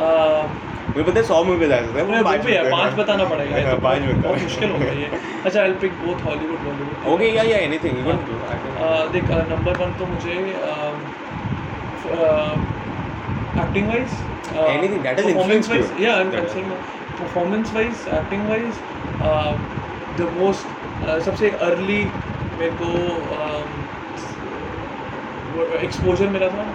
Uh, 0.07 0.43
मुझे 0.91 1.03
पता 1.03 1.19
है 1.19 1.25
100 1.25 1.43
मूवी 1.47 1.65
बता 1.65 1.77
सकता 1.81 1.99
है 1.99 2.23
पाँच 2.23 2.45
भी 2.45 2.53
है 2.53 2.61
बता। 2.63 2.71
पाँच 2.77 2.93
बताना 2.95 3.25
पड़ेगा। 3.25 3.59
तो 3.71 3.77
पाँच 3.83 3.99
बहुत 4.23 4.41
मुश्किल 4.41 4.71
होगा 4.71 4.91
ये 5.01 5.09
अच्छा 5.45 5.59
I 5.61 5.71
pick 5.83 5.93
both 6.05 6.25
Hollywood 6.25 6.59
Bollywood 6.65 7.07
okay 7.13 7.29
या 7.35 7.43
या 7.51 7.57
एनीथिंग 7.69 7.95
यू 7.99 8.15
Uh, 8.81 9.01
देख 9.13 9.31
नंबर 9.49 9.75
वन 9.79 9.91
तो 9.97 10.05
मुझे 10.11 10.35
acting 13.63 13.87
wise 13.87 14.15
Anything 14.61 15.03
that 15.03 15.19
has 15.19 15.25
performance 15.25 15.69
wise 15.69 15.91
या 16.01 16.15
I 16.15 16.21
am 16.21 16.31
saying 16.53 16.71
performance 17.19 17.73
wise 17.73 18.07
acting 18.13 18.47
wise 18.49 18.79
the 20.17 20.29
most 20.39 20.63
सबसे 21.27 21.49
अर्ली 21.67 22.01
मेरे 22.59 22.71
को 22.81 22.89
एक्सपोजर 25.79 26.27
मिला 26.35 26.49
था 26.57 26.65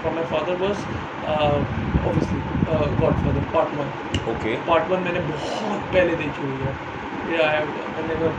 from 0.00 0.14
my 0.14 0.24
father 0.32 0.56
was 0.64 0.80
obviously 1.28 2.53
Godfather 3.24 3.44
part 3.54 3.74
one 3.78 3.88
okay 4.32 4.56
part 4.66 4.90
one 4.90 5.02
मैंने 5.04 5.20
बहुत 5.30 5.80
पहले 5.94 6.16
देखी 6.16 6.46
हुई 6.46 6.58
है। 6.64 6.72
ये 7.30 7.38
मैंने 7.96 8.32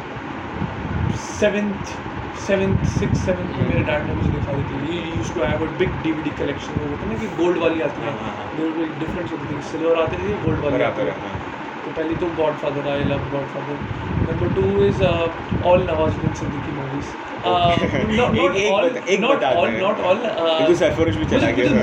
सेवेंथ 1.18 1.96
सेवेंथ 2.46 2.86
सिक्स 2.94 3.26
सेवेंथ 3.26 3.56
में 3.58 3.68
मेरे 3.68 3.84
डैड 3.84 4.04
ने 4.08 4.14
मुझे 4.14 4.30
दिखा 4.32 4.54
दी 4.54 4.64
थी। 4.64 4.76
ये 4.88 5.02
used 5.16 5.34
to 5.34 5.44
have 5.44 5.66
a 5.68 5.70
big 5.80 5.92
DVD 6.04 6.30
collection 6.42 6.80
वो 6.80 6.90
होता 6.90 7.04
है 7.04 7.10
ना 7.10 7.20
कि 7.20 7.28
गोल्ड 7.38 7.58
वाली 7.58 7.82
आती 7.82 8.02
है। 8.02 8.14
गोल्ड 8.58 8.76
वाली 8.76 8.90
है। 8.90 9.00
डिफरेंस 9.00 9.32
होती 9.32 9.56
थी 9.56 9.62
सिल्वर 9.72 10.02
आती 10.02 10.18
थी 10.18 10.34
गोल्ड 10.44 10.60
वाली 10.66 10.84
आती 10.84 11.02
है 11.02 11.16
हाँ। 11.22 11.34
तो 11.86 11.92
पहली 11.92 12.16
तो 12.22 12.28
Godfather 12.62 12.88
I 12.92 13.04
love 13.12 13.30
Godfather 13.56 13.78
number 14.28 14.54
two 14.56 14.66
is 14.86 15.02
all 15.70 15.84
Nawazuddin 15.90 16.34
Siddiqui 16.42 16.72
movies. 16.78 17.10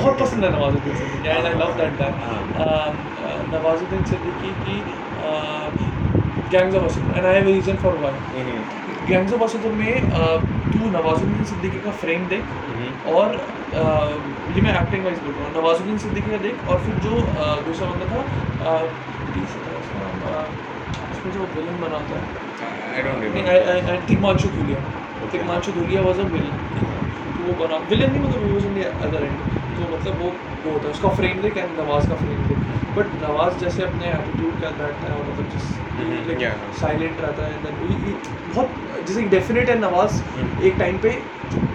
बहुत 0.02 0.18
पसंद 0.20 0.44
है 0.44 0.50
Nawazuddin 0.52 0.96
Siddiqui 0.96 1.28
and 1.28 1.46
I 1.46 1.54
love 1.62 1.70
that 1.80 2.00
हाँ। 2.00 2.40
गाय 2.58 2.88
नवाजुद्दीन 3.52 4.04
सिद्दीकी 4.12 4.50
की 4.64 4.76
gangs 6.52 6.74
of 6.76 6.82
Wasseypur 6.82 7.16
and 7.18 7.26
I 7.26 7.34
have 7.34 7.46
reason 7.46 7.76
for 7.84 7.94
why 8.00 8.16
hmm, 8.34 8.58
gangs 9.06 9.32
of 9.32 9.40
Wasseypur 9.40 9.72
में 9.72 9.94
uh, 10.18 10.38
तू 10.72 10.90
नवाजुद्दीन 10.90 11.44
सिद्दीकी 11.52 11.80
का 11.86 11.92
frame 12.02 12.26
देख 12.28 12.44
हम्म, 12.66 12.90
और 13.14 13.26
uh, 13.82 14.12
ये 14.56 14.60
मैं 14.66 14.74
एक्टिंग 14.82 15.04
वाइज 15.04 15.18
बोल 15.24 15.32
रहा 15.32 15.46
हूँ 15.46 15.52
नवाजुद्दीन 15.56 15.98
सिद्दीकी 16.04 16.30
का 16.30 16.42
देख 16.48 16.68
और 16.68 16.76
फिर 16.84 17.00
जो 17.06 17.14
uh, 17.14 17.56
दूसरा 17.68 17.90
बंदा 17.90 18.06
था 18.12 18.20
uh, 18.72 18.84
प्लीज़ 19.32 19.56
था 19.64 19.78
उसका 19.80 19.96
नाम, 20.02 20.14
uh, 20.32 20.46
उसमें 21.22 21.32
जो 21.32 21.46
विलन 21.56 21.76
नहीं. 23.32 23.44
I 23.44 23.98
Tigmanshu 24.06 24.48
Dhulia 24.48 24.78
Tigmanshu 25.32 25.72
Dhulia 25.72 26.00
was 26.02 26.20
a 26.20 26.24
villain 26.32 26.56
तो 27.34 27.44
वो 27.44 27.52
बना 27.60 27.76
विलन 27.90 28.10
नहीं 28.12 28.22
मतलब 28.22 28.42
इन 28.66 28.74
द 28.74 28.86
अदर 29.06 29.24
एंड 29.24 29.38
तो 29.76 29.82
मतलब 29.96 30.18
वो 30.22 30.30
वो 30.64 30.72
होता 30.72 30.84
है 30.84 30.90
उसका 30.90 31.10
फ्रेम 31.10 31.40
देख 31.42 31.56
एंड 31.56 31.78
नवाज़ 31.80 32.08
का 32.08 32.14
फ्रेम 32.14 32.40
देख। 32.48 32.58
बट 32.96 33.06
नवाज़ 33.22 33.58
जैसे 33.58 33.82
अपने 33.82 34.08
एटीट्यूड 34.08 34.60
का 34.62 34.68
रहता 34.68 35.06
है 35.06 35.14
और 35.18 35.24
मतलब 35.30 35.48
जिस. 35.54 35.70
साइलेंट 36.80 37.20
रहता 37.20 37.46
है 37.46 37.52
बहुत 38.54 39.06
जैसे 39.08 39.22
डेफिनेट 39.36 39.70
है 39.70 39.78
नवाज़। 39.78 40.20
Mhm. 40.38 40.62
एक 40.62 40.74
टाइम 40.78 40.98
पे 40.98 41.10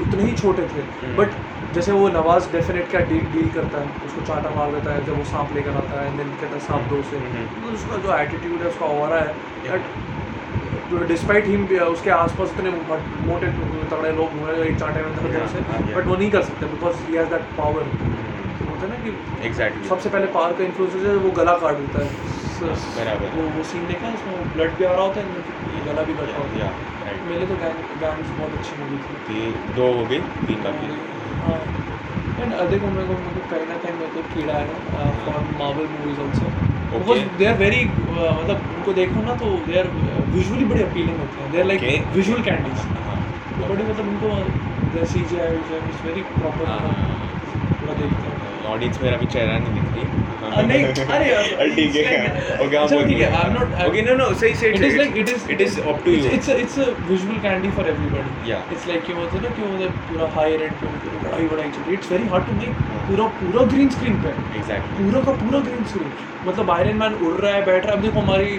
उतने 0.02 0.24
ही 0.24 0.34
छोटे 0.34 0.68
थे. 0.76 0.82
बट 1.18 1.30
जैसे 1.76 1.92
वो 1.92 2.08
नवाज़ 2.10 2.52
डेफिनेट 2.52 2.92
का 2.92 3.00
डील 3.10 3.26
डील 3.32 3.50
करता 3.56 3.80
है 3.80 4.06
उसको 4.06 4.22
चाटा 4.28 4.50
मार 4.56 4.72
देता 4.72 4.94
है 4.94 5.06
जब 5.06 5.18
वो 5.18 5.24
सांप 5.32 5.54
लेकर 5.56 5.76
आता 5.78 6.02
है 6.02 6.16
देन 6.18 6.30
कहता 6.42 6.54
है 6.54 6.60
सांप 6.68 6.90
दो 6.92 7.02
से 7.10 7.18
Mhm. 7.24 7.48
तो 7.64 7.74
उसका 7.74 7.98
जो 8.06 8.18
एटीट्यूड 8.18 8.62
है 8.62 8.70
उसका 8.70 8.86
और 8.98 9.14
है. 9.14 9.26
बट 10.92 11.08
डिस्पाइट 11.08 11.48
हिम 11.48 11.66
उसके 11.88 12.10
आसपास 12.18 12.54
इतने 12.56 12.70
मोटे 13.26 13.48
तगड़े 13.92 14.12
लोग 14.20 14.38
हुए 14.40 14.54
हैं, 14.54 14.64
एक 14.66 14.80
चांटे 14.80 15.02
में 15.02 15.48
से. 15.48 15.94
बट 15.96 16.06
वो 16.06 16.16
नहीं 16.16 16.30
कर 16.32 16.42
सकते 16.50 16.66
because 16.76 17.04
he 17.08 17.18
has 17.18 17.30
that 17.30 17.50
power 17.58 17.84
hmm, 17.84 18.70
होता 18.70 18.86
है 18.86 18.90
ना 18.90 19.04
कि 19.04 19.16
Exactly. 19.50 19.88
सबसे 19.90 20.10
पहले 20.10 20.28
पावर 20.38 20.54
का 20.58 20.64
इन्फ्लुएंस 20.64 20.96
है 21.06 21.16
वो 21.26 21.32
गला 21.42 21.58
काट 21.66 21.84
देता 21.84 22.06
है 22.06 22.36
बराबर। 22.98 23.36
वो 23.36 23.48
वो 23.58 23.64
सीन 23.72 23.88
देखा 23.88 24.08
है 24.08 24.14
इसमें 24.14 24.54
ब्लड 24.54 24.78
भी 24.78 24.86
आ 24.86 24.92
रहा 24.92 25.02
होता 25.02 25.22
है 25.22 25.76
ये 25.76 25.86
गला 25.88 26.04
भी 26.04 26.14
कट 26.14 26.30
रहा 26.30 26.38
होता 26.38 26.72
है 27.10 27.16
मेरे 27.28 27.46
तो 27.48 27.56
गैंग 27.62 27.84
गैंग्स 28.02 28.30
बहुत 28.40 28.58
अच्छी 28.60 28.82
मूवी 28.82 28.98
थी 29.28 29.74
दो 29.76 29.92
हो 29.98 30.06
गई 30.06 30.20
तीन 30.48 30.66
हाँ 30.66 30.74
एंड 31.50 32.54
देखो 32.72 32.88
मेरे 32.96 33.08
को 33.08 33.14
मेरे 33.26 33.40
को 33.40 33.50
कहीं 33.52 33.68
ना 33.70 33.78
कहीं 33.84 33.94
मेरे 34.00 34.12
को 34.16 34.22
कीड़ा 34.34 34.58
है 34.60 35.12
for 35.26 35.40
Marvel 35.62 35.88
movies 35.94 36.20
also 36.26 36.52
because 36.92 37.22
they 37.40 37.46
are 37.46 37.58
very 37.64 37.84
मतलब 37.86 38.62
उनको 38.76 38.94
देखो 39.00 39.24
ना 39.26 39.36
तो 39.44 39.50
दे 39.68 39.80
आर 39.80 39.88
विजुअली 40.36 40.66
बड़े 40.72 40.84
अपीलिंग 40.84 41.20
होते 41.20 41.42
हैं. 41.42 41.52
They 41.52 41.60
are 41.60 41.66
like. 41.66 42.06
Visual 42.16 42.42
candies 42.50 42.86
हाँ, 43.08 43.18
बड़े 43.62 43.84
मतलब 43.84 44.08
उनको 44.14 45.06
C 45.14 45.20
G 45.32 45.40
I 45.40 45.56
it's 45.56 46.06
very 46.06 46.22
proper 46.38 46.70
हाँ। 46.70 46.80
पूरा 47.80 47.94
देखते 48.02 48.30
हैं. 48.30 48.36
ऑडियंस 48.74 49.02
मेरा 49.02 49.18
भी 49.18 49.26
चेहरा 49.36 49.58
नहीं 49.60 49.74
दिख 49.74 49.92
रही. 49.96 50.06
Uh, 50.48 50.54
यार, 51.28 51.70
ठीक 51.76 51.96
है. 51.96 52.20
ओके 52.66 52.78
हम 52.78 53.08
ठीक 53.08 53.18
है, 53.22 53.30
I'm 53.40 53.56
not- 53.56 53.74
I'm- 53.78 53.88
okay 53.88 54.02
no 54.02 54.14
no 54.18 54.28
सही 54.42 54.54
सही 54.60 54.70
It 54.78 54.84
is 54.90 54.96
like 55.00 55.18
it 55.24 55.32
is 55.34 55.50
it 55.52 55.62
is 55.62 55.80
up 55.82 56.00
to 56.06 56.12
you 56.12 56.30
it's 56.38 56.50
a 56.54 56.56
it's 56.64 56.78
a 56.84 56.86
visual 57.10 57.40
candy 57.46 57.72
for 57.78 57.86
everybody. 57.94 58.36
Yeah. 58.50 58.72
it's 58.76 58.86
like 58.92 59.06
कि 59.08 59.14
मतलब 59.14 59.44
ना 59.44 59.50
कि 59.58 59.62
मतलब 59.72 59.98
पूरा 60.10 60.30
हाई 60.36 60.56
रेंट 60.62 60.74
पे 60.84 60.92
बड़ाई 61.48 61.70
चल 61.72 61.82
रही 61.82 61.94
it's 61.94 62.12
very 62.12 62.28
hard 62.30 62.46
to 62.46 62.54
make. 62.60 62.74
पूरा 63.08 63.26
पूरा 63.40 63.66
ग्रीन 63.74 63.90
स्क्रीन 63.96 64.16
पे। 64.24 64.30
एग्जैक्टली 64.60 65.06
पूरा 65.06 65.20
का 65.26 65.32
पूरा 65.42 65.60
ग्रीन 65.68 65.84
स्क्रीन 65.92 66.12
मतलब 66.48 66.72
आयरन 66.72 66.98
मैन 66.98 67.13
उड़ 67.28 67.36
रहा 67.36 67.54
है 67.56 67.62
बैठ 67.66 67.82
रहा 67.86 67.92
है 67.92 67.98
अब 67.98 68.04
देखो 68.04 68.20
हमारी 68.20 68.50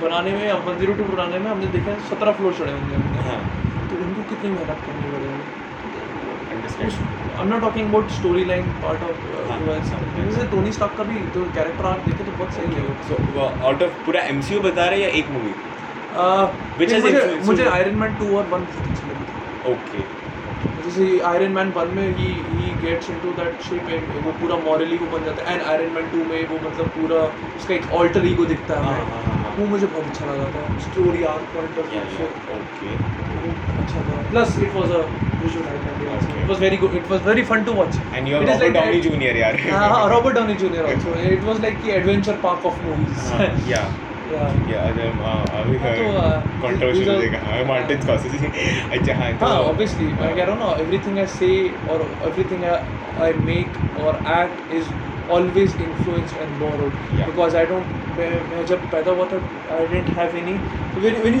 बनाने 0.00 0.32
में 0.32 0.46
अब 0.50 0.60
वन 0.68 0.78
ज़ीरो 0.78 0.92
टू 0.94 1.04
बनाने 1.10 1.38
में 1.38 1.50
हमने 1.50 1.66
देखा 1.74 1.90
है 1.90 1.98
सत्रह 2.08 2.32
फ्लोर 2.38 2.52
चढ़े 2.60 2.72
होंगे 2.72 2.94
हमने। 2.94 3.28
हाँ। 3.28 3.40
तो 3.90 4.00
उनको 4.04 4.22
कितनी 4.30 4.50
मेहनत 4.50 4.80
करनी 4.86 5.06
पड़ेगी? 5.12 5.62
I 6.74 7.42
am 7.42 7.48
not 7.48 7.60
talking 7.60 7.88
about 7.88 8.10
story 8.16 8.44
line 8.44 8.64
part 8.82 9.02
of 9.02 10.50
Tony 10.50 10.72
Stark 10.72 10.96
का 10.98 11.04
भी 11.04 11.16
तो 11.34 11.44
कैरेक्टर 11.54 11.86
आर्क 11.86 12.08
देखे 12.08 12.24
तो 12.24 12.32
बहुत 12.32 12.50
सही 12.52 12.68
है। 12.74 12.82
सो 13.08 13.14
आउट 13.66 13.82
ऑफ़ 13.82 14.04
पूरा 14.06 14.20
एमसीयू 14.32 14.60
बता 14.66 14.88
रहे 14.88 15.02
या 15.02 15.08
एक 15.20 15.30
मूवी 15.36 15.54
Which 16.78 16.92
नहीं, 16.92 17.12
मुझे? 17.46 17.64
आयरन 17.68 17.96
मैन 18.00 18.14
टू 18.18 18.26
और 18.38 18.44
वन 18.50 18.66
बहुत 18.66 18.88
अच्छी 18.88 19.04
लगी 19.06 19.24
थी 19.24 19.72
ओके 19.72 20.02
जैसे 20.84 21.04
आयरन 21.26 21.52
मैन 21.52 21.72
वन 21.76 21.88
में 21.96 22.06
ही 22.18 22.28
ही 22.48 22.72
gets 22.82 23.10
into 23.10 23.32
that 23.38 23.62
shape 23.68 23.90
and 23.90 24.02
वो 24.26 24.32
पूरा 24.40 24.56
मॉरली 24.64 24.98
को 24.98 25.06
बन 25.16 25.24
जाता 25.24 25.38
है। 25.42 25.54
एंड 25.54 25.62
आयरन 25.62 25.92
मैन 25.94 26.10
टू 26.12 26.24
में 26.30 26.40
वो 26.48 26.56
मतलब 26.68 26.86
पूरा 26.96 27.20
उसका 27.58 27.74
एक 27.74 27.92
ऑल्टर 28.00 28.26
ईगो 28.32 28.44
दिखता 28.52 28.78
है। 28.78 28.82
हाँ, 28.84 28.96
हाँ, 29.12 29.22
हाँ। 29.42 29.54
वो 29.58 29.66
मुझे 29.66 29.86
बहुत 29.86 30.06
अच्छा 30.06 30.32
लगा 30.32 30.46
था। 30.54 30.78
Story 30.86 31.22
arc 31.32 31.46
point 31.54 31.78
of 31.78 31.88
view 31.92 32.04
से 32.16 32.24
ओके 32.56 32.90
अच्छा 33.82 34.02
था। 34.08 34.22
Plus 34.30 34.58
it 34.62 34.74
was 34.74 34.90
a 34.90 35.02
visual 35.44 35.66
idea. 35.68 36.18
It 36.42 36.48
was 36.50 36.60
very 36.60 36.76
good 36.76 36.94
it 36.96 37.10
was 37.10 37.26
very 37.26 37.42
fun 37.52 37.64
to 37.64 37.72
watch 37.72 37.96
and 38.14 38.28
you 38.28 38.36
are 38.36 38.44
Robert 38.46 38.74
Downey 38.74 39.00
Junior 39.08 39.36
यार 39.36 39.60
हाँ 39.70 40.08
Robert 40.10 40.34
Downey 40.36 40.54
Junior 40.64 40.86
also 40.86 41.14
it 41.32 41.44
was 41.44 41.60
like 41.62 41.82
की 41.82 41.90
adventure 41.98 42.36
park 42.44 42.66
of 42.66 42.76
या 44.26 44.38
या 44.68 44.80
या 44.88 45.12
हाँ, 45.84 45.94
तो, 45.96 46.02
uh, 46.20 46.78
these 46.92 47.08
are- 47.08 47.20
हाँ 47.80 47.88
अच्छा 48.90 49.14
हाँ 49.14 49.32
तो 49.32 49.46
हाँ 49.46 49.54
मैं 50.20 50.34
कह 50.36 50.44
रहा 50.44 50.54
हूँ 50.54 50.60
ना 50.60 51.26
से 51.26 51.46
Yeah. 57.16 57.26
मैं 58.16 58.44
मैं 58.50 58.64
जब 58.66 58.90
पैदा 58.90 59.10
हुआ 59.10 59.26
था 59.26 59.36
आई 59.76 59.86
डेंट 59.86 60.08
व्हेन 60.18 60.48
यू 60.48 61.40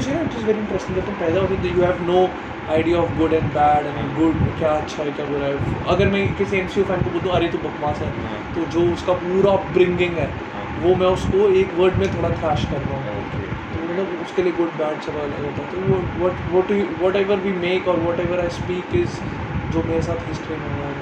से 0.78 0.94
जब 0.94 1.04
तुम 1.06 1.14
पैदा 1.14 1.40
होते 1.40 1.68
you 1.68 1.82
have 1.82 2.02
no 2.02 2.36
idea 2.68 2.98
of 2.98 3.14
good 3.14 3.32
and 3.32 3.52
bad 3.52 3.86
and 3.86 4.12
good 4.14 4.54
क्या 4.58 4.70
अच्छा 4.70 5.02
है 5.02 5.12
क्या 5.12 5.26
बुरा 5.26 5.46
है. 5.46 5.58
अगर 5.86 6.08
मैं 6.08 6.34
किसी 6.34 6.56
एम 6.56 6.66
फ़ैन 6.66 7.02
को 7.02 7.10
बोलूँ 7.10 7.32
अरे 7.32 7.48
तो 7.48 7.58
बकवास 7.58 7.98
है. 8.02 8.08
हाँ। 8.22 8.52
तो 8.54 8.66
जो 8.66 8.92
उसका 8.92 9.12
पूरा 9.12 9.56
ब्रिंगिंग 9.72 10.16
है 10.18 10.26
हाँ। 10.52 10.53
वो 10.82 10.94
मैं 11.00 11.06
उसको 11.06 11.48
एक 11.60 11.72
वर्ड 11.78 11.94
में 11.98 12.08
थोड़ा 12.16 12.28
थ्रैश 12.36 12.64
कर 12.70 12.80
रहा 12.80 12.98
हूँ। 12.98 13.22
तो 13.74 13.82
मतलब 13.82 14.06
उसके 14.22 14.42
लिए 14.42 14.52
गुड 14.52 14.72
बैड 14.78 15.00
सब 15.06 15.16
अलग 15.22 15.44
होता 15.44 15.62
है। 15.62 15.66
तो 15.70 15.76
वो 15.88 15.96
what 16.24 16.34
what 16.54 16.68
whatever 17.16 17.38
we 17.46 17.52
make 17.60 17.88
और 17.88 18.00
what 18.00 18.20
ever 18.20 18.40
I 18.40 18.50
speak 18.58 18.94
is 19.02 19.20
जो 19.74 19.82
मेरे 19.82 20.02
साथ 20.02 20.28
हिस्ट्री 20.28 20.56
में 20.56 20.68
हुआ 20.76 20.86
है। 20.86 20.94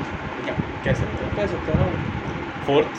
कह 0.85 0.95
सकते 0.95 1.25
हैं? 1.25 1.31
कह 1.37 1.47
सकते 1.47 1.73
हैं 1.73 1.79
ना 1.79 1.87
fourth 2.67 2.93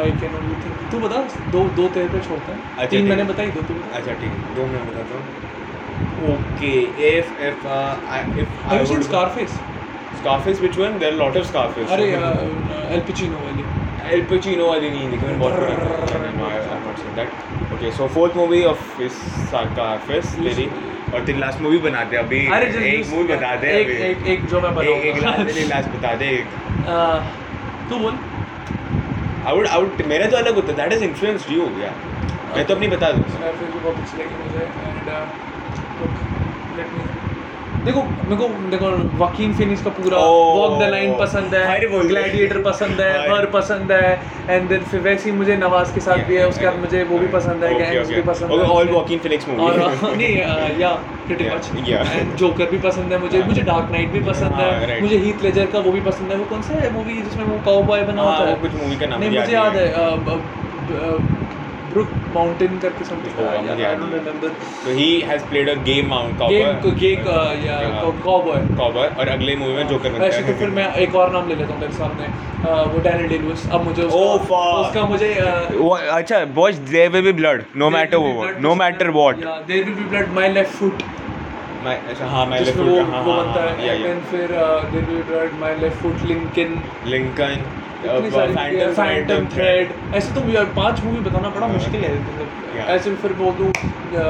I 0.00 0.10
can 0.20 0.34
only 0.36 0.54
think 0.64 0.90
तू 0.92 0.98
बता 1.00 1.22
दो 1.52 1.64
दो 1.76 1.88
तेरे 1.94 2.08
पे 2.08 2.20
छोड़ते 2.28 2.52
हैं? 2.52 2.60
अच्छा, 2.76 2.90
तीन 2.96 3.08
मैंने 3.08 3.24
बताई 3.32 3.50
दो 3.56 3.62
तू 3.62 3.74
बता 3.74 3.96
अच्छा 3.98 4.12
ठीक 4.22 4.30
है 4.30 4.54
दो 4.56 4.66
मैं 4.72 4.82
बताता 4.90 5.12
हूँ। 5.18 5.24
Okay 6.32 6.72
if 7.10 7.28
if 7.48 7.66
if 8.40 8.50
Scarface? 9.04 9.54
Scarface 10.18 10.60
which 10.64 10.76
one? 10.78 10.98
There 10.98 11.12
are 11.12 11.16
a 11.16 11.22
lot 11.22 11.38
of 11.40 11.46
Scarface 11.46 11.92
अरे 11.92 12.10
एल 12.96 13.00
पिचिनो 13.06 13.38
वाली। 13.44 13.81
El 14.10 14.22
Pacino 14.30 14.68
वाली 14.68 14.88
नहीं 14.90 15.08
लेकिन 15.10 15.28
मैंने 15.28 15.38
बहुत 15.38 15.52
है। 15.52 15.60
Not 16.84 16.96
seen 17.00 17.14
that. 17.16 17.28
Okay, 17.74 17.90
so 17.98 18.08
fourth 18.08 18.34
movie 18.34 18.64
of 18.70 18.78
his 18.98 19.14
Scarface 19.50 20.34
तेरी 20.36 20.66
और 21.14 21.24
तेरी 21.26 21.38
लास्ट 21.38 21.60
मूवी 21.60 21.78
बना 21.86 22.02
दे 22.10 22.16
अभी 22.16 22.40
अरे 22.56 22.66
एक 22.90 23.06
मूवी 23.08 23.24
बता 23.32 23.54
दे 23.62 23.68
एक 23.80 23.88
एक 24.08 24.26
एक 24.34 24.44
जो 24.50 24.60
मैं 24.60 24.70
एक 24.82 25.04
एक 25.04 25.22
लास्ट 25.22 25.42
तेरी 25.46 25.64
लास्ट 25.68 25.88
बता 25.96 26.14
दे 26.22 26.26
एक 26.36 26.46
तू 27.88 27.98
बोल 28.04 28.14
I 29.44 29.52
would 29.78 30.06
मेरा 30.12 30.26
तो 30.30 30.36
अलग 30.36 30.54
होता 30.54 30.72
है 30.72 30.76
that 30.78 30.90
has 30.96 31.02
influenced 31.08 31.48
you 31.56 31.62
yeah 31.84 31.94
मैं 32.56 32.64
तो 32.66 32.74
अपनी 32.74 32.88
बता 32.96 33.10
दूँ 33.12 33.24
Scarface 33.24 33.72
भी 33.72 33.80
बहुत 33.80 33.96
अच्छी 33.98 34.14
लगी 34.22 34.34
मुझे 34.44 34.62
एंड 34.88 35.06
लेट 36.78 36.88
मी 36.98 37.21
देखो 37.84 38.02
मेरे 38.02 38.36
को 38.36 38.46
देखो 38.70 38.88
वकीन 39.20 39.54
फिनिश 39.54 39.80
का 39.82 39.90
पूरा. 39.90 40.18
वॉक 40.18 40.78
द 40.80 40.88
लाइन 40.90 41.14
पसंद 41.18 41.54
है 41.54 41.78
ग्लैडिएटर 42.08 42.60
पसंद 42.62 43.00
है 43.00 43.30
हर 43.30 43.46
पसंद 43.54 43.92
है 43.92 44.10
एंड 44.50 44.68
देन 44.68 44.82
फिर 44.90 45.00
वैसे 45.00 45.30
ही 45.30 45.36
मुझे 45.36 45.56
नवाज़ 45.56 45.94
के 45.94 46.00
साथ 46.00 46.22
भी 46.28 46.36
है 46.36 46.46
उसके 46.48 46.66
बाद 46.66 46.78
मुझे 46.80 47.02
वो 47.04 47.18
भी 47.18 47.26
पसंद 47.32 47.64
है 47.64 47.72
गैंग्स 47.78 48.10
भी 48.10 48.22
पसंद 48.22 48.50
है 48.52 48.58
all 48.58 48.70
मुझे। 48.70 48.92
Joaquin 48.92 49.24
Phoenix 49.24 49.48
और 49.58 49.80
हाँ, 49.80 50.14
नहीं 50.16 50.36
या 50.80 50.92
प्रीटी 51.26 51.50
मच. 51.50 51.70
एंड 52.12 52.34
जोकर 52.36 52.70
भी 52.70 52.78
पसंद 52.78 53.12
है 53.12 53.18
मुझे. 53.18 53.42
मुझे 53.42 53.62
डार्क 53.62 53.90
नाइट 53.92 54.10
भी 54.12 54.20
पसंद 54.30 54.52
हाँ, 54.52 54.70
है 54.70 55.00
मुझे 55.02 55.18
हीथ 55.18 55.42
लेजर 55.42 55.66
का 55.66 55.78
वो 55.80 55.92
भी 55.92 56.00
पसंद 56.10 56.32
है 56.32 56.38
वो 56.38 56.44
कौन 56.44 56.62
सा 56.62 56.80
है 56.80 56.92
मूवी 56.92 57.20
जिसमें 57.22 57.44
वो 57.44 57.60
काउबॉय 57.64 58.02
बना 58.02 58.22
हाँ, 58.22 58.38
होता 58.38 58.50
है 58.50 58.56
कुछ 58.56 58.80
movie 58.80 59.00
का 59.00 59.06
नाम 59.06 59.20
नहीं 59.20 59.38
मुझे 59.38 59.52
याद 59.52 59.76
है 59.76 61.41
ब्रुक 61.92 62.10
माउंटेन 62.34 62.78
करके 62.84 63.04
समथिंग 63.04 63.38
Oh, 63.42 63.46
आई 63.48 63.80
याद 63.80 63.98
डोंट 63.98 64.10
नहीं। 64.10 64.20
Remember 64.20 64.54
So 64.84 64.94
he 64.98 65.08
has 65.30 65.42
played 65.50 65.68
a 65.72 65.76
game 65.88 66.08
mount 66.12 66.38
game 66.42 66.68
cowboy. 66.74 66.94
गेक 67.00 67.26
या 67.66 67.78
Yeah. 67.82 68.10
Cowboy 68.24 68.60
Cowboy. 68.80 69.06
और 69.18 69.28
अगले 69.36 69.56
मूवी 69.62 69.74
में 69.74 69.88
जोकर 69.88 70.12
बनता 70.12 70.26
ऐसे 70.26 70.40
है। 70.40 70.52
तो 70.52 70.58
फिर 70.60 70.70
मैं 70.78 70.86
एक 71.06 71.14
और 71.22 71.32
नाम 71.32 71.48
ले 71.48 71.54
लेता 71.54 71.72
हूँ 71.72 71.80
मेरे 71.80 71.92
सामने। 71.94 72.28
वो 72.92 73.00
डैनियल 73.04 73.28
डे 73.28 73.38
लुइस 73.38 73.68
अब 73.72 73.84
मुझे 73.84 74.02
उसका 74.02 74.18
Oh, 74.20 74.38
fuck. 74.50 74.84
उसका 74.86 75.04
मुझे 75.14 75.32
वो 75.78 75.88
अच्छा 76.18 76.42
watch 76.60 76.74
there 76.92 77.10
will 77.16 77.22
be 77.24 77.32
blood 77.40 77.64
no 77.76 77.90
There 77.90 77.98
matter 77.98 78.16
Will 78.16 78.28
Be 78.28 78.36
what 78.36 78.52
Blood 78.52 78.62
no 78.68 78.74
matter 78.84 79.10
what 79.18 79.42
Yeah, 79.44 79.58
There 79.72 79.84
will 79.88 79.98
be 80.02 80.08
blood 80.14 80.32
my 80.40 80.48
left 80.58 80.78
foot. 80.82 81.04
मैं 81.84 81.94
अच्छा 82.10 82.26
हाँ 82.32 82.44
मैं 82.46 82.58
जिसमें 82.64 82.84
लेफ़्ट 82.84 82.98
फुट 83.04 83.12
हाँ 83.14 83.22
वो 83.22 83.32
हाँ 83.32 83.44
बनता 83.44 83.60
हाँ 83.60 83.70
है। 83.78 84.10
and 84.10 84.26
फिर 84.32 84.52
uh, 84.58 84.66
there 84.90 85.06
will 85.06 85.16
be 85.16 85.22
blood 85.30 85.56
my 85.62 85.70
left 85.84 86.02
foot 86.02 86.26
Lincoln 86.28 86.76
Lincoln 87.14 87.64
Phantom 88.02 88.92
Phantom 88.94 89.46
Thread 89.54 90.14
ऐसे 90.14 90.34
तो 90.34 90.48
यार 90.52 90.64
पाँच 90.76 91.00
मूवी 91.04 91.20
बताना 91.30 91.48
बड़ा 91.48 91.66
हाँ। 91.66 91.74
मुश्किल 91.74 92.04
है। 92.04 92.14
मतलब 92.20 92.58
Yeah. 92.72 92.86
ऐसे 92.90 93.14
फिर 93.22 93.32
वो 93.38 93.50
तो 93.56 93.64
अ, 93.64 94.22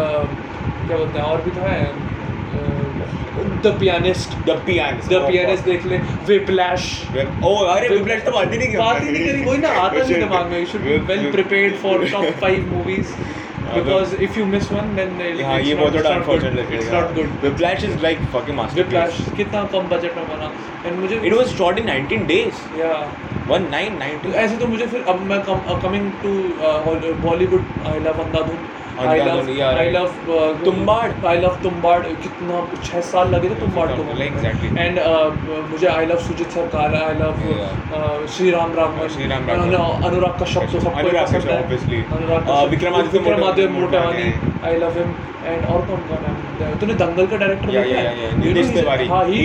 क्या 0.86 0.96
बोलते 0.96 1.18
हैं 1.18 1.24
और 1.24 1.42
भी 1.42 1.50
था 1.58 1.74
the 3.64 3.72
pianist 3.80 4.32
the 4.46 4.56
pianist 4.66 5.12
the 5.12 5.20
pianist 5.26 5.64
देख 5.64 5.84
ले। 5.86 5.98
विप्लैश 6.28 6.86
ओ 7.44 7.54
अरे 7.66 7.88
विप्लैश 7.88 8.22
तो 8.24 8.30
बात 8.32 8.52
ही 8.52 8.58
नहीं 8.58 8.76
बात 8.76 9.02
ही 9.02 9.10
नहीं 9.10 9.26
करी 9.26 9.44
वही 9.44 9.58
ना 9.58 9.68
आता 9.82 9.98
नहीं 9.98 10.14
दिमाग 10.14 10.46
में। 10.50 10.58
You 10.58 10.66
should 10.72 10.80
be 10.82 10.96
well 11.12 11.30
prepared 11.32 11.76
for 11.82 12.04
top 12.12 12.24
five 12.40 12.66
movies 12.72 13.12
because 13.74 14.14
if 14.24 14.38
you 14.38 14.44
miss 14.46 14.70
one 14.72 14.94
then 14.96 15.44
हाँ 15.44 15.60
ये 15.60 15.74
बहुत 15.74 15.92
बड़ा 15.94 16.10
unfortunate 16.10 16.72
it's 16.72 16.92
not 16.92 17.14
good 17.14 17.38
Whiplash 17.44 17.84
is 17.84 17.96
like 18.02 18.18
fucking 18.34 18.58
Whiplash 18.58 18.94
masterpiece 18.94 19.36
कितना 19.36 19.62
कम 19.74 19.88
बजट 19.94 20.16
में 20.16 20.26
बना। 20.28 20.50
एंड 20.86 20.98
मुझे 21.00 21.20
it 21.24 21.32
was 21.32 21.56
shot 21.58 21.78
in 21.78 21.90
19 21.90 22.60
days 23.48 23.74
या 23.74 23.80
1990 23.80 24.34
ऐसे 24.34 24.56
तो 24.56 24.66
मुझे 24.66 24.86
फिर 24.86 25.02
अब 25.08 25.20
मैं 25.20 25.40
कमिंग 25.82 26.10
टू 26.22 26.32
बॉलीवुड 27.22 27.62
आई 27.86 28.00
बंदा 28.00 28.22
Andhadhun 28.22 28.81
I 28.92 29.18
love 29.18 29.22
Andhadhun, 29.22 29.56
yeah, 29.56 29.68
I 29.68 29.74
right. 29.78 29.94
Love 29.94 30.08
Tumbbad. 30.64 31.10
I 31.26 31.38
love 31.40 31.54
Tumbbad 31.62 32.02
कितना 32.24 32.56
छह 32.84 33.00
साल 33.10 33.26
लगे 33.34 33.48
थे 33.50 33.54
तुम्बाड़ 33.60 33.88
को। 33.90 34.02
एंड 34.78 34.94
मुझे 35.70 35.86
I 35.88 36.06
love 36.06 36.18
Shoojit 36.26 36.50
Sircar 36.56 36.88
I 36.94 37.14
love 37.20 37.34
Sri 38.34 38.48
Ram 38.50 38.70
Raghavan 38.76 39.08
Sri 39.16 39.26
Ram 39.28 39.42
Anurag 39.48 40.34
Kashyap 40.42 40.62
तो 40.72 40.80
सबको 40.80 41.06
Anurag 41.08 41.26
Vikramaditya 42.70 43.66
Motwane. 43.78 44.26
I 44.64 44.74
love 44.78 44.98
him 44.98 45.08
and 45.44 45.64
और 45.66 45.80
कौन 45.86 46.00
कौन 46.08 46.20
है? 46.24 46.32
तूने 46.80 46.94
दंगल 46.96 47.26
का 47.26 47.36
डायरेक्टर 47.36 47.68
तिवारी 48.72 49.06
हाँ? 49.08 49.24
ही 49.26 49.38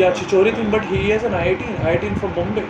या 0.00 0.08
thing 0.56 0.68
but 0.72 0.82
he 0.92 0.98
is 1.12 1.26
an 1.26 1.34
IIT 1.34 1.68
IIT 1.76 2.08
from 2.14 2.32
Bombay 2.34 2.62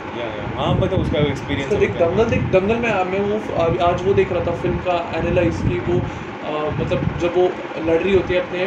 हाँ 0.59 0.73
मतलब 0.75 1.01
उसका 1.01 1.18
एक्सपीरियंस 1.33 1.71
तो 1.71 1.77
देख 1.81 1.92
दंगल 1.99 2.31
देख 2.31 2.47
दंगल 2.53 2.77
में 2.85 2.92
मैं 3.11 3.21
वो 3.27 3.66
आज 3.88 4.03
वो 4.07 4.14
देख 4.14 4.33
रहा 4.33 4.44
था 4.47 4.53
फ़िल्म 4.62 4.79
का 4.87 4.97
एनालाइज 5.18 5.61
की 5.68 5.79
वो 5.90 5.99
अ, 5.99 6.51
मतलब 6.81 7.03
जब 7.21 7.35
वो 7.37 7.44
लड़ 7.87 7.97
रही 8.03 8.12
होती 8.14 8.35
है 8.35 8.40
अपने 8.40 8.64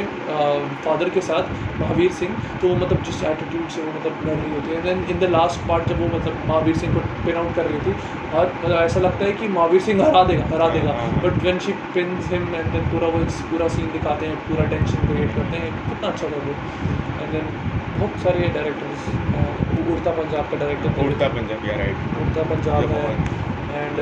फादर 0.86 1.10
के 1.10 1.22
साथ 1.28 1.50
महावीर 1.82 2.12
सिंह 2.12 2.36
तो 2.62 2.68
वो 2.68 2.76
मतलब 2.76 3.02
जिस 3.04 3.22
एटीट्यूड 3.24 3.68
से 3.76 3.82
वो 3.82 3.92
मतलब 3.92 4.20
लड़ 4.28 4.36
रही 4.36 4.54
होती 4.54 4.74
है। 4.74 4.82
Then 4.84 5.04
in 5.14 5.20
the 5.20 5.30
last 5.36 5.68
part 5.70 5.88
जब 5.90 6.02
वो 6.02 6.08
मतलब 6.18 6.44
महावीर 6.50 6.76
सिंह 6.82 6.94
को 6.94 7.00
पिन 7.26 7.36
आउट 7.42 7.56
कर 7.56 7.66
रही 7.66 7.80
थी 7.86 7.96
और 8.40 8.54
मतलब 8.58 8.78
ऐसा 8.78 9.00
लगता 9.08 9.26
है 9.26 9.32
कि 9.42 9.48
महावीर 9.58 9.82
सिंह 9.88 10.04
हरा 10.04 10.24
देगा 10.32 10.46
हरा 10.54 10.66
हाँ, 10.66 10.74
देगा। 10.74 10.94
But 11.26 11.42
when 11.44 11.60
she 11.66 11.74
pins 11.98 12.32
him 12.34 12.56
and 12.56 12.72
then 12.74 12.86
पूरा 12.94 13.08
वो 13.18 13.24
पूरा 13.52 13.68
सीन 13.78 13.92
दिखाते 13.98 14.26
हैं 14.26 14.38
पूरा 14.50 14.66
टेंशन 14.76 15.08
क्रिएट 15.08 15.36
करते 15.36 15.64
हैं 15.66 15.74
कितना 15.90 16.10
अच्छा 16.10 16.28
था 16.28 16.44
वो। 16.48 16.56
एंड 17.22 17.32
देन 17.32 17.52
बहुत 18.00 18.20
सारे 18.24 18.48
डायरेक्टर्स 18.60 19.61
उड़ता 19.88 20.12
पंजाब 20.12 20.50
का 20.52 20.58
डायरेक्टर 20.58 21.04
उड़ता 21.04 21.28
पंजाब 21.28 21.66
या 21.66 21.76
राइट 21.78 21.98
उड़ता 22.20 22.44
पंजाब 22.46 22.92
है। 22.92 23.10
एंड 23.74 24.00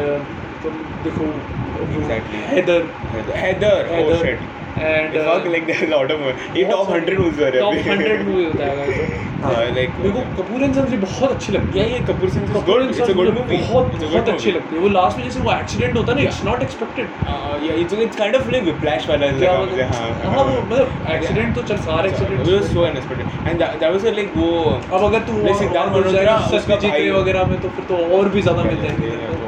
तुम 0.63 0.79
देखो 1.07 1.31
Exactly. 1.79 2.39
Haider 2.47 2.87
Heather 3.41 3.75
oh 3.89 3.97
Heather. 3.97 4.15
shit 4.23 4.47
and 4.79 5.13
fuck 5.27 5.45
like 5.53 5.63
there's 5.69 5.83
a 5.85 5.87
lot 5.91 6.11
of 6.13 6.19
movies 6.23 6.57
ये 6.57 6.63
top 6.71 6.89
100 6.95 7.15
movies 7.19 7.39
are 7.45 7.51
top 7.53 7.87
100 7.93 8.17
movie 8.25 8.43
होता 8.45 8.65
है 8.65 9.07
हाँ 9.43 9.53
like 9.77 9.95
मेरे 10.01 10.11
को 10.17 10.21
कपूर 10.39 10.63
एंड 10.63 10.73
सन्स 10.75 10.93
बहुत 11.03 11.31
अच्छी 11.31 11.53
लगती 11.53 11.79
है 11.79 11.85
is 11.99 12.05
Kapoor 12.09 12.81
and 12.81 12.93
Sons 12.93 13.07
good 13.09 13.31
मुझे 13.31 13.33
movie 13.39 13.61
बहुत 13.63 13.93
It's 13.93 14.03
a 14.03 14.11
good 14.11 14.13
बहुत 14.13 14.29
अच्छी 14.29 14.51
movie. 14.51 14.55
लगती 14.57 14.75
है 14.75 14.81
वो 14.81 14.89
लास्ट 14.97 15.17
में 15.17 15.23
जैसे 15.23 15.39
वो 15.47 15.51
एक्सीडेंट 15.53 15.97
होता 15.97 16.11
है 16.11 16.17
ना 16.19 16.27
it's 16.29 16.43
not 16.49 16.63
expected 16.67 17.17
Uh, 17.35 17.55
yeah 17.65 17.81
it's 17.83 17.97
it's 18.07 18.19
kind 18.21 18.39
of 18.41 18.51
like 18.55 18.69
whiplash 18.71 19.09
वाला 19.09 19.31
मुझे 19.31 19.47
हाँ 19.93 20.11
हाँ 20.25 20.43
वो 20.43 20.59
मतलब 20.61 21.11
एक्सीडेंट 21.15 21.55
तो 21.55 21.63
चल 21.71 21.77
सारे 21.89 22.09
accident 22.09 22.39
unexpected 22.89 23.25
and 23.47 23.65
that, 23.65 23.79
that 23.83 23.97
was 23.97 24.09
a, 24.11 24.15
like 24.19 24.37
वो 24.43 24.51
अब 24.93 25.03
अगर 25.11 25.27
तू 25.31 25.57
सिद्धार्थ 25.63 25.97
मल्होत्रा 25.97 26.37
उसका 26.59 26.75
भाई 26.87 27.09
वगैरह 27.19 27.45
में 27.53 27.59
तो 27.61 27.69
फिर 27.77 27.85
तो 27.93 28.03
और 28.19 28.29
भी 28.37 28.41
ज़्यादा 28.49 28.63
मिल 28.71 28.81
जाएँगे 28.87 29.47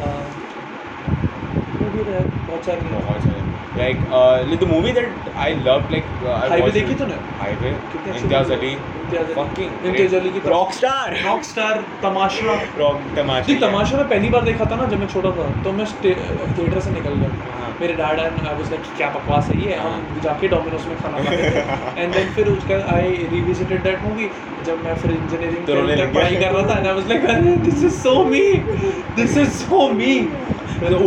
हाँ 0.00 0.28
उसके 1.82 2.02
influences 2.04 2.24
बहुत 2.46 2.64
सारी 2.64 2.90
सारे 3.22 3.41
like 3.76 4.00
uh, 4.12 4.44
like 4.48 4.60
the 4.60 4.66
movie 4.66 4.92
that 4.92 5.28
I 5.34 5.52
loved 5.66 5.92
like 5.92 6.08
uh, 6.24 6.48
I 6.54 6.70
देखी 6.72 6.94
तूने? 6.94 7.14
कितनी 7.92 8.18
इम्तियाज़ 8.18 8.52
अली। 8.52 8.72
अली। 9.20 9.34
fucking 9.36 9.86
इम्तियाज़ 9.86 10.16
अली 10.16 10.30
की 10.32 10.40
तो- 10.40 10.50
Rockstar 10.72 11.16
Rockstar 11.50 11.82
Tamasha. 12.02 12.54
Rock 12.78 13.00
Tamasha 13.16 13.46
जी 13.46 13.56
तमाशा 13.64 13.96
मैं 13.96 14.08
पहली 14.08 14.28
बार 14.34 14.44
देखा 14.44 14.64
था 14.70 14.76
ना 14.76 14.86
जब 14.92 15.00
मैं 15.00 15.06
छोटा 15.14 15.30
था 15.38 15.48
तो 15.64 15.72
मैं 15.78 15.86
थिएटर 16.04 16.80
से 16.80 16.90
निकल 16.90 17.14
गया। 17.22 17.30
हाँ। 17.60 17.70
मेरे 17.80 17.94
dad 18.00 18.18
and 18.18 18.46
I 18.48 18.54
was 18.54 18.70
like 18.70 18.82
क्या 18.96 19.08
बकवास 19.16 19.48
है 19.52 19.60
ये? 19.64 19.76
हम 19.76 19.90
हाँ। 19.90 20.20
जाके 20.24 20.48
डोमिनोज 20.54 20.86
में 20.86 20.96
खाना 21.02 21.24
खाते 21.24 22.02
एंड 22.02 22.14
देन 22.14 22.28
फिर 22.36 22.48
उसका 22.56 22.80
आई 22.96 23.16
रिविजिटेड 23.32 23.82
दैट 23.84 24.02
मूवी 24.02 24.28
जब 24.66 24.84
मैं 24.84 24.94
फिर 25.04 25.10
इंजीनियरिंग 25.12 25.66
तो 25.66 26.12
पढ़ाई 26.18 26.36
कर 26.44 26.52
रहा 26.52 26.66
था 26.68 26.78
एंड 26.78 26.86
आई 26.86 26.94
वाज 26.94 27.08
लाइक 27.12 27.24
अरे 27.36 27.56
this 27.70 27.84
is 27.84 27.96
so 28.02 28.14
me 28.34 28.44
this 29.22 29.36
is 29.46 29.50
so 29.64 29.88
me 30.02 30.14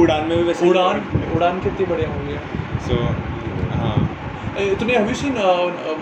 Udaan 0.01 0.27
में 0.27 0.37
भी 0.37 0.43
वैसे 0.43 0.67
उड़ान? 0.69 0.99
उड़ान 1.35 1.59
कितनी 1.61 1.85
बढ़िया 1.85 2.09
मूवी 2.09 2.33
है। 2.33 2.41
सो 2.87 2.95
हाँ 3.79 3.97
तूने 4.79 4.93
हैव 4.97 5.07
यू 5.09 5.15
सीन 5.15 5.37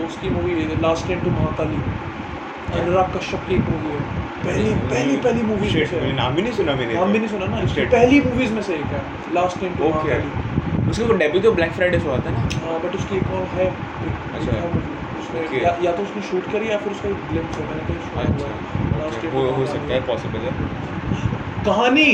उसकी 0.08 0.30
movie 0.30 0.52
last 0.82 1.06
train 1.06 1.20
to 1.24 1.30
Mahakali 1.38 1.80
Anurag 2.80 3.08
Kashyap 3.18 3.42
की 3.50 3.56
एक 3.56 3.70
मूवी 3.70 3.90
है। 3.94 4.02
पहली 4.46 4.72
पहली 4.90 5.16
पहली 5.26 5.42
मूवी 5.50 5.68
मैंने 5.92 6.12
नाम 6.14 6.36
भी 6.36 6.42
नहीं 6.42 6.54
सुना 6.54 6.74
मैंने। 6.76 6.94
नाम 6.94 7.12
भी 7.12 7.20
नहीं 7.20 7.30
सुना 7.30 7.46
ना? 7.52 7.58
पहली 7.92 8.20
मूवीज़ 8.22 8.54
में 8.54 8.62
से 8.62 8.74
एक 8.76 8.90
है 8.96 9.02
लास्ट 9.36 9.60
टाइम 9.62 9.76
टू. 9.76 9.90
महाकाली 9.90 10.90
उसका 10.92 11.06
वो 11.06 11.14
डेब्यू 11.20 11.42
तो 11.42 11.52
ब्लैक 11.60 11.72
फ्राइडे 11.74 12.00
से 12.00 12.06
हुआ 12.08 12.18
था 12.26 12.32
ना? 12.32 12.42
हाँ 12.64 12.80
बट 12.82 12.96
उसकी 12.96 13.18
एक 13.18 13.28
और 13.38 13.46
है 13.54 13.68
अच्छा। 14.40 14.58
है. 14.58 14.62
या, 15.62 15.72
या 15.84 15.92
तो 15.92 16.04
उसने 16.04 16.22
शूट 16.24 16.52
करी 16.52 16.70
या 16.70 16.78
फिर 16.82 16.92
उसका 16.94 17.10
एक 17.10 17.22
ग्लिम्स 17.30 17.54
है 17.58 17.64
मैंने 17.70 17.84
कहीं 17.88 18.00
सुना 18.08 18.24
हुआ 18.34 18.48
है। 18.50 18.56
Last 18.98 19.16
अच्छा 19.16 19.30
हो 19.36 19.42
हो। 19.58 19.66
सकता 19.68 19.92
है 19.94 20.00
पॉसिबल 20.08 20.42
है। 20.48 20.52
कहानी 21.66 22.10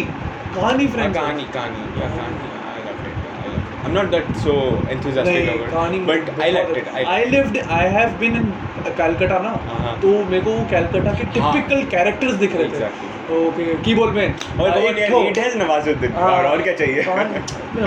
कहानी 0.55 0.85
हाँ, 0.85 0.93
फ्रेंड 0.93 1.13
कहानी 1.15 1.45
कहानी 1.55 1.81
या 2.01 2.07
कहानी 2.15 2.47
I 2.69 2.79
loved 2.85 3.03
it 3.09 3.15
I 3.39 3.49
loved 3.49 3.65
it 3.65 3.68
I'm 3.83 3.93
not 3.97 4.07
that 4.13 4.25
so 4.45 4.53
enthusiastic 4.93 5.35
नहीं 5.35 5.59
about 5.67 5.93
it 5.97 6.07
but 6.09 6.41
I 6.45 6.49
liked 6.55 6.79
it 6.79 6.89
I 7.01 7.05
I 7.17 7.25
lived 7.35 7.57
I 7.77 7.87
have 7.97 8.17
been 8.19 8.35
in 8.37 8.51
Calcutta 8.97 9.37
ना। 9.43 9.53
हाँ। 9.69 9.93
तो 10.01 10.07
मेरे 10.25 10.41
को 10.43 10.51
वो 10.51 10.65
कलकत्ता 10.71 11.13
के 11.13 11.39
हाँ। 11.39 11.53
टिपिकल 11.53 11.83
कैरेक्टर्स 11.91 12.35
दिख 12.43 12.55
रहे 12.55 12.67
थे। 12.67 12.77
Exactly. 12.79 13.15
ओके 13.37 13.63
कीबोर्ड 13.85 14.17
और 14.61 14.77
इट 14.89 15.37
हैज़ 15.37 15.57
नवाजुद्दीन 15.57 16.11
हाँ, 16.13 16.31
और 16.31 16.45
और 16.45 16.61
क्या 16.67 16.73
चाहिए? 16.75 17.01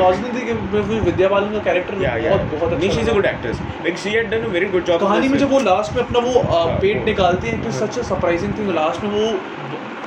राजनीति 0.02 0.44
के 0.46 0.52
वो 0.52 0.98
विद्या 1.06 1.28
बालन 1.28 1.52
का 1.52 1.62
कैरेक्टर 1.64 1.94
बहुत 1.94 2.42
बहुत 2.52 2.72
अच्छा 2.72 3.00
लगा। 3.00 3.12
good 3.12 3.28
actress. 3.32 3.62
Like 3.86 3.98
she 4.04 4.12
had 4.16 4.30
done 4.34 4.44
a 4.48 4.52
very 4.56 4.68
good 4.74 4.86
job 4.90 5.00
in 5.00 5.06
कहानी 5.06 5.28
में 5.28 5.38
जब 5.38 5.50
वो 5.50 5.60
लास्ट 5.70 5.96
में 5.96 6.02
अपना 6.02 6.18
वो 6.28 6.42
हाँ, 6.52 6.66
पेट 6.84 7.04
निकालते 7.06 7.48
हैं 7.48 7.62
तो 7.62 7.70
हाँ। 7.70 7.78
सच 7.80 7.98
सरप्राइजिंग 8.10 8.58
थिंग 8.58 8.70
लास्ट 8.76 9.04
में 9.04 9.10
वो 9.10 9.26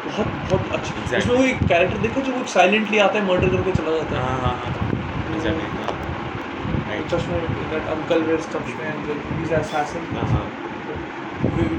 बहुत 0.07 0.27
बहुत 0.49 0.71
अच्छा। 0.79 1.17
उसमें 1.17 1.35
वो 1.35 1.43
एक 1.43 1.63
कैरेक्टर 1.67 1.97
देखो 2.07 2.21
जो 2.21 2.33
वो 2.33 2.43
साइलेंटली 2.53 2.97
आता 3.07 3.19
है 3.19 3.25
मर्डर 3.27 3.55
करके 3.55 3.71
चला 3.81 3.97
जाता 3.97 4.13
है। 4.19 4.93
हाँ 5.35 5.53
हाँ 5.53 6.03
हाँ 6.85 6.97
exactly 6.99 7.31
हाँ 7.31 7.39
right 7.39 7.63
दैट 7.71 7.87
अंकल 7.95 8.21
वेयर्स 8.23 8.47
चश्मे 8.49 8.85
एंड 8.85 9.09
ही 9.09 9.43
इज़ 9.43 9.53
असैसिन 9.53 10.15
हाँ 10.15 10.27
हाँ। 10.29 10.45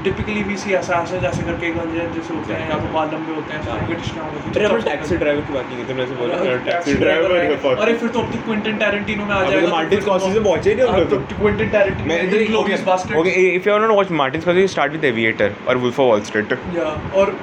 टिपिकली 0.04 0.42
वी 0.42 0.56
सी 0.56 0.72
असैसिन 0.74 1.20
जैसे 1.20 1.42
करके 1.42 1.70
गंजे 1.70 2.06
जैसे 2.14 2.34
होते 2.34 2.54
हैं 2.54 2.68
या 2.70 2.78
तो 2.78 2.92
बाल 2.92 3.08
लंबे 3.14 3.34
होते 3.34 3.54
हैं 3.54 3.62
हाँ। 3.68 3.86
ब्रिटिश 3.86 4.12
नाम 4.16 4.26
होती 4.26 4.50
अरे 4.50 4.64
अपन 4.64 4.82
टैक्सी 4.82 5.16
ड्राइवर 5.16 5.42
की 5.46 5.52
बात 5.54 5.66
नहीं 5.66 5.78
की 5.78 5.84
तुमने 5.88 6.02
ऐसे 6.02 6.14
बोला। 6.14 6.56
टैक्सी 6.68 6.94
ड्राइवर 6.94 7.76
अरे 7.76 7.94
फिर 7.94 8.08
तो 8.08 8.20
अब 8.20 8.32
तो 8.32 8.42
क्विंटन 8.44 8.76
टैरेंटिनो 8.84 9.24
में 9.26 9.34
आ 9.34 9.42
तो 9.44 9.50
जाएगा 9.50 9.68
मार्टिन 9.70 10.00
स्कॉर्सेज़े 10.00 10.40
पहुँचे 10.40 10.74
नहीं 10.74 10.88
हम 10.88 11.00
लोग 11.00 11.10
तो। 11.10 11.36
क्विंटन 11.36 11.68
टैरेंटिनो 11.68 12.08
मैं 12.08 12.22
इधर 12.22 12.44
glorious 12.52 12.80
okay, 12.80 12.88
bastard 12.88 13.18
okay 13.20 13.44
if 13.58 13.68
you 13.68 13.76
want 13.76 13.90
to 13.90 13.98
watch 14.00 14.14
Martin 14.22 14.46
Scorsese 14.46 14.74
start 14.76 14.96
with 14.98 15.08
Aviator 15.12 15.50
or 15.66 15.78
Wolf 15.84 16.00
of 16.04 16.10
Wall 16.12 16.24
Street 16.30 16.56
या 16.76 16.96
और 17.20 17.36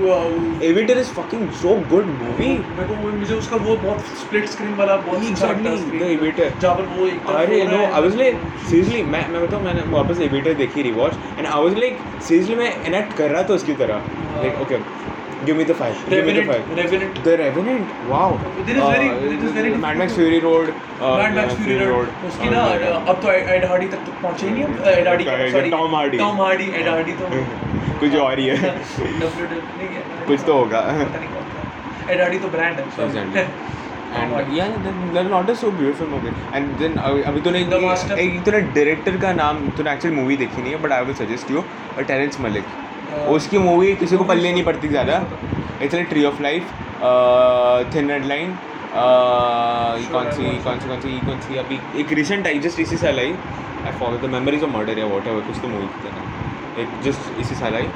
वो- 0.00 0.62
is 0.98 1.10
fucking 1.12 1.48
so 1.52 1.74
good 1.90 2.06
movie 2.06 2.46
movie. 2.46 2.78
मेरे 2.78 2.86
को 2.88 2.94
वो- 2.94 3.14
मुझे 3.14 3.34
उसका 3.34 3.56
वो 3.56 3.76
बहुत 3.76 4.00
स्प्लिट 4.20 4.46
स्क्रीन 4.46 4.74
वाला 4.74 4.96
बहुत 4.96 5.24
अच्छा 5.30 5.46
लगता 5.46 5.70
है 5.70 5.76
जहाँ 6.60 6.74
पर 6.76 6.88
वो 6.98 7.06
एक 7.06 7.26
अरे 7.26 7.64
no 7.64 7.76
I 7.86 8.02
was 8.02 8.16
like 8.16 8.40
seriously 8.70 9.02
मैं 9.02 9.28
मैं 9.28 9.42
बताऊँ 9.42 9.62
मैंने 9.64 9.82
वापस 9.90 10.20
एविटर 10.20 10.54
देखी 10.54 10.82
rewatch 10.82 11.12
and 11.38 11.46
I 11.46 11.62
was 11.62 11.78
like 11.78 11.98
seriously 12.22 12.54
मैं 12.54 12.72
एनेक्ट 12.84 13.16
कर 13.16 13.30
रहा 13.30 13.42
था 13.42 13.54
उसकी 13.54 13.74
तरह। 13.74 14.02
Like 14.36 14.60
okay 14.60 14.74
give 15.44 15.56
me 15.56 15.64
the 15.64 15.72
five 15.80 15.94
give 16.10 16.24
me 16.26 16.32
the 16.32 16.36
Revenant, 16.36 16.50
five 16.50 16.78
Revenant. 16.80 17.18
The 17.24 17.34
Revenant 17.40 17.92
wow 18.08 18.36
There 18.38 18.76
is 18.76 18.84
very- 18.84 19.10
there 19.22 19.48
is 19.48 19.54
very 19.58 19.72
Mad 19.84 19.98
Max 19.98 20.14
difficult. 20.14 20.16
Fury 20.16 20.38
Road 20.38 20.72
Mad 21.02 21.36
Max 21.38 21.54
Fury 21.58 21.78
Road, 21.90 22.08
उसकी 22.28 22.50
ना 22.50 22.62
अब 23.12 23.20
तो 23.22 23.32
add 23.32 23.64
Hardy 23.64 23.86
तक 23.94 24.04
तो 24.06 24.12
पहुँचे 24.22 24.46
ही 24.46 24.52
नहीं 24.54 24.94
Ed 24.94 25.08
Hardy 25.08 25.24
Correct, 25.24 25.52
sorry 25.52 25.70
Tom 25.70 25.94
Hardy. 25.98 26.18
Tom 26.18 26.40
Hardy 26.42 26.70
Ed 26.80 26.88
Hardy 26.88 27.12
तो। 27.20 27.28
कुछ 28.00 28.16
और 28.26 28.38
ही 28.38 28.46
है। 28.46 28.56
गया 29.00 30.24
कुछ 30.26 30.44
तो 30.46 30.58
होगा। 30.58 30.80
एड 32.10 32.20
हार्डी 32.20 32.38
तो 32.38 32.48
ब्रांड 32.56 32.80
है 32.80 32.88
Exactly. 33.08 33.46
And 34.20 34.32
yeah, 34.54 34.70
the, 34.84 34.92
the 35.16 35.22
lot 35.32 35.50
is 35.50 35.60
so 35.64 35.68
beautiful 35.70 36.08
movie. 36.12 36.30
And 36.58 36.72
then 36.80 36.96
अभी 37.00 37.40
तूने 37.40 37.60
एक 38.22 38.40
तूने 38.44 38.60
डायरेक्टर 38.78 39.16
का 39.24 39.32
नाम 39.32 39.60
तूने 39.76 39.92
एक्चुअल 39.92 40.14
मूवी 40.14 40.36
देखी 40.36 40.62
नहीं 40.62 40.72
है 40.72 40.80
but 40.82 40.92
I 40.92 41.04
will 41.04 41.14
suggest 41.24 41.50
you 41.50 41.64
Terrence 42.00 42.40
Malick 42.40 42.64
Uh, 42.64 42.89
उसकी 43.34 43.58
मूवी 43.58 43.94
किसी 43.96 44.16
को 44.16 44.24
पल्ले 44.24 44.52
नहीं 44.52 44.64
पड़ती 44.64 44.88
ज़्यादा। 44.88 45.22
It's 45.82 45.94
like 45.94 46.08
Tree 46.08 46.24
of 46.24 46.42
Life 46.42 46.62
Thin 47.94 48.10
Red 48.10 48.24
Line 48.26 48.56
कौन 50.12 50.30
सी 50.32 50.44
कौन 50.64 50.78
सी 50.78 50.88
कौन 50.88 51.00
सी 51.00 51.18
कौन 51.26 51.40
सी 51.40 51.56
अभी 51.58 51.78
एक 52.00 52.12
रिसेंट 52.20 52.46
आई 52.46 52.58
जस्ट 52.66 52.80
इसी 52.80 52.96
साल 52.96 53.18
आई। 53.18 53.34
I 53.86 53.92
follow 53.98 54.18
the 54.18 54.30
Memories 54.32 54.64
of 54.64 54.70
Murder 54.70 54.98
या 54.98 55.06
वॉट 55.14 55.26
एवर 55.26 55.40
कुछ 55.48 55.60
तो 55.62 55.68
मूवी 55.68 55.88
एक 56.82 57.00
जस्ट 57.04 57.40
इसी 57.40 57.54
साल 57.54 57.74
आई। 57.74 57.86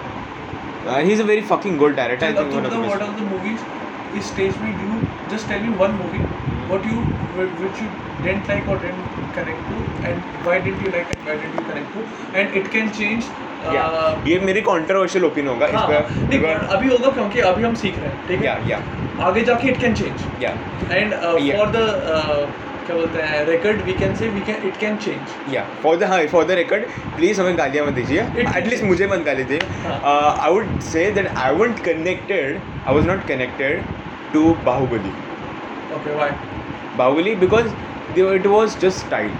He 1.05 1.13
is 1.13 1.23
a 1.23 1.25
very 1.27 1.43
fucking 1.51 1.79
good 1.79 1.95
director 1.97 2.27
I 2.27 2.33
think 2.35 2.55
one 2.55 2.67
of 2.67 3.21
the 3.21 3.29
movies 3.33 3.63
इस 4.19 4.27
स्टेज 4.29 4.57
में 4.63 4.71
you 4.71 5.01
just 5.31 5.49
tell 5.49 5.63
me 5.63 5.77
one 5.77 5.91
movie 6.01 6.19
what 6.69 6.87
you 6.87 6.99
which 7.37 7.83
you 7.83 7.89
didn't 8.23 8.49
like 8.49 8.69
और 8.69 8.79
didn't 8.83 9.35
connect 9.37 9.63
to 9.71 10.09
and 10.09 10.23
why 10.45 10.59
did 10.67 10.87
you 10.87 10.93
like 10.93 11.07
and 11.07 11.25
why 11.25 11.37
did 11.39 11.55
you 11.55 11.63
connect 11.71 11.95
to 11.95 12.39
and 12.39 12.57
it 12.57 12.69
can 12.73 12.89
change 12.99 13.31
ये 14.29 14.39
मेरी 14.41 14.61
controversial 14.61 15.25
opinion 15.25 15.55
होगा 15.55 15.67
इस 15.67 15.75
हाँ, 15.75 15.87
पर। 15.89 16.77
अभी 16.77 16.89
होगा 16.89 17.11
क्योंकि 17.11 17.41
अभी 17.53 17.63
हम 17.63 17.75
सीख 17.83 17.99
रहे 17.99 18.09
हैं 18.09 18.27
ठीक 18.29 18.45
है? 18.45 18.59
या 18.71 18.81
आगे 19.27 19.41
जाके 19.45 19.69
it 19.69 19.81
can 19.81 19.95
change 19.95 20.43
yeah 20.43 20.51
and 20.93 21.15
for 21.15 21.67
the 21.77 21.89
क्या 22.87 22.97
बोलते 22.97 23.23
हैं 23.23 23.45
record 23.47 23.81
we 23.83 23.93
can 23.99 24.15
say 24.17 24.29
we 24.29 24.41
can 24.47 24.67
it 24.69 24.77
can 24.77 24.97
change 25.05 25.55
yeah 25.55 25.65
for 25.83 25.97
the 25.97 26.05
हाँ 26.11 26.19
फॉर 26.33 26.45
द 26.45 26.51
रिकॉर्ड 26.59 26.85
प्लीज़ 27.17 27.41
हमें 27.41 27.57
गालियाँ 27.59 27.87
मत 27.87 27.93
दीजिए। 27.93 28.21
एटलीस्ट 28.57 28.85
मुझे 28.85 29.07
मत 29.07 29.23
गाली 29.27 29.45
दीजिए। 29.45 29.69
हाँ. 29.85 30.37
I 30.41 30.53
would 30.53 30.79
say 30.93 31.11
that 31.11 31.29
I 31.37 31.55
want 31.57 31.79
connected 31.85 32.61
I 32.89 32.95
was 32.95 33.07
not 33.07 33.27
connected 33.29 33.83
to 34.33 34.55
Baahubali 34.67 35.13
okay 35.95 36.15
why 36.15 36.31
Baahubali 36.99 37.35
because 37.37 37.73
it 38.19 38.47
was 38.47 38.79
just 38.79 39.07
style 39.07 39.31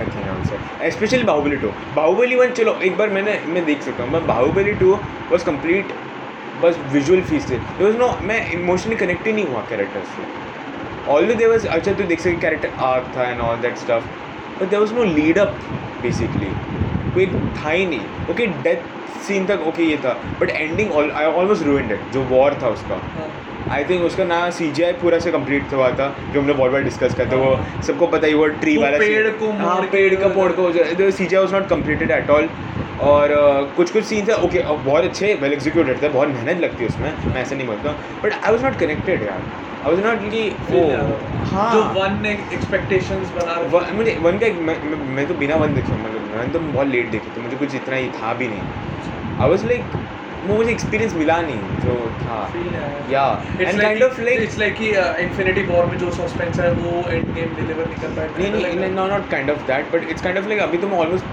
I 0.00 0.28
I 0.28 0.44
say 0.46 0.90
specially 0.90 1.22
Baahubali 1.24 1.56
two 1.56 1.68
Baahubali 1.96 2.36
one 2.36 2.50
चलो, 2.52 2.74
एक 2.82 2.96
बार 2.98 3.10
मैंने, 3.10 3.38
मैं 3.46 3.64
देख 3.64 3.82
सकता 3.82 4.02
हूँ। 4.02 4.12
मैं 4.12 4.26
बाहुबली 4.26 4.72
टू 4.74 4.98
वॉज़ 5.30 5.44
कंप्लीट 5.46 5.92
बस 6.62 6.78
विजुअल 6.92 7.22
फ़ीस 7.22 7.50
थे 7.50 7.56
वॉज़ 7.80 7.96
नो 7.98 8.08
मैं 8.22 8.38
इमोशनली 8.52 8.96
कनेक्ट 8.96 9.26
ही 9.26 9.32
नहीं 9.32 9.46
हुआ 9.46 9.60
कैरेक्टर 9.68 10.04
से. 10.14 10.22
ऑल 11.12 11.34
दे 11.34 11.46
वॉज़ 11.46 11.66
अच्छा 11.68 11.92
तू 11.92 12.04
देख 12.04 12.20
सके 12.20 12.36
कैरेक्टर 12.40 12.82
आर्क 12.84 13.12
था 13.16 13.28
and 13.30 13.40
all 13.40 13.56
that 13.60 13.76
stuff 13.78 14.04
but 14.60 14.68
there 14.68 14.78
was 14.80 14.94
no 14.94 15.04
lead 15.04 15.38
up 15.38 15.54
basically 16.02 16.50
कोई 17.14 17.26
था 17.56 17.70
ही 17.70 17.86
नहीं. 17.86 18.26
ओके 18.30 18.46
डेथ 18.64 18.82
सीन 19.26 19.46
तक 19.46 19.64
ओके 19.68 19.82
ये 19.84 19.96
था. 20.04 20.12
बट 20.40 20.50
एंडिंग 20.50 20.92
ऑलमोस्ट 20.92 21.62
रूइंड 21.64 21.98
जो 22.12 22.22
वॉर 22.30 22.58
था 22.62 22.68
उसका. 22.68 23.00
आई 23.70 23.84
थिंक 23.84 24.02
उसका 24.04 24.24
ना 24.24 24.38
सी 24.50 24.70
जी 24.72 24.82
आई 24.82 24.92
पूरा 25.00 25.18
से 25.18 25.30
कंप्लीट 25.32 25.72
हुआ 25.72 25.90
था 25.98 26.08
जो 26.32 26.40
हमने 26.40 26.52
बहुत 26.52 26.72
बार 26.72 26.82
डिस्कस 26.82 27.14
करते 27.14 27.36
वो 27.36 27.82
सबको 27.86 28.06
पता 28.14 28.26
ही 28.26 28.34
वो 28.34 28.46
ट्री 28.62 28.76
वाला 28.78 28.98
पेड़ 28.98 29.28
को 29.42 29.50
हाँ 29.58 29.80
पेड़ 29.92 30.14
का 30.14 30.28
पोड़ 30.34 30.50
को 30.52 31.10
C 31.10 31.26
G 31.26 31.36
was 31.36 31.54
not 31.54 31.68
completed 31.68 32.10
at 32.10 32.30
all 32.30 32.48
और 33.10 33.30
uh, 33.30 33.76
कुछ 33.76 33.90
कुछ 33.92 34.04
सीन 34.04 34.26
थे 34.26 34.32
ओके 34.46 34.62
बहुत 34.84 35.04
अच्छे 35.04 35.34
वेल 35.34 35.52
एग्जीक्यूटेड 35.52 36.02
थे 36.02 36.08
बहुत 36.08 36.28
मेहनत 36.28 36.60
लगती 36.60 36.84
है 36.84 36.88
उसमें 36.88 37.10
मैं 37.26 37.40
ऐसा 37.42 37.56
नहीं 37.56 37.66
बोलता 37.66 37.92
but 38.24 38.32
I 38.32 38.52
was 38.52 38.64
not 38.64 38.78
connected 38.78 39.22
यार। 39.22 39.42
आई 39.86 39.94
वॉज़ 39.94 40.04
नॉट 40.06 40.30
कि 40.30 40.42
ओ 40.76 40.82
हाँ। 41.52 41.72
जो 41.74 41.82
वन 42.00 42.20
ने 42.22 42.32
एक्सपेक्टेशंस 42.52 43.32
बना 43.36 43.92
मुझे 43.92 44.16
वन 44.22 44.38
का 44.38 44.52
मैं, 44.60 44.76
मैं, 44.84 44.98
मैं 45.16 45.26
तो 45.28 45.34
बिना 45.34 45.56
वन 45.56 45.74
देखा 45.74 45.96
मतलब 45.96 46.28
मैंने 46.36 46.52
तो 46.52 46.58
बहुत 46.60 46.86
लेट 46.86 47.10
देखी 47.10 47.34
तो 47.34 47.40
मुझे 47.40 47.56
कुछ 47.56 47.74
इतना 47.74 47.96
ही 47.96 48.08
था 48.18 48.34
भी 48.34 48.48
नहीं। 48.48 49.38
आई 49.40 49.50
वॉज़ 49.50 49.66
लाइक 49.66 49.98
वो 50.46 50.54
मुझे 50.56 50.70
एक्सपीरियंस 50.70 51.14
मिला 51.14 51.40
नहीं 51.42 51.80
जो 51.80 51.94
था। 52.20 52.38
Yeah 53.10 53.24
and 53.60 53.80
kind 53.80 54.02
of 54.02 54.20
like 54.20 54.40
it's 54.40 54.58
like 54.60 54.76
कि 54.78 54.88
इन्फिनिटी 55.24 55.62
वॉर 55.66 55.86
में 55.86 55.96
जो 55.98 56.10
सस्पेंस 56.12 56.60
है 56.60 56.70
वो 56.74 56.92
एंड 57.10 57.34
गेम 57.34 57.54
डिलीवर 57.56 57.88
नहीं 57.88 58.00
कर 58.00 58.14
पाया। 58.16 58.28
नहीं 58.38 58.50
नहीं 58.52 58.76
नहीं 58.76 59.08
not 59.10 59.28
kind 59.30 59.50
of 59.50 59.66
that 59.66 59.92
but 59.92 60.08
it's 60.10 60.22
kind 60.22 60.38
of 60.38 60.48
like 60.48 60.60
अभी 60.60 60.78
तो 60.78 60.88
मैं 60.88 60.98
ऑलमोस्ट 60.98 61.24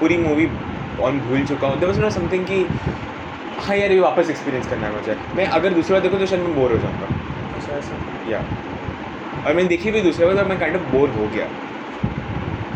पूरी 0.00 0.16
मूवी 0.18 0.48
ऑन 1.02 1.20
भूल 1.28 1.44
चुका 1.46 1.68
हूँ। 1.68 1.78
देर 1.80 1.88
वॉज़ 1.88 2.00
नॉट 2.00 2.12
समथिंग 2.12 2.46
कि 2.46 2.64
हाँ 3.60 3.76
यार 3.76 3.92
ये 3.92 4.00
वापस 4.00 4.30
एक्सपीरियंस 4.30 4.68
करना 4.68 4.86
है 4.86 4.92
मुझे। 4.94 5.16
मैं 5.36 5.46
अगर 5.58 5.72
दूसरी 5.74 5.92
बार 5.94 6.02
देखूँ 6.02 6.18
तो 6.18 6.26
शायद 6.26 6.42
मैं 6.42 6.54
बोर 6.54 6.72
हो 6.72 6.78
जाऊँगा। 6.78 7.08
या 8.30 8.38
और 9.46 9.54
मैंने 9.54 9.68
देखी 9.68 9.90
भी 9.90 10.00
दूसरी 10.02 10.26
बार 10.26 10.36
तो 10.36 10.48
मैं 10.48 10.58
काइंड 10.58 10.76
ऑफ़ 10.76 10.82
बोर 10.92 11.08
हो 11.10 11.26
गया। 11.34 11.48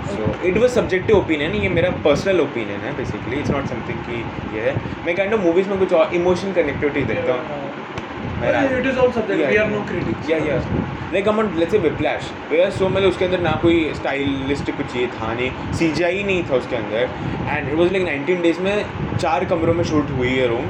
So 0.06 0.32
it 0.48 0.56
was 0.58 0.72
subjective 0.72 1.16
opinion 1.16 1.54
ये 1.62 1.68
मेरा 1.68 1.90
पर्सनल 2.04 2.40
ओपिनियन 2.40 2.80
है 2.80 2.96
बेसिकली 2.96 3.36
इट्स 3.36 3.50
नॉट 3.50 3.66
समथिंग 3.66 3.98
कि 4.08 4.56
ये 4.56 4.62
है. 4.68 4.74
मैं 5.06 5.16
काइंड 5.16 5.34
ऑफ़ 5.34 5.40
मूवीज़ 5.40 5.68
में 5.68 5.78
कुछ 5.78 5.92
और 5.92 6.14
इमोशन 6.14 6.52
कनेक्टिविटी 6.52 7.02
देखता 7.12 7.32
हूँ. 7.32 7.42
लाइक 11.12 11.28
हम 11.28 11.40
लेट्स 11.58 11.72
से 11.72 11.78
विप्लैश 11.78 12.30
विप्लैश 12.50 12.72
सो 12.74 12.88
मतलब 12.88 13.08
उसके 13.08 13.24
अंदर 13.24 13.40
ना 13.40 13.50
कोई 13.62 13.92
स्टाइलिस्टिक 13.94 14.76
कुछ 14.76 14.96
ये 14.96 15.06
था 15.06 15.32
नहीं. 15.34 15.50
सी 15.72 15.88
नहीं 16.24 16.42
था 16.50 16.54
उसके 16.54 16.76
अंदर. 16.76 17.10
And 17.48 17.68
it 17.68 17.74
was 17.74 17.92
like 17.92 18.04
19 18.06 18.42
days 18.42 18.60
में 18.60 19.16
चार 19.18 19.44
कमरों 19.44 19.74
में 19.74 19.84
शूट 19.84 20.10
हुई 20.16 20.28
है 20.30 20.48
रूम 20.48 20.66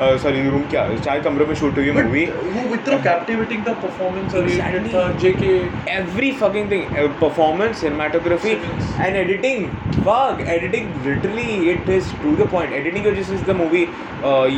सॉरी 0.00 0.42
रूम 0.50 0.62
क्या? 0.70 0.82
चार 0.96 1.20
कमरों 1.22 1.46
में 1.46 1.54
शूट 1.54 1.78
हुई 1.78 1.90
मूवी 1.92 2.24
वो 2.26 2.74
इतना 2.74 2.96
कैप्टिवेटिंग 3.02 3.66
था 3.66 3.72
परफॉर्मेंस 3.80 4.34
और 4.34 4.48
था 4.94 5.02
जेके 5.22 5.48
every 5.94 6.30
fucking 6.40 6.70
thing 6.70 6.84
performance 7.20 7.80
cinematography 7.80 8.50
and 8.50 9.16
editing 9.16 9.66
वाग 10.06 10.40
editing 10.48 11.06
literally 11.06 11.70
it 11.72 11.90
is 11.96 12.12
to 12.22 12.34
the 12.36 12.48
point 12.52 12.72
editing 12.72 13.04
की 13.04 13.10
वजह 13.10 13.34
इज़ 13.34 13.44
द 13.44 13.56
मूवी 13.56 13.82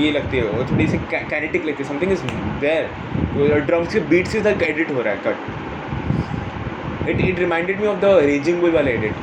ये 0.03 0.11
लगती 0.19 0.37
है 0.37 0.67
थोड़ी 0.71 0.87
सी 0.89 0.99
कैनेटिक 1.11 1.67
लगती 1.67 1.83
है. 1.83 1.89
समथिंग 1.89 2.13
इज़ 2.13 2.23
देयर 2.61 3.61
ड्रम्स 3.61 3.93
के 3.93 4.01
बीट 4.15 4.27
से 4.29 4.41
तक 4.43 4.63
एडिट 4.69 4.91
हो 4.91 5.01
रहा 5.01 5.15
है 5.15 5.21
cut 5.27 7.09
it 7.09 7.21
it 7.21 7.39
reminded 7.39 7.81
me 7.81 7.87
of 7.87 7.99
the 8.01 8.19
Raging 8.27 8.61
Bull 8.61 8.71
वाला 8.75 8.91
एडिट 8.91 9.15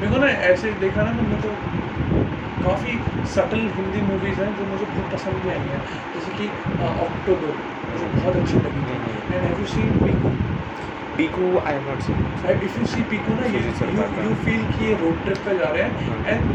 मेरे 0.00 0.20
ना 0.20 0.30
ऐसे 0.50 0.72
देखा 0.80 1.02
ना 1.02 1.12
मैंने 1.12 1.42
तो 1.42 1.81
काफ़ी 2.64 2.92
सटल 3.34 3.62
हिंदी 3.76 4.00
मूवीज़ 4.08 4.40
हैं 4.40 4.50
जो 4.58 4.64
मुझे 4.66 4.84
बहुत 4.84 5.12
पसंद 5.12 5.42
भी 5.44 5.50
आई 5.50 5.62
हैं। 5.68 5.80
जैसे 6.14 6.30
कि 6.38 6.46
अक्टूबर 7.06 7.54
मुझे 7.90 8.06
बहुत 8.14 8.36
अच्छी 8.36 8.56
लगी। 8.56 8.82
थी 8.88 9.34
and 9.34 9.44
have 9.44 9.60
you 9.60 9.66
seen 9.72 9.90
Piku 10.02 10.30
Piku 11.16 11.46
I 11.60 11.74
am 11.74 11.88
not 11.88 12.00
seen 12.00 12.18
if 12.50 12.78
you 12.80 12.86
see 12.94 13.02
Piku 13.10 13.34
ना 13.34 13.46
ये 13.54 13.64
यू 14.28 14.34
फील 14.44 14.64
कि। 14.72 14.84
ये 14.84 14.94
रोड 15.02 15.22
ट्रिप 15.24 15.44
पे 15.46 15.58
जा 15.58 15.70
रहे 15.72 15.82
हैं। 15.82 16.26
एंड 16.26 16.54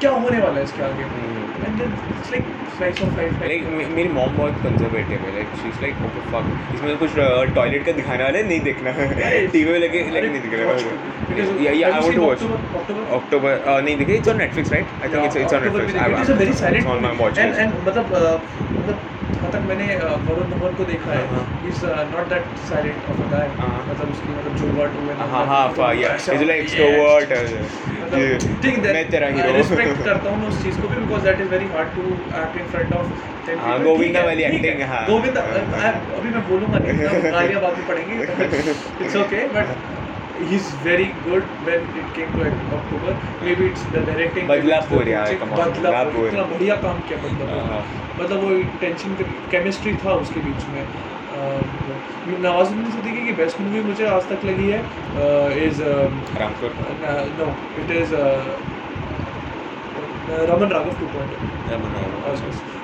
क्या 0.00 0.10
होने 0.12 0.40
वाला 0.40 0.56
है 0.58 0.64
इसके 0.64 0.82
आगे? 0.82 1.04
It's 1.84 2.30
like 2.32 2.44
slice 2.76 3.00
of 3.02 3.16
life 3.16 3.40
like 3.40 3.66
मेरी 3.96 4.08
मॉम 4.16 4.36
बहुत 4.36 4.54
कंजर्वेटिव 4.62 5.24
है 5.26 5.32
like 5.34 5.48
she 5.62 5.68
is 5.68 5.80
like 5.82 6.02
okay 6.06 6.20
fuck 6.32 6.74
इसमें 6.74 6.90
तो 6.92 6.96
कुछ 7.04 7.10
टॉयलेट 7.54 7.84
का 7.86 7.92
दिखाने 7.98 8.24
वाला 8.24 8.42
नहीं 8.48 8.60
देखना। 8.68 8.92
टीवी 9.52 9.70
में 9.72 9.78
लगे 9.78 10.02
लाइक 10.14 10.30
नहीं 10.30 10.42
दिख 10.42 10.54
रहा 10.60 10.66
yeah 11.64 11.72
yeah 11.72 11.94
I 11.94 12.00
want 12.00 12.14
to 12.16 12.22
watch 12.22 12.42
October 13.18 13.58
uh, 13.66 13.80
नहीं 13.84 13.96
देखिए 13.96 14.16
it's 14.16 14.28
on 14.28 14.38
Netflix 14.38 14.72
right 14.72 14.86
I 15.02 15.08
think 15.12 15.24
it's 15.24 15.36
it's 15.36 15.54
on 15.54 15.62
Netflix 15.62 15.94
it 15.94 16.18
is 16.22 16.32
a 16.32 16.38
very 16.38 16.52
silent 16.62 16.86
on 16.94 17.02
my 17.02 17.14
watch 17.20 17.38
and 17.38 17.72
मतलब 17.88 18.14
uh, 18.20 18.38
मतलब 18.78 18.98
जहाँ 19.36 19.50
तक 19.52 19.62
मैंने 19.68 19.86
uh, 19.96 20.16
वरुण 20.28 20.50
धवन 20.50 20.74
को 20.76 20.84
देखा 20.90 21.12
है। 21.12 21.24
Is 21.68 21.84
not 22.12 22.28
that 22.28 22.44
silent 22.68 23.10
of 23.10 23.22
a 23.22 23.30
guy. 23.32 23.48
मतलब 23.88 24.10
उसकी 24.10 24.32
मतलब 24.32 24.56
जुड़वा 24.60 24.86
टू 24.94 25.10
एंड 25.10 25.18
हाँ 25.32 25.44
हाँ 25.46 25.94
या 25.94 26.14
इज़ 26.14 26.44
लाइक 26.44 26.62
एक्सट्रोवर्ट 26.62 27.32
ठीक 28.62 28.78
है 28.78 28.92
मैं 28.92 29.08
तेरा 29.10 29.28
हीरो 29.36 29.56
रिस्पेक्ट 29.56 30.04
करता 30.04 30.30
हूँ 30.30 30.40
मैं 30.40 30.48
उस 30.48 30.62
चीज़ 30.62 30.80
को 30.80 30.88
भी 30.88 30.96
because 30.96 31.24
that 31.24 31.40
is 31.40 31.48
very 31.48 31.66
hard 31.74 31.94
to 31.96 32.04
act 32.42 32.60
in 32.60 32.66
front 32.68 32.92
of 32.94 33.34
हाँ, 33.48 33.78
गोविंदा 33.82 34.22
वाली 34.24 34.44
acting, 34.44 34.80
हाँ। 34.88 35.04
गोविंदा 35.06 35.40
अभी 35.40 36.30
मैं 36.30 36.48
बोलूँगा 36.48 36.78
नहीं 36.78 37.32
गालियाँ 37.32 37.60
बाद 37.62 37.78
में 37.78 37.86
पड़ेंगी 37.88 38.22
it's 39.04 39.16
okay 39.16 39.46
but 39.54 39.76
he 40.38 40.56
is 40.56 40.70
very 40.84 41.06
good 41.24 41.44
when 41.66 41.84
it 41.96 42.08
came 42.14 42.32
to 42.32 42.48
October. 42.78 43.12
Maybe 43.42 43.66
it's 43.66 43.84
the 43.92 44.02
directing. 44.02 44.48
Badlapur 44.48 45.08
यार, 45.08 45.34
बदलापुर। 45.44 46.26
इतना 46.28 46.42
बढ़िया 46.44 46.76
काम 46.82 47.00
किया 47.08 47.18
बदलापुर 47.18 47.62
हाँ। 47.68 47.80
मतलब 48.18 48.42
वो 48.42 48.50
टेंशन 48.80 49.14
केमिस्ट्री 49.50 49.94
था 50.04 50.12
उसके 50.24 50.40
बीच 50.40 50.66
में 50.72 50.82
नवाजुद्दीन 52.42 52.90
सिद्दीकी 52.92 53.26
की 53.26 53.32
बेस्ट 53.40 53.60
मूवी 53.60 53.80
मुझे 53.88 54.06
आज 54.12 54.28
तक 54.28 54.44
लगी 54.44 54.68
है 54.70 54.80
is 55.66 55.82
no 57.40 57.48
it 57.82 57.90
is 57.96 58.14
Raman 60.50 60.72
Raghav 60.72 60.94
two 61.00 61.06
point 61.12 61.30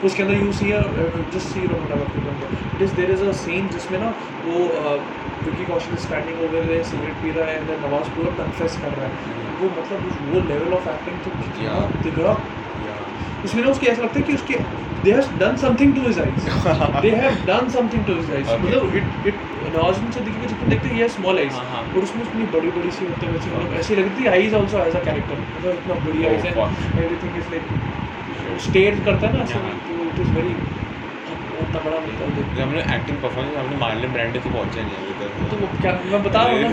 उसके 0.05 0.23
अंदर 0.23 0.35
you 0.35 0.53
see 0.53 0.69
just 0.69 1.47
see 1.47 1.61
Raman 1.67 1.89
Raghav 1.91 2.07
two 2.15 2.21
point 2.21 2.75
it 2.75 2.83
is 2.83 2.95
there 2.97 3.11
is 3.11 3.25
a 3.25 3.33
scene 3.41 3.69
जिसमें 3.75 3.99
ना 4.01 4.11
वो 4.47 4.57
विकी 5.45 5.65
कौशल 5.65 5.97
स्टैंडिंग 6.03 6.43
ओवर 6.43 6.73
है 6.73 6.83
सिगरेट 6.91 7.15
पी 7.23 7.31
रहा 7.39 7.47
है 7.47 7.55
एंड 7.57 7.71
नवाज़ 7.85 8.11
पूरा 8.17 8.33
कन्फेस 8.43 8.77
कर 8.83 8.93
रहा 8.99 9.07
है। 9.07 9.15
वो 9.61 9.67
मतलब 9.79 9.99
वो 10.33 10.41
लेवल 10.49 10.75
ऑफ़ 10.75 10.87
एक्टिंग 10.91 11.17
तो 11.25 11.31
कितना. 11.39 11.81
तिगड़ा 12.05 12.35
उसमें 13.45 13.63
ना 13.63 13.71
उसके 13.71 13.87
ऐसा 13.87 14.03
लगता 14.03 14.19
है 14.19 14.25
कि 14.27 14.35
उसके 14.35 14.59
they 15.05 15.13
have 15.13 15.39
done 15.39 15.57
something 15.63 15.95
to 15.95 16.03
his 16.03 16.19
eyes 16.21 16.45
they 17.03 17.11
have 17.23 17.39
done 17.47 17.69
something 17.77 18.05
to 18.07 18.15
his 18.15 18.31
eyes 18.35 18.51
मतलब 18.57 18.97
इट 18.97 19.27
इट 19.29 19.41
नवाजुद्दीन 19.77 20.11
सिद्दीकी 20.13 20.41
को 20.41 20.49
जितना 20.49 20.69
देखते 20.69 20.89
हैं 20.89 20.99
ये 20.99 21.09
स्मॉल 21.17 21.39
आईज 21.39 21.55
हाँ। 21.71 21.83
और 21.87 22.03
उसमें 22.03 22.23
इतनी 22.23 22.45
बड़ी 22.53 22.71
बड़ी 22.77 22.91
सी 22.91 23.07
होते 23.07 23.27
हैं 23.27 23.33
मतलब 23.35 23.75
ऐसी 23.81 23.97
लगती 23.97 24.23
है 24.23 24.31
eyes 24.33 24.55
also 24.55 24.85
as 24.85 24.97
a 24.97 25.05
character 25.05 25.41
मतलब 25.41 25.73
इतना 25.73 25.95
बड़ी 26.07 26.25
आईज 26.27 26.47
है 26.47 26.53
एवरीथिंग 26.53 27.37
इज़ 27.43 27.51
लाइक 27.55 28.61
स्टेयर 28.69 29.03
करता 29.05 29.27
है 29.27 29.39
ना 29.39 29.45
तो 29.89 29.99
इट 30.05 30.21
इज़ 30.21 30.33
वेरी 30.39 30.55
तगड़ा 31.75 31.99
मिलता 31.99 32.25
है 32.25 32.45
जब 32.55 32.61
हमने 32.61 32.81
एक्टिंग 32.95 33.19
परफॉर्मेंस 33.19 33.57
हमने 33.57 33.77
मार्लिन 33.79 34.13
ब्रांडे 34.13 34.39
तो 34.39 34.51
पहुँचा 34.51 34.83
नहीं 34.83 34.97
अभी 34.97 35.15
तक. 35.21 35.31
तो 35.51 35.69
क्या 35.83 35.93
मैं 36.07 36.23
बता 36.23 36.43
रहा 36.43 36.53
हूँ 36.53 36.61
ना 36.61 36.69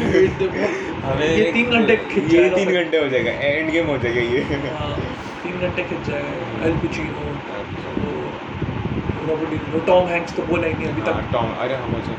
हमें 1.03 1.27
ये 1.37 1.51
तीन 1.51 1.69
घंटे 1.71 1.93
ये 2.35 2.49
तीन 2.55 2.73
घंटे 2.73 2.97
हो 2.97 3.07
जाएगा 3.09 3.31
एंड 3.49 3.71
गेम 3.71 3.87
हो 3.87 3.97
जाएगा 4.05 4.21
ये. 4.33 4.41
हाँ, 4.71 4.95
तीन 5.59 5.69
घंटे 5.69 5.83
खिंच 5.83 6.07
जाएगा 6.07 6.65
Al 6.67 6.75
Pacino 6.81 7.23
Robert 9.29 9.49
De Niro 9.49 9.79
Tom 9.87 10.07
Hanks 10.07 10.35
तो 10.35 10.43
बोला 10.49 10.67
ही 10.67 10.73
नहीं 10.73 10.87
अभी 10.87 11.01
हाँ, 11.01 11.13
तक 11.13 11.31
टॉम 11.33 11.51
अरे 11.63 11.75
हम 11.75 11.95
उसे 11.95 12.13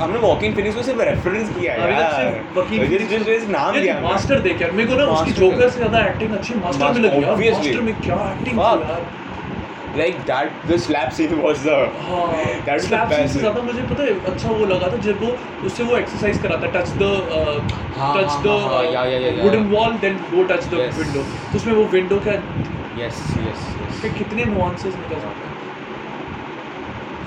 हमने 0.00 0.18
वॉकिंग 0.18 0.54
फिनिश 0.56 0.74
को 0.74 0.82
सिर्फ़ 0.82 1.00
रेफरेंस 1.02 1.48
किया 1.56 1.72
है 1.74 1.90
यार। 1.92 2.36
वकील 2.56 2.86
जिस 2.88 3.08
जिस 3.08 3.24
जिस 3.24 3.48
नाम 3.50 3.74
लिया 3.76 3.98
मास्टर 4.00 4.40
देख 4.46 4.62
यार 4.62 4.70
मेरे 4.78 4.88
को 4.90 4.96
ना 4.96 5.04
उसकी 5.14 5.32
जोकर 5.40 5.68
से 5.68 5.78
ज़्यादा 5.78 6.04
एक्टिंग 6.06 6.32
अच्छी 6.36 6.54
मास्टर 6.60 6.92
में 6.92 7.00
लगी 7.00 7.22
यार। 7.24 7.36
मास्टर 7.56 7.80
में 7.88 7.94
क्या 8.00 8.16
एक्टिंग 8.30 8.58
थी 8.58 8.62
यार। 8.62 9.04
Like 10.00 10.18
that 10.28 10.52
the 10.68 10.76
slap 10.82 11.10
scene 11.16 11.32
was 11.44 11.62
the 11.64 11.78
हाँ 12.02 12.20
That 12.66 12.74
was 12.74 12.84
the 12.84 12.88
slap 12.88 13.10
scene 13.12 13.24
best. 13.24 13.32
से 13.32 13.40
ज़्यादा 13.40 13.62
मुझे 13.62 13.82
पता 13.88 14.02
है 14.02 14.12
अच्छा 14.30 14.50
वो 14.60 14.66
लगा 14.70 14.88
था 14.92 14.96
जब 15.06 15.22
वो 15.24 15.30
उससे 15.66 15.84
वो 15.88 15.96
एक्सरसाइज 15.96 16.38
कराता 16.42 16.66
टच 16.76 16.92
द 17.02 17.08
हाँ, 17.96 18.14
टच 18.16 18.28
हाँ, 18.28 18.42
द 18.42 18.54
हाँ, 18.66 18.82
हाँ, 18.94 19.42
wooden. 19.44 19.68
Wall 19.72 19.98
then 20.04 20.16
go 20.30 20.42
touch 20.52 20.64
the. 20.66 20.80
Window 20.98 21.22
तो 21.22 21.56
उसमें 21.58 21.74
वो 21.74 21.84
विंडो 21.96 22.18
का 22.28 22.36
yes 23.00 23.20
yes 23.42 23.66
yes 23.82 24.00
के 24.02 24.08
कितने 24.18 24.44
नुआंसेस 24.54 24.94
निकल 24.94 25.20
जाते 25.26 25.44
हैं 25.44 25.60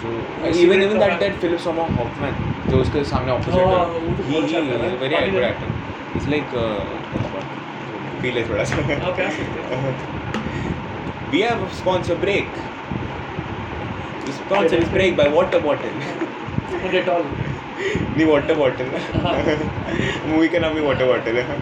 so 0.02 0.10
वो 0.10 0.50
even 0.50 0.58
secret 0.58 0.84
even 0.88 1.00
का 1.00 1.06
that 1.06 1.14
है। 1.14 1.20
that 1.26 1.40
Philip 1.46 1.62
Seymour 1.68 1.88
Hoffman 2.00 2.44
जो 2.72 2.82
उसके 2.82 3.04
सामने 3.14 3.32
हाँ, 3.32 3.40
वो 3.40 3.62
है 3.62 3.86
तो 4.18 4.42
अच्छा 4.42 4.58
है। 4.58 4.92
good 5.00 5.14
है। 5.14 5.54
actor 5.54 5.72
it's 6.18 6.28
like 6.36 6.60
uh, 6.66 6.84
feel 8.22 8.38
है 8.38 8.50
थोड़ा 8.50 8.64
सा 8.64 8.76
हैं 8.90 9.00
we 11.32 11.42
have 11.42 11.62
a 11.62 11.74
sponsor 11.74 12.16
break. 12.18 12.48
The 14.26 14.34
sponsor 14.34 14.76
is 14.78 14.90
break 14.90 15.18
by 15.18 15.28
water 15.30 15.60
bottle. 15.60 15.96
Dettol 16.92 17.24
नहीं 18.18 18.26
water 18.34 18.56
bottle. 18.56 18.92
हाँ। 19.24 19.34
मूवी 20.28 20.48
का 20.50 20.60
नाम 20.60 20.78
ही 20.78 20.86
water 20.88 21.08
bottle 21.12 21.42
है 21.42 21.60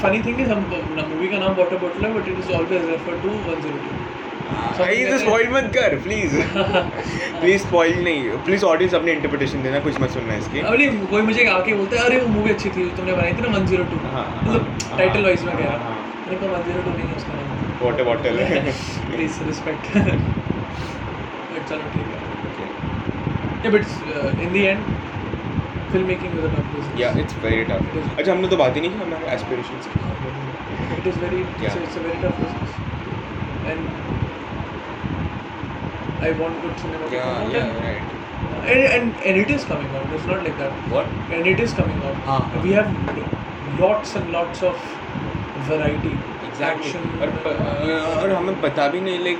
फनी 0.00 0.18
थिंग 0.24 0.40
हम 0.48 0.64
मूवी 1.10 1.28
का 1.28 1.38
नाम 1.38 1.54
वाटर 1.56 1.76
बॉटल 1.78 2.04
है 2.04 2.12
but 2.14 2.28
it 2.28 2.38
is 2.38 2.50
always 2.56 2.84
refer 2.90 3.20
to 3.22 3.30
102 3.52 4.02
भाई 4.78 5.04
तो 5.04 5.18
स्पॉइल 5.18 5.48
मत 5.52 5.70
कर 5.74 5.94
प्लीज़ 6.02 6.34
प्लीज़ 7.40 7.62
स्पॉइल 7.62 8.02
नहीं 8.04 8.36
प्लीज़ 8.48 8.64
ऑडियंस 8.64 8.94
अपनी 8.94 9.10
इंटरप्रिटेशन 9.12 9.62
देना 9.62 9.78
कुछ 9.86 10.00
मत 10.00 10.10
सुनना 10.16 10.34
इसकी. 10.42 10.60
अरे 10.72 10.88
कोई 11.12 11.22
मुझे 11.30 11.46
आके 11.52 11.74
बोलता 11.74 12.00
है 12.00 12.04
अरे 12.04 12.20
वो 12.20 12.28
मूवी 12.34 12.50
अच्छी 12.50 12.70
थी 12.70 12.84
तुमने 12.96 13.12
बनाई 13.12 13.32
थी 13.32 13.48
ना 13.48 13.58
102 13.58 14.02
हाँ, 14.12 14.26
मतलब 14.42 14.68
हाँ, 14.84 14.98
टाइटल 14.98 15.14
हाँ, 15.14 15.24
वाइज 15.24 15.44
में 15.44 15.56
कह 15.56 15.64
रहा 15.64 15.96
मैंने 16.26 16.36
कहा 16.36 16.60
102 16.60 16.96
नहीं 16.96 17.08
है 17.08 17.16
उसका 17.16 17.43
वाटर 17.83 18.03
बॉटल 18.03 18.39
है 18.39 18.61
प्लीज 19.09 19.39
रिस्पेक्ट 19.47 19.97
बट 21.51 21.69
चलो 21.69 21.85
ठीक 21.95 22.07
है 22.13 22.19
या 23.65 23.71
but 23.77 23.85
in 24.41 24.53
the 24.53 24.55
end 24.55 24.81
film 25.91 26.05
making 26.07 26.31
is 26.39 26.43
a 26.43 26.55
tough 26.55 26.65
business 26.75 26.99
या 27.01 27.09
इट्स 27.23 27.43
वेरी 27.45 27.63
टफ 27.71 28.19
अच्छा 28.19 28.31
हमने 28.31 28.47
तो 28.47 28.57
बात 28.57 28.75
ही 28.75 28.81
नहीं 28.81 28.91
की 28.91 28.97
हमारे 29.03 29.33
एस्पिरेशंस 29.35 29.87
की 29.93 29.99
it 30.99 31.05
is 31.09 31.17
very 31.23 31.41
it's, 31.41 31.61
Yeah. 31.63 31.75
a, 31.75 31.81
it's 31.83 31.97
a 31.97 32.01
very 32.05 32.17
tough 32.21 32.39
business 32.43 32.71
and 33.71 33.81
I 36.27 36.31
want 36.39 36.61
good 36.63 36.79
cinema 36.79 37.05
to 37.11 37.15
Yeah, 37.15 37.27
come 37.27 37.43
out 37.43 37.53
yeah, 37.53 37.67
and, 37.67 37.77
right. 37.85 38.03
and, 38.71 38.81
and 38.95 39.05
and 39.29 39.41
it 39.43 39.53
is 39.57 39.67
coming 39.69 39.93
out 39.99 40.17
it's 40.17 40.27
not 40.31 40.43
like 40.47 40.57
that 40.63 40.89
What? 40.95 41.13
and 41.37 41.51
it 41.53 41.63
is 41.67 41.77
coming 41.79 42.01
out 42.09 42.17
हाँ, 42.31 42.41
we 42.65 42.73
have 42.79 42.89
lots 43.83 44.17
and 44.21 44.33
lots 44.37 44.65
of 44.71 44.75
variety 45.69 46.13
और 46.62 47.28
और 48.22 48.32
हमें 48.32 48.60
पता 48.62 48.88
भी 48.88 49.00
नहीं 49.00 49.18
like 49.24 49.38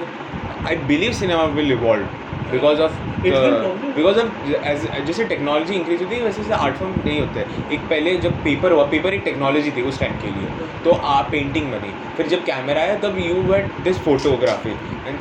I 0.69 0.77
believe 0.89 1.12
cinema 1.12 1.45
will 1.57 1.73
evolve 1.73 2.23
because 2.51 2.81
of. 2.83 2.93
Because 3.97 4.19
of 4.21 5.07
जैसे 5.07 5.25
technology 5.25 5.75
increase 5.75 6.03
होती 6.03 6.17
है 6.17 6.23
वैसे 6.23 6.43
वैसे 6.43 6.55
आर्ट 6.55 6.77
फॉर्म 6.77 6.95
नहीं 7.05 7.21
होते 7.21 7.41
हैं। 7.41 7.71
एक 7.73 7.81
पहले 7.91 8.17
जब 8.25 8.43
पेपर 8.45 8.73
हुआ 8.73 8.85
पेपर 8.91 9.15
एक 9.15 9.23
टेक्नोलॉजी 9.25 9.71
थी 9.77 9.83
उस 9.91 9.99
टाइम 10.01 10.12
के 10.23 10.31
लिए। 10.31 10.69
तो 10.85 10.91
आप 11.12 11.31
पेंटिंग 11.31 11.71
बनी 11.73 11.93
फिर 12.17 12.27
जब 12.29 12.45
कैमरा 12.45 12.81
आया 12.81 12.97
तब 13.01 13.19
you 13.19 13.35
wait 13.53 13.81
this 13.85 13.99
photography 14.05 14.71
and 14.71 15.19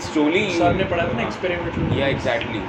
ने 0.77 0.83
पढ़ा 0.83 1.03
था 1.03 1.13
ना 1.13 1.21
एक्सपेरिमेंटल 1.23 1.99
या 1.99 2.07
एग्जैक्टली 2.07 2.61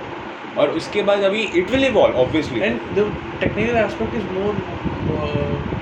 और 0.59 0.71
उसके 0.81 1.03
बाद 1.03 1.23
अभी 1.25 1.43
it 1.61 1.71
will 1.71 1.85
evolve 1.85 2.17
obviously 2.17 2.61
and 2.61 2.81
the 2.99 3.13
technical 3.41 3.77
aspect 3.77 4.15
is 4.15 4.27
more 4.33 5.73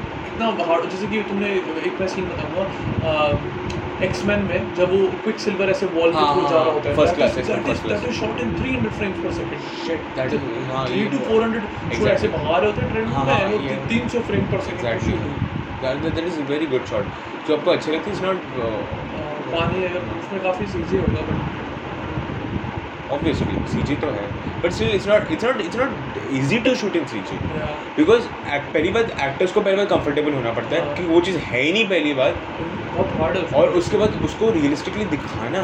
इतना 0.42 0.64
हार्ड 0.66 0.88
जैसे 0.90 1.06
कि 1.06 1.22
तुमने 1.30 1.48
एक 1.86 2.00
मैं 2.00 2.06
सीन 2.08 2.24
बताऊँगा 2.28 4.04
एक्समैन 4.06 4.40
में 4.44 4.74
जब 4.76 4.90
वो 4.92 4.98
क्विक 5.24 5.38
सिल्वर 5.40 5.70
ऐसे 5.70 5.86
वॉल 5.86 6.10
के 6.12 6.18
हाँ, 6.18 6.34
थ्रू 6.34 6.42
हाँ, 6.42 6.50
जा 6.50 6.62
रहा 6.62 6.72
होता 6.72 6.88
है 6.88 6.96
first 6.96 7.20
that 7.20 7.36
is- 7.40 7.50
class. 7.66 7.82
that 7.84 8.06
is 8.08 8.16
shot 8.20 8.40
in 8.44 8.50
300 8.56 8.90
frames 8.98 9.20
per 9.24 9.34
second. 9.36 9.68
Shit, 9.82 10.08
that 10.16 10.34
is 10.38 10.46
हाँ 10.70 10.86
थ्री 10.86 10.98
ये 11.00 11.08
टू 11.10 11.18
फोर 11.28 11.42
हंड्रेड 11.42 12.02
ऐसे 12.08 12.28
भगा 12.28 12.56
रहे 12.56 12.70
होते 12.70 12.82
हैं 12.82 12.90
ट्रेन 12.92 13.06
हाँ, 13.12 13.24
में 13.24 13.32
हाँ, 13.32 13.46
वो 13.46 13.60
ये- 13.68 13.78
तीन 13.88 14.08
सौ 14.14 14.20
frame 14.30 14.46
per 14.52 14.60
second 14.68 14.86
exactly 14.86 16.10
that 16.10 16.26
is 16.26 16.40
very 16.50 16.66
good 16.74 16.84
shot 16.92 17.04
जो 17.48 17.56
आपको 17.56 17.70
अच्छे 17.70 17.92
लगते 17.92 18.10
हैं 18.10 18.16
इज़ 18.16 18.24
नॉट 18.24 18.38
पानी 19.54 19.84
अगर 19.84 20.10
उसमें 20.18 20.42
काफ़ी 20.42 20.66
सीजी 20.74 20.96
होगा 20.96 21.26
बट 21.30 21.61
ऑब्वियसली 23.12 23.66
सीजी 23.72 23.96
तो 24.02 24.10
है 24.10 24.26
but 24.62 24.72
still 24.72 24.94
it's 24.94 25.08
not 25.08 25.32
it's 25.32 25.44
not 25.44 25.60
it's 25.60 25.76
not 25.76 26.34
easy 26.40 26.58
to 26.66 26.74
shoot 26.82 26.96
in 26.96 27.06
CG 27.06 27.36
because 27.96 28.26
पहली 28.48 28.90
बात 28.90 29.16
एक्टर्स 29.22 29.52
को 29.52 29.60
पहले 29.60 29.76
बार 29.76 29.86
कंफर्टेबल 29.86 30.32
होना 30.32 30.52
पड़ता 30.52 30.76
है 30.76 30.86
हाँ। 30.86 30.96
कि 30.96 31.06
वो 31.06 31.20
चीज़ 31.20 31.38
है 31.38 31.62
ही 31.62 31.72
नहीं 31.72 31.86
पहली 31.88 32.14
बार 32.14 32.34
बहुत 32.58 33.16
हार्ड 33.20 33.54
और 33.54 33.68
उसके 33.80 33.96
बाद 33.96 34.20
उसको 34.24 34.50
रियलिस्टिकली 34.50 35.04
दिखाना। 35.16 35.62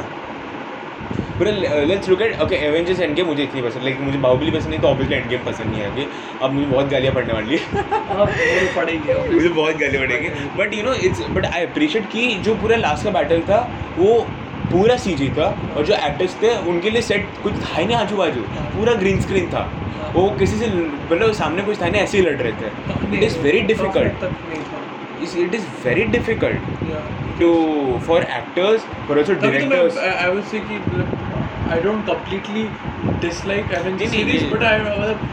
पूरा 1.39 1.51
let's 1.89 2.09
look 2.09 2.23
at 2.23 2.41
okay 2.43 2.57
Avengers 2.67 3.01
Endgame 3.17 3.27
मुझे 3.27 3.43
इतनी 3.43 3.61
पसंद 3.63 3.83
लेकिन 3.85 4.05
मुझे 4.05 4.19
बाहुबली 4.19 4.51
पसंद 4.51 4.71
नहीं 4.71 4.81
तो 4.81 4.89
ऑब्वियसली 4.89 5.17
एंड 5.17 5.29
गेम 5.29 5.45
पसंद 5.45 5.71
नहीं 5.73 5.83
आएगी 5.83 6.07
अब 6.43 6.53
मुझे 6.53 6.67
बहुत 6.67 6.89
गालियाँ 6.91 7.15
पड़ने 7.15 7.33
वाली 7.33 7.57
है। 7.57 8.75
पड़ेगी 8.77 9.35
मुझे 9.35 9.49
बहुत 9.49 9.77
गाली 9.77 9.99
पड़ेंगे। 9.99 10.29
But 10.57 10.75
you 10.75 10.83
know 10.85 10.95
it's 11.09 11.21
but 11.37 11.47
I 11.47 11.67
appreciate 11.67 12.11
कि 12.13 12.27
जो 12.49 12.55
पूरा 12.63 12.77
लास्ट 12.77 13.05
का 13.05 13.11
बैटल 13.19 13.41
था 13.51 13.61
वो 13.99 14.11
पूरा 14.73 14.97
सी 15.03 15.15
जी 15.17 15.29
था 15.37 15.47
और 15.77 15.85
जो 15.87 15.95
एक्टर्स 16.07 16.35
थे 16.43 16.57
उनके 16.71 16.91
लिए 16.91 17.03
सेट 17.03 17.27
कुछ 17.43 17.55
था 17.65 17.77
ही 17.77 17.85
नहीं 17.87 17.97
आजू 17.97 18.17
बाजू 18.17 18.41
पूरा 18.75 18.95
ग्रीन 19.03 19.21
स्क्रीन 19.21 19.47
था। 19.53 19.63
वो 20.15 20.29
किसी 20.39 20.57
से 20.59 20.67
मतलब 20.67 21.33
सामने 21.35 21.63
कुछ 21.63 21.81
था 21.83 21.89
नहीं 21.89 22.03
ऐसे 22.03 22.19
ही 22.19 22.25
लड़ 22.25 22.37
रहे 22.43 22.53
थे। 22.61 23.17
It 23.17 23.23
is 23.23 23.39
very 23.41 23.61
difficult 23.71 24.25
it 25.39 25.55
is 25.55 25.65
very 25.85 26.05
difficult 26.17 26.61
to 27.41 27.51
for 28.07 28.23
actors 28.23 28.85
for 29.09 29.19
also 29.19 29.35
directors 29.43 29.99
I 29.99 30.31
will 30.31 30.43
say 30.53 30.61
कि 30.61 30.77
I 31.73 31.81
don't 31.83 32.07
completely 32.07 32.65
dislike 33.27 33.75
series 34.11 34.45
but 34.55 34.63
I 34.63 34.81
मतलब 34.81 35.29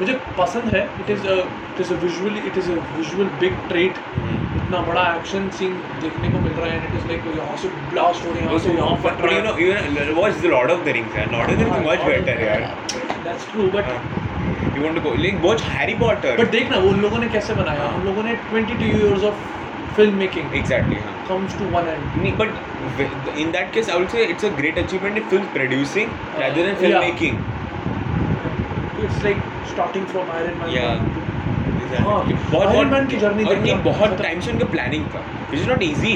मुझे 0.00 0.18
पसंद 0.38 0.74
है। 0.74 0.82
It 1.00 1.10
is 1.10 1.26
it 1.28 1.80
is 1.80 1.92
a 1.92 1.96
visually 2.02 2.40
it 2.48 2.58
is 2.58 2.70
a 2.70 2.74
visual 2.96 3.28
big 3.40 3.54
treat 3.68 3.94
इतना 4.68 4.80
बड़ा 4.86 5.02
action 5.10 5.48
scene 5.58 5.74
देखने 6.00 6.30
को 6.30 6.38
मिल 6.38 6.52
रहा 6.52 6.66
है 6.70 6.76
एंड 6.76 6.84
इट 6.86 6.94
इज़ 6.96 7.06
लाइक 7.08 7.22
यहाँ 7.36 7.56
से 7.60 7.68
ब्लास्ट 7.90 8.24
हो 8.24 8.32
रहे 8.32 8.40
हैं 8.40 8.58
से 8.64 8.72
यहाँ 8.72 8.96
फट 9.04 9.20
रहा 9.22 9.34
है। 9.34 9.36
You 9.36 9.44
know 9.44 9.52
even 9.66 10.34
the 10.40 10.46
Lord 10.46 10.70
of 10.70 10.82
the 10.84 10.92
Rings 10.96 11.16
यार 11.16 11.30
Lord 11.32 11.50
of 11.50 11.56
the 11.56 11.62
Rings 11.62 11.78
much 11.86 12.02
better 12.06 12.42
यार. 12.42 12.66
That's 13.24 13.46
true 13.52 13.68
but 13.76 13.86
you 14.76 14.82
want 14.82 14.94
to 14.94 15.02
go 15.06 15.14
like 15.22 15.38
watch 15.44 15.62
Harry 15.68 15.94
Potter 16.02 16.36
but 16.40 16.50
देखना 16.50 16.78
वो 16.82 16.90
लोगों 16.98 17.18
ने 17.18 17.28
कैसे 17.36 17.54
बनाया? 17.60 17.86
उन 17.90 18.04
लोगों 18.06 18.22
ने 18.24 18.34
22 18.50 18.82
years 18.90 19.24
of 19.30 19.38
film 19.96 20.14
making 20.24 20.56
exactly 20.56 20.96
हाँ. 20.96 21.14
कम्स 21.28 21.58
टू 21.58 21.68
वन 21.76 21.88
एंड 21.88 22.02
नहीं 22.16 22.32
but 22.42 23.38
in 23.38 23.50
that 23.52 23.72
case 23.74 23.90
I 23.90 23.98
would 23.98 24.08
say 24.16 24.24
it's 24.34 24.44
a 24.44 24.50
great 24.60 24.78
achievement 24.84 25.16
in 25.16 25.24
film 25.30 25.44
producing 25.56 26.10
rather 26.40 26.62
than 26.62 26.74
film 26.82 27.00
making 27.00 27.34
it's 29.04 29.24
like 29.24 29.42
starting 29.72 30.06
from 30.12 30.30
Iron 30.36 30.60
Man 30.60 30.76
yeah 30.76 30.86
हाँ. 31.98 32.20
बहुत 32.50 32.68
बहुत 32.68 33.10
की 33.10 33.18
journey 33.18 33.46
और 33.48 33.60
देख 33.62 33.82
बहुत 33.84 34.18
time 34.18 34.40
से 34.40 34.52
उनका 34.52 34.66
प्लानिंग 34.70 35.06
था 35.14 35.24
विच 35.50 35.60
इज़ 35.60 35.68
नॉट 35.68 35.82
इजी 35.82 36.12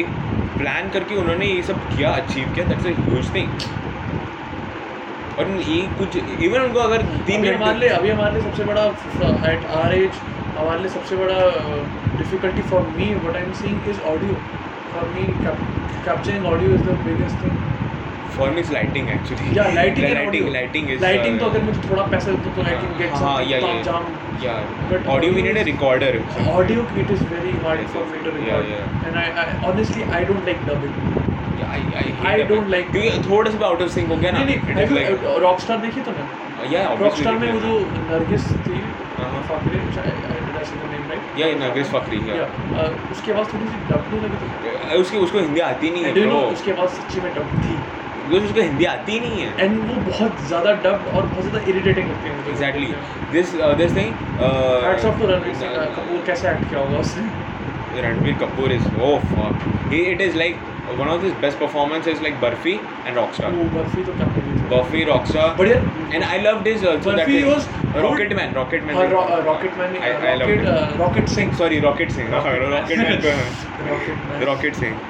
एक 0.00 0.06
प्लान 0.58 0.88
करके 0.90 1.16
उन्होंने 1.16 1.46
ये 1.46 1.62
सब 1.62 1.88
किया 1.90 2.10
अचीव 2.14 2.52
किया 2.54 2.66
दैट्स 2.66 2.86
अ 2.86 2.90
ह्यूज 3.00 3.34
थिंग 3.34 3.48
और 5.38 5.50
ये 5.62 5.80
कुछ 5.98 6.16
इवन 6.16 6.60
उनको 6.60 6.80
अगर 6.80 7.02
तीन 7.26 7.40
अभी 7.40 7.54
हमारे 7.54 7.78
लिए 7.78 7.88
अभी 7.90 8.10
हमारे 8.10 8.34
लिए 8.34 8.42
सबसे 8.42 8.64
बड़ा 8.64 8.84
एट 9.52 9.66
आर 9.78 9.94
एज 9.94 10.20
हमारे 10.58 10.80
लिए 10.80 10.90
सबसे 10.90 11.16
बड़ा 11.16 11.40
difficulty 12.18 12.62
for 12.70 12.86
me 12.96 13.12
what 13.14 13.36
I 13.36 13.42
am 13.42 13.52
seeing 13.54 13.88
is 13.90 14.00
audio 14.12 14.34
for 14.92 15.08
me 15.16 15.26
capturing 15.44 16.46
audio 16.46 16.74
is 16.74 16.82
the 16.82 16.98
biggest 17.04 17.42
thing 17.42 17.75
for 18.38 18.50
me 18.56 18.60
is 18.60 18.72
lighting 18.72 19.08
actually 19.10 19.56
yeah 19.58 19.64
lighting 19.74 20.08
lighting 20.14 20.48
lighting 20.54 20.90
is 20.90 21.02
lighting 21.02 21.38
तो 21.40 21.46
अगर 21.46 21.62
मुझे 21.68 21.80
थोड़ा 21.90 22.02
पैसा 22.14 22.32
दे 22.32 22.54
तो 22.56 22.62
आई 22.62 22.76
कैन 22.82 22.96
गेट 22.98 23.12
हाँ 23.22 23.42
या 23.52 23.60
जाम 23.90 24.14
या 24.44 24.54
But 24.90 25.06
audio 25.12 25.32
we 25.32 25.42
need 25.42 25.58
a 25.58 25.62
recorder 25.68 26.18
audio 26.54 26.82
it 27.04 27.12
is 27.14 27.22
very 27.30 27.54
hard 27.62 27.86
for 27.94 28.02
me 28.10 28.18
to 28.26 28.32
Yeah, 28.32 28.40
record. 28.40 28.68
yeah. 28.72 29.06
and 29.08 29.20
I, 29.22 29.26
I 29.44 29.46
honestly 29.70 30.04
I 30.18 30.24
don't 30.30 30.50
like 30.50 30.60
dubbing. 30.70 30.98
I 31.68 31.78
I 32.00 32.04
I 32.30 32.34
don't 32.50 32.68
like- 32.74 32.90
क्योंकि 32.92 33.22
थोड़ा 33.30 33.50
सा 33.50 33.66
out 33.66 33.82
of 33.82 33.90
sink 33.94 34.08
हो 34.08 34.16
गया 34.16 34.32
ना 34.32 34.44
नहीं 34.44 34.58
नहीं 34.74 35.40
Rockstar 35.46 35.78
देखी 35.86 36.00
तूने 36.08 36.74
या 36.74 36.84
रॉकस्टार 37.00 37.34
में 37.38 37.50
वो 37.52 37.58
जो 37.60 37.78
नरगिस 38.10 38.46
थी। 38.68 38.80
फाकरे 39.48 39.78
या 41.40 41.46
नरगिस 41.58 41.90
फकरी 41.90 42.18
या 42.28 42.46
उसके 43.12 43.32
बाद 43.32 43.52
थोड़ी 43.52 43.66
सी 43.66 43.78
डब 43.90 44.08
नहीं 44.12 44.20
लगी 44.22 44.36
थी 44.42 44.96
उसकी 45.00 45.18
उसको 45.26 45.38
हिंदी 45.38 45.60
आती 45.68 45.90
नहीं 45.90 46.04
है. 46.04 46.26
उसके 46.56 46.72
बाद 46.80 46.88
सच्ची 46.96 47.20
में 47.20 47.30
डब 47.34 47.54
थी। 47.64 47.76
बिकॉज़ 48.28 48.44
उसको 48.44 48.60
हिंदी 48.60 48.84
आती 48.92 49.12
ही 49.12 49.20
नहीं 49.20 49.40
है 49.40 49.64
एंड 49.64 49.78
वो 49.88 50.00
बहुत 50.10 50.46
ज़्यादा 50.48 50.72
डब्ड 50.86 51.08
और 51.16 51.26
बहुत 51.26 51.48
ज़्यादा 51.48 51.70
इरिटेटिंग 51.70 52.08
लगती 52.10 52.28
है 52.28 52.50
exactly 52.52 52.86
this 53.32 53.52
this 53.82 53.96
thing 53.96 54.14
hats 54.86 55.04
off 55.04 55.20
to 55.20 55.26
Ranveer 55.32 55.54
Singh 55.64 55.74
Kapoor 55.98 56.24
कैसे 56.26 56.48
एक्ट 56.50 56.68
किया 56.70 56.80
होगा 56.80 56.98
उसने 57.08 57.44
Ranbir 58.04 58.32
Kapoor 58.40 58.64
is 58.72 58.86
oh 59.04 59.10
fuck. 59.28 59.60
He, 59.90 59.98
it 60.08 60.20
is 60.22 60.34
like 60.40 60.56
one 61.02 61.10
of 61.12 61.22
his 61.26 61.36
best 61.44 61.58
performances 61.60 62.18
like 62.24 62.34
Burfi 62.42 62.74
and 63.04 63.18
Rockstar. 63.18 63.52
वो 63.52 63.64
बर्फ़ी 63.76 64.02
तो 64.08 64.16
क्या 64.18 64.26
Burfi, 64.72 65.04
Rockstar. 65.10 65.46
बढ़िया 65.58 65.78
And 66.16 66.26
I 66.30 66.36
loved 66.42 66.68
his 66.70 66.84
also 66.90 67.14
that 67.14 67.22
Burfi 67.22 67.38
thing. 67.38 67.48
was 67.52 67.68
good. 67.94 68.04
Rocketman. 68.06 68.52
Rocketman. 68.58 68.94
हाँ 68.96 69.40
Rocketman 69.46 69.96
I- 70.00 70.12
I 70.32 70.34
loved 70.42 70.52
rocket 70.52 70.66
it. 70.66 71.00
Rocket 71.00 71.28
Singh 71.36 71.54
Sorry, 71.62 71.80
Rocket 71.86 72.14
Singh. 72.18 72.30
हाँ, 72.34 72.42
Rocketman. 72.74 73.24
को- 73.24 74.46
rocket man 74.46 75.04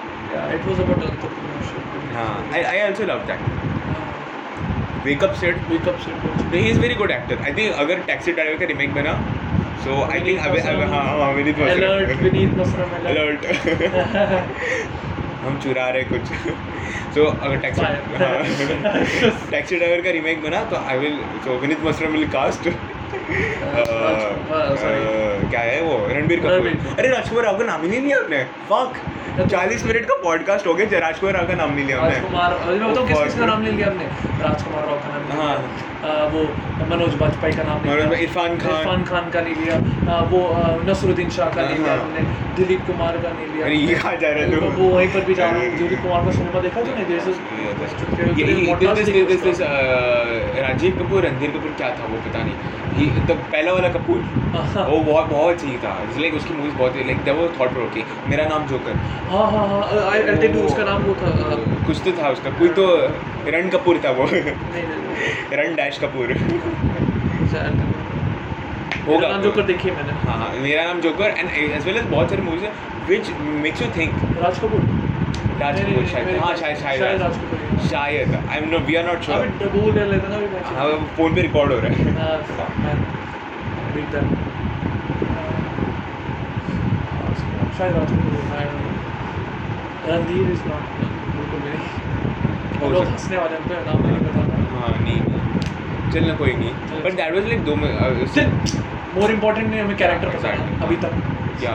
हाँ, 2.16 2.34
I, 2.50 2.60
I 2.64 2.76
also 2.88 3.06
love 3.06 3.26
that. 3.30 3.40
Wake 5.06 5.22
Up 5.22 5.34
Sid. 5.36 5.56
Wake 5.70 5.86
up 5.86 5.98
Sid. 6.04 6.14
He 6.52 6.68
is 6.70 6.78
very 6.78 6.94
good 7.00 7.12
actor. 7.16 7.36
अगर 7.82 8.00
taxi 8.06 8.32
driver 8.32 8.56
का 8.60 8.66
remake 8.72 8.94
बना 8.94 9.12
so 9.84 9.96
I 10.04 10.20
think 10.20 10.38
Vineet 10.44 10.46
अबे 10.46 10.60
अबे 10.68 10.84
हाँ 10.92 11.02
हाँ 11.18 11.32
विनीत 11.34 11.58
अलर्ट 13.06 13.44
हम 15.46 15.58
चुरा 15.62 15.88
रहे 15.88 16.04
कुछ 16.04 16.32
सो 17.14 17.24
अगर 17.24 17.56
टैक्सी 17.60 17.82
हाँ 17.82 17.90
टैक्सी 19.50 19.76
ड्राइवर 19.76 20.00
का 20.02 20.10
रीमेक 20.16 20.42
बना 20.42 20.64
तो 20.70 20.76
I 20.76 20.98
will 20.98 21.18
so 21.44 21.58
Vineet 21.60 21.84
मसरम 21.84 22.12
will 22.12 22.26
cast. 22.28 22.68
क्या 25.50 25.60
है 25.60 25.80
वो? 25.82 25.96
रणबीर 26.08 26.40
कपूर। 26.40 26.96
अरे 26.98 27.08
राजकुमार 27.08 27.44
राव 27.44 27.58
का 27.58 27.64
नाम 27.64 27.82
ही 27.82 27.88
नहीं 27.88 28.00
लिया 28.00 28.18
आपने? 28.18 28.44
फक 28.70 29.48
चालीस 29.50 29.84
मिनट 29.84 30.04
का 30.06 30.14
पॉडकास्ट 30.22 30.66
हो 30.66 30.74
गया 30.74 30.98
राजकुमार 30.98 31.34
राव 31.34 31.46
का 31.48 31.54
नाम 31.54 31.74
नहीं 31.74 31.84
लिया 31.86 31.98
हमने 32.00 32.14
राजकुमार 32.14 33.48
नाम 33.48 33.62
ले 33.62 33.70
लिया 33.70 33.88
हमने 33.88 34.04
राव 34.42 34.98
का 34.98 35.18
नाम 35.18 35.40
हाँ। 35.40 35.56
वो 36.32 36.40
मनोज 36.88 37.14
बाजपेयी 37.20 37.54
का 37.56 37.62
नाम 37.62 37.84
लिया। 37.84 38.18
इरफान 38.18 38.56
खान। 38.58 38.72
इरफान 38.72 39.02
खान 39.04 39.30
का 39.30 39.40
नहीं 39.40 39.54
लिया। 39.56 39.76
वो 40.32 40.40
नसरुद्दीन 40.90 41.30
शाह 41.36 41.48
का 41.50 41.62
नहीं 41.62 41.78
लिया 41.78 41.92
हाँ। 41.92 42.00
हमने। 42.00 42.22
दिलीप 42.56 42.80
कुमार 42.86 43.16
का 43.24 43.30
नहीं 43.30 43.46
लिया। 43.76 44.14
जा 44.16 44.30
रहे 44.30 44.44
हो? 44.46 44.70
वो 44.76 44.88
वहीं 44.90 45.08
पर 45.14 45.24
भी 45.24 45.34
जा 45.34 45.50
रहा 45.50 45.60
हूँ। 45.60 45.76
दिलीप 45.78 46.02
कुमार 46.02 46.24
का 46.24 46.30
सिनेमा 46.32 46.60
देखा 46.60 46.82
तूने? 46.82 47.02
राजीव 50.62 50.98
कपूर 50.98 51.24
रणधीर 51.26 51.50
कपूर 51.50 51.72
क्या 51.78 51.88
था 51.98 52.04
वो 52.12 52.18
पता 52.28 52.42
नहीं। 52.42 52.56
तो 53.26 53.34
पहला 53.34 53.72
वाला 53.72 53.88
कपूर। 53.94 54.18
वो 54.90 54.98
बहुत 55.04 55.26
बहुत 55.30 55.60
सही 55.60 55.76
था। 55.78 55.92
लाइक 56.18 56.34
उसकी 56.34 56.54
मूवीज़ 56.54 56.74
बहुत 56.74 56.96
लाइक 57.06 57.18
दैट 57.24 57.34
वो 57.36 57.48
थॉट 57.60 57.72
प्रोवोकिंग 57.72 58.30
मेरा 58.30 58.44
नाम 58.46 58.66
जोकर। 58.68 58.94
हाँ 59.32 59.46
हाँ 59.52 59.66
हाँ। 59.68 59.80
आई 60.02 60.20
आई 60.20 60.36
टेल 60.36 60.56
यू 60.56 60.62
उसका 60.62 60.84
नाम 60.84 61.02
वो 61.02 61.14
था। 61.14 61.30
कुछ 61.86 61.96
तो 62.04 62.12
था 62.22 62.30
उसका। 62.30 62.50
कोई 62.58 62.68
तो 62.78 62.86
रण 63.52 63.68
कपूर 63.70 64.00
था 64.04 64.10
वो। 64.10 64.24
रण 65.56 65.74
डैश 65.76 65.98
कपूर 66.04 66.32
होगा। 69.06 69.28
नाम 69.28 69.42
जो 69.42 69.50
कर 69.52 69.62
देखिए 69.62 69.92
मैंने। 69.92 70.12
हाँ 70.22 70.36
हाँ 70.38 70.48
मेरा 70.60 70.84
नाम 70.84 71.00
Joker 71.00 71.34
and 71.38 71.48
as 71.50 71.84
well 71.86 71.96
as 71.96 72.04
बहुत 72.06 72.30
सारी 72.30 72.42
मूवीज़ 72.42 72.64
हैं 72.64 72.72
which 73.08 73.30
makes 73.64 73.82
you 73.82 73.88
think 73.96 74.10
Raj 74.42 74.58
Kapoor. 74.58 74.80
Raj 75.60 75.76
शायद। 76.12 76.26
हाँ 76.40 76.54
शायद 76.56 76.76
शायद। 76.76 77.00
शायद 77.00 77.22
राज 77.22 77.36
कपूर 77.36 77.58
ही 77.60 77.66
है। 77.66 77.88
शायद। 77.88 78.28
I 78.34 78.56
am 78.58 78.66
no 78.70 78.78
we 78.86 78.94
are 78.94 79.04
not 79.06 79.18
sure 79.22 79.38
अभी 79.38 79.48
डबल 79.64 79.84
ले 79.98 80.04
लेते 80.12 80.26
ना 80.28 80.36
अभी 80.36 80.46
हाँ 80.76 80.88
फ़ोन 81.16 81.30
पे 81.34 81.40
रिकॉर्ड 81.42 81.68
हो 81.72 81.78
रहा 81.78 81.88
है। 81.88 81.96
time. 84.12 84.30
शायद 87.78 87.94
रणधीर 90.08 90.46
इज़ 90.50 90.62
नॉट 90.68 90.84
हो 90.90 90.95
लोग 92.82 93.04
हंसने 93.04 93.36
वाले 93.36 93.56
हैं 93.56 93.84
नाम 93.86 94.06
नहीं 94.06 94.20
बताना 94.20 94.54
हाँ 94.76 94.90
नहीं 95.02 95.20
चलना 96.12 96.34
कोई 96.36 96.52
नहीं। 96.54 97.02
बट 97.04 97.12
दैट 97.20 97.34
वाज 97.34 97.44
लाइक 97.48 97.64
दो 97.64 97.74
में 97.76 97.90
मोर 99.16 99.30
इम्पोर्टेंट 99.32 99.68
नहीं 99.68 99.80
हमें 99.80 99.96
कैरेक्टर 99.96 100.28
अभी 100.84 100.96
तक। 101.04 101.12
Yeah 101.64 101.74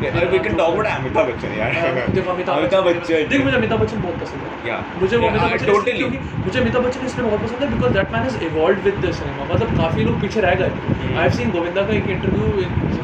we 0.00 0.38
can 0.38 0.56
talk 0.56 0.72
about 0.72 0.86
Amitabh 0.86 1.26
Bachchan 1.28 1.50
यार। 1.58 1.72
देखो 2.12 2.30
अमिताभ 2.30 2.58
अमिताभ 2.58 2.84
बच्चन 2.84 3.28
देख 3.30 3.44
मुझे 3.44 3.56
अमिताभ 3.56 3.80
बच्चन 3.80 4.00
बहुत 4.02 4.20
पसंद 4.20 4.42
है। 4.42 4.68
या 4.68 4.76
मुझे 5.00 5.16
वो 5.16 5.26
अमिताभ 5.28 5.52
बच्चन 5.52 5.66
टोटली 5.66 6.04
मुझे 6.44 6.58
अमिताभ 6.60 6.86
बच्चन 6.86 7.06
इसलिए 7.06 7.26
बहुत 7.26 7.42
पसंद 7.42 7.62
है 7.62 7.68
because 7.74 7.92
that 7.94 8.12
man 8.12 8.22
has 8.22 8.38
evolve 8.44 8.78
with 8.84 8.96
the 9.04 9.12
cinema 9.18 9.44
मतलब 9.54 9.76
काफ़ी 9.78 10.04
लोग 10.04 10.20
पीछे 10.20 10.40
रह 10.46 10.54
गए। 10.62 10.70
आई 11.08 11.22
हैव 11.22 11.30
सीन 11.38 11.50
गोविंदा 11.56 11.82
का 11.82 11.92
एक 11.94 12.08
इंटरव्यू 12.16 12.44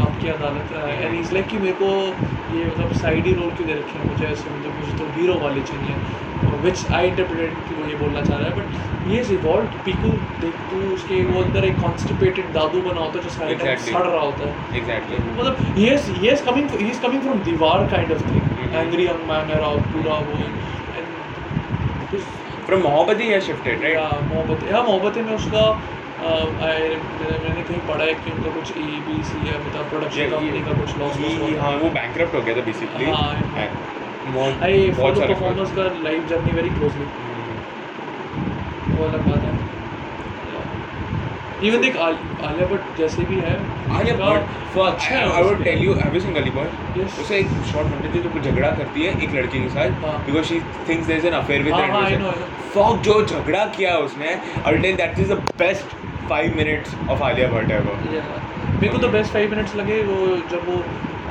आपकी 0.06 0.28
अदालत 0.28 0.72
एंड 1.02 1.18
इज़ 1.20 1.32
लाइक 1.34 1.46
कि 1.48 1.58
मेरे 1.58 1.76
को 1.82 1.90
ये 2.56 2.64
मतलब 2.64 2.92
साइड 3.02 3.26
ही 3.26 3.32
रोल 3.34 3.50
क्यों 3.56 3.66
दे 3.68 3.74
रखे 3.74 3.98
हैं? 3.98 4.04
मुझे 4.12 4.26
ऐसे 4.26 4.50
मतलब 4.50 4.75
तो 4.98 5.08
हीरो 5.16 5.34
वाले 5.44 5.60
चाहिए 5.70 5.94
विच 6.64 6.84
आई 6.96 7.08
इंटरप्रेटेड 7.08 7.54
कि 7.68 7.74
वो 7.80 7.88
ये 7.88 7.94
बोलना 8.02 8.20
चाह 8.28 8.38
रहा 8.38 8.48
है 8.48 8.54
बट 8.56 9.10
ये 9.10 9.20
इज़ 9.20 9.32
इवॉल्व 9.32 9.74
पीकू 9.86 10.10
देख 10.44 10.54
तू 10.70 10.78
उसके 10.94 11.22
वो 11.24 11.42
अंदर 11.42 11.64
एक 11.64 11.80
कॉन्स्टिपेटेड 11.80 12.52
दादू 12.54 12.80
बना 12.86 13.00
होता 13.00 13.18
है 13.18 13.24
जो 13.24 13.30
सारे 13.34 13.54
Exactly. 13.56 13.92
सड़ 13.92 14.06
रहा 14.06 14.22
होता 14.22 14.48
है। 14.48 14.78
एग्जैक्टली 14.78 15.18
मतलब 15.38 15.54
is 15.88 16.08
he 16.20 16.30
is 16.34 16.44
coming 16.48 16.70
he 16.84 16.88
is 16.94 17.02
coming 17.04 17.22
from 17.26 17.42
दीवार 17.50 17.84
kind 17.94 18.14
of 18.16 18.24
thing. 18.30 18.46
Mhm. 18.54 18.78
angry 18.84 19.08
young 19.10 19.22
man 19.32 19.52
era 19.58 19.74
पूरा 19.92 20.18
वो 20.30 20.40
his 22.14 22.32
फ्रॉम 22.66 22.80
मोहब्बत 22.82 23.20
ही 23.20 23.28
है 23.28 23.40
शिफ्टेड 23.48 23.84
या 23.84 23.90
राइट 24.06 24.32
मोहब्बत 24.32 24.72
हाँ 24.72 24.82
मोहब्बत 24.84 25.18
में 25.26 25.34
उसका 25.34 25.66
I- 26.26 26.98
मैंने 27.42 27.62
कहीं 27.62 27.80
पढ़ा 27.88 28.04
है 28.04 28.14
कि 28.20 28.30
उनका 28.30 28.50
कुछ 28.54 28.70
ई 28.78 29.00
बी 29.08 29.22
सी 29.30 29.38
है 29.48 29.58
मतलब 29.66 29.88
प्रोडक्शन 29.90 30.30
कंपनी 30.30 30.60
का 30.68 30.72
कुछ 30.80 30.96
लॉस 30.98 31.60
हाँ। 31.60 31.70
वो 31.82 31.90
बैंकरप्ट 31.98 32.34
हो 32.34 32.40
गया 32.48 32.56
था 32.56 32.64
बेसिकली 32.70 33.10
हाँ। 33.10 33.66
आई 34.26 34.90
फॉलो 34.92 35.20
परफॉर्मर्स 35.22 35.72
का 35.72 35.82
लाइफ 36.02 36.28
जर्नी 36.28 36.52
वेरी 36.52 36.70
क्लोजली 36.70 37.04
वो 38.88 39.04
अलग 39.04 39.28
बात 39.28 39.40
है 39.40 39.54
इवन 41.62 41.80
देख 41.80 41.96
आलिया 41.98 42.66
भट्ट 42.68 42.98
जैसे 42.98 43.22
भी 43.24 43.36
है 43.40 43.52
आलिया 43.98 44.16
भट्ट 44.16 44.48
फक 44.74 44.80
अच्छा 44.82 45.14
है 45.14 45.30
I 45.32 45.42
would 45.42 45.62
tell 45.64 45.84
you 45.84 45.94
have 45.94 46.14
you 46.14 46.20
seen 46.20 46.34
Gully 46.34 46.50
Boy 46.56 47.04
उसे 47.04 47.38
एक 47.38 47.54
शॉर्ट 47.72 47.88
बनती 47.88 48.12
थी 48.14 48.22
जो 48.22 48.30
कुछ 48.30 48.42
झगड़ा 48.44 48.70
करती 48.72 49.02
है 49.02 49.12
एक 49.22 49.34
लड़के 49.34 49.58
के 49.58 49.68
साथ 49.70 50.04
हाँ। 50.04 50.18
Because 50.26 50.44
she 50.46 50.60
thinks 50.88 51.06
there 51.06 51.18
is 51.18 51.26
an 51.26 51.34
affair 51.34 51.62
with 51.62 51.74
हाँ, 51.74 51.88
हाँ. 51.92 52.32
फक 52.74 53.00
जो 53.04 53.22
झगड़ा 53.24 53.64
किया 53.76 53.96
उसने 54.00 54.34
I 54.64 54.78
tell 54.78 54.96
that 54.96 55.18
is 55.18 55.32
the 55.32 55.38
best 55.58 55.96
5 56.30 56.56
minutes 56.56 56.94
of 57.10 57.22
Alia 57.22 57.48
Bhatt 57.50 57.70
ever 57.72 58.04
Yeah. 58.12 58.36
मेरे 58.76 58.88
को 58.88 58.98
तो 58.98 59.08
बेस्ट 59.10 59.32
फाइव 59.32 59.50
मिनट्स 59.50 59.74
लगे 59.76 60.02
वो 60.04 60.16
जब 60.48 60.68
वो 60.68 60.82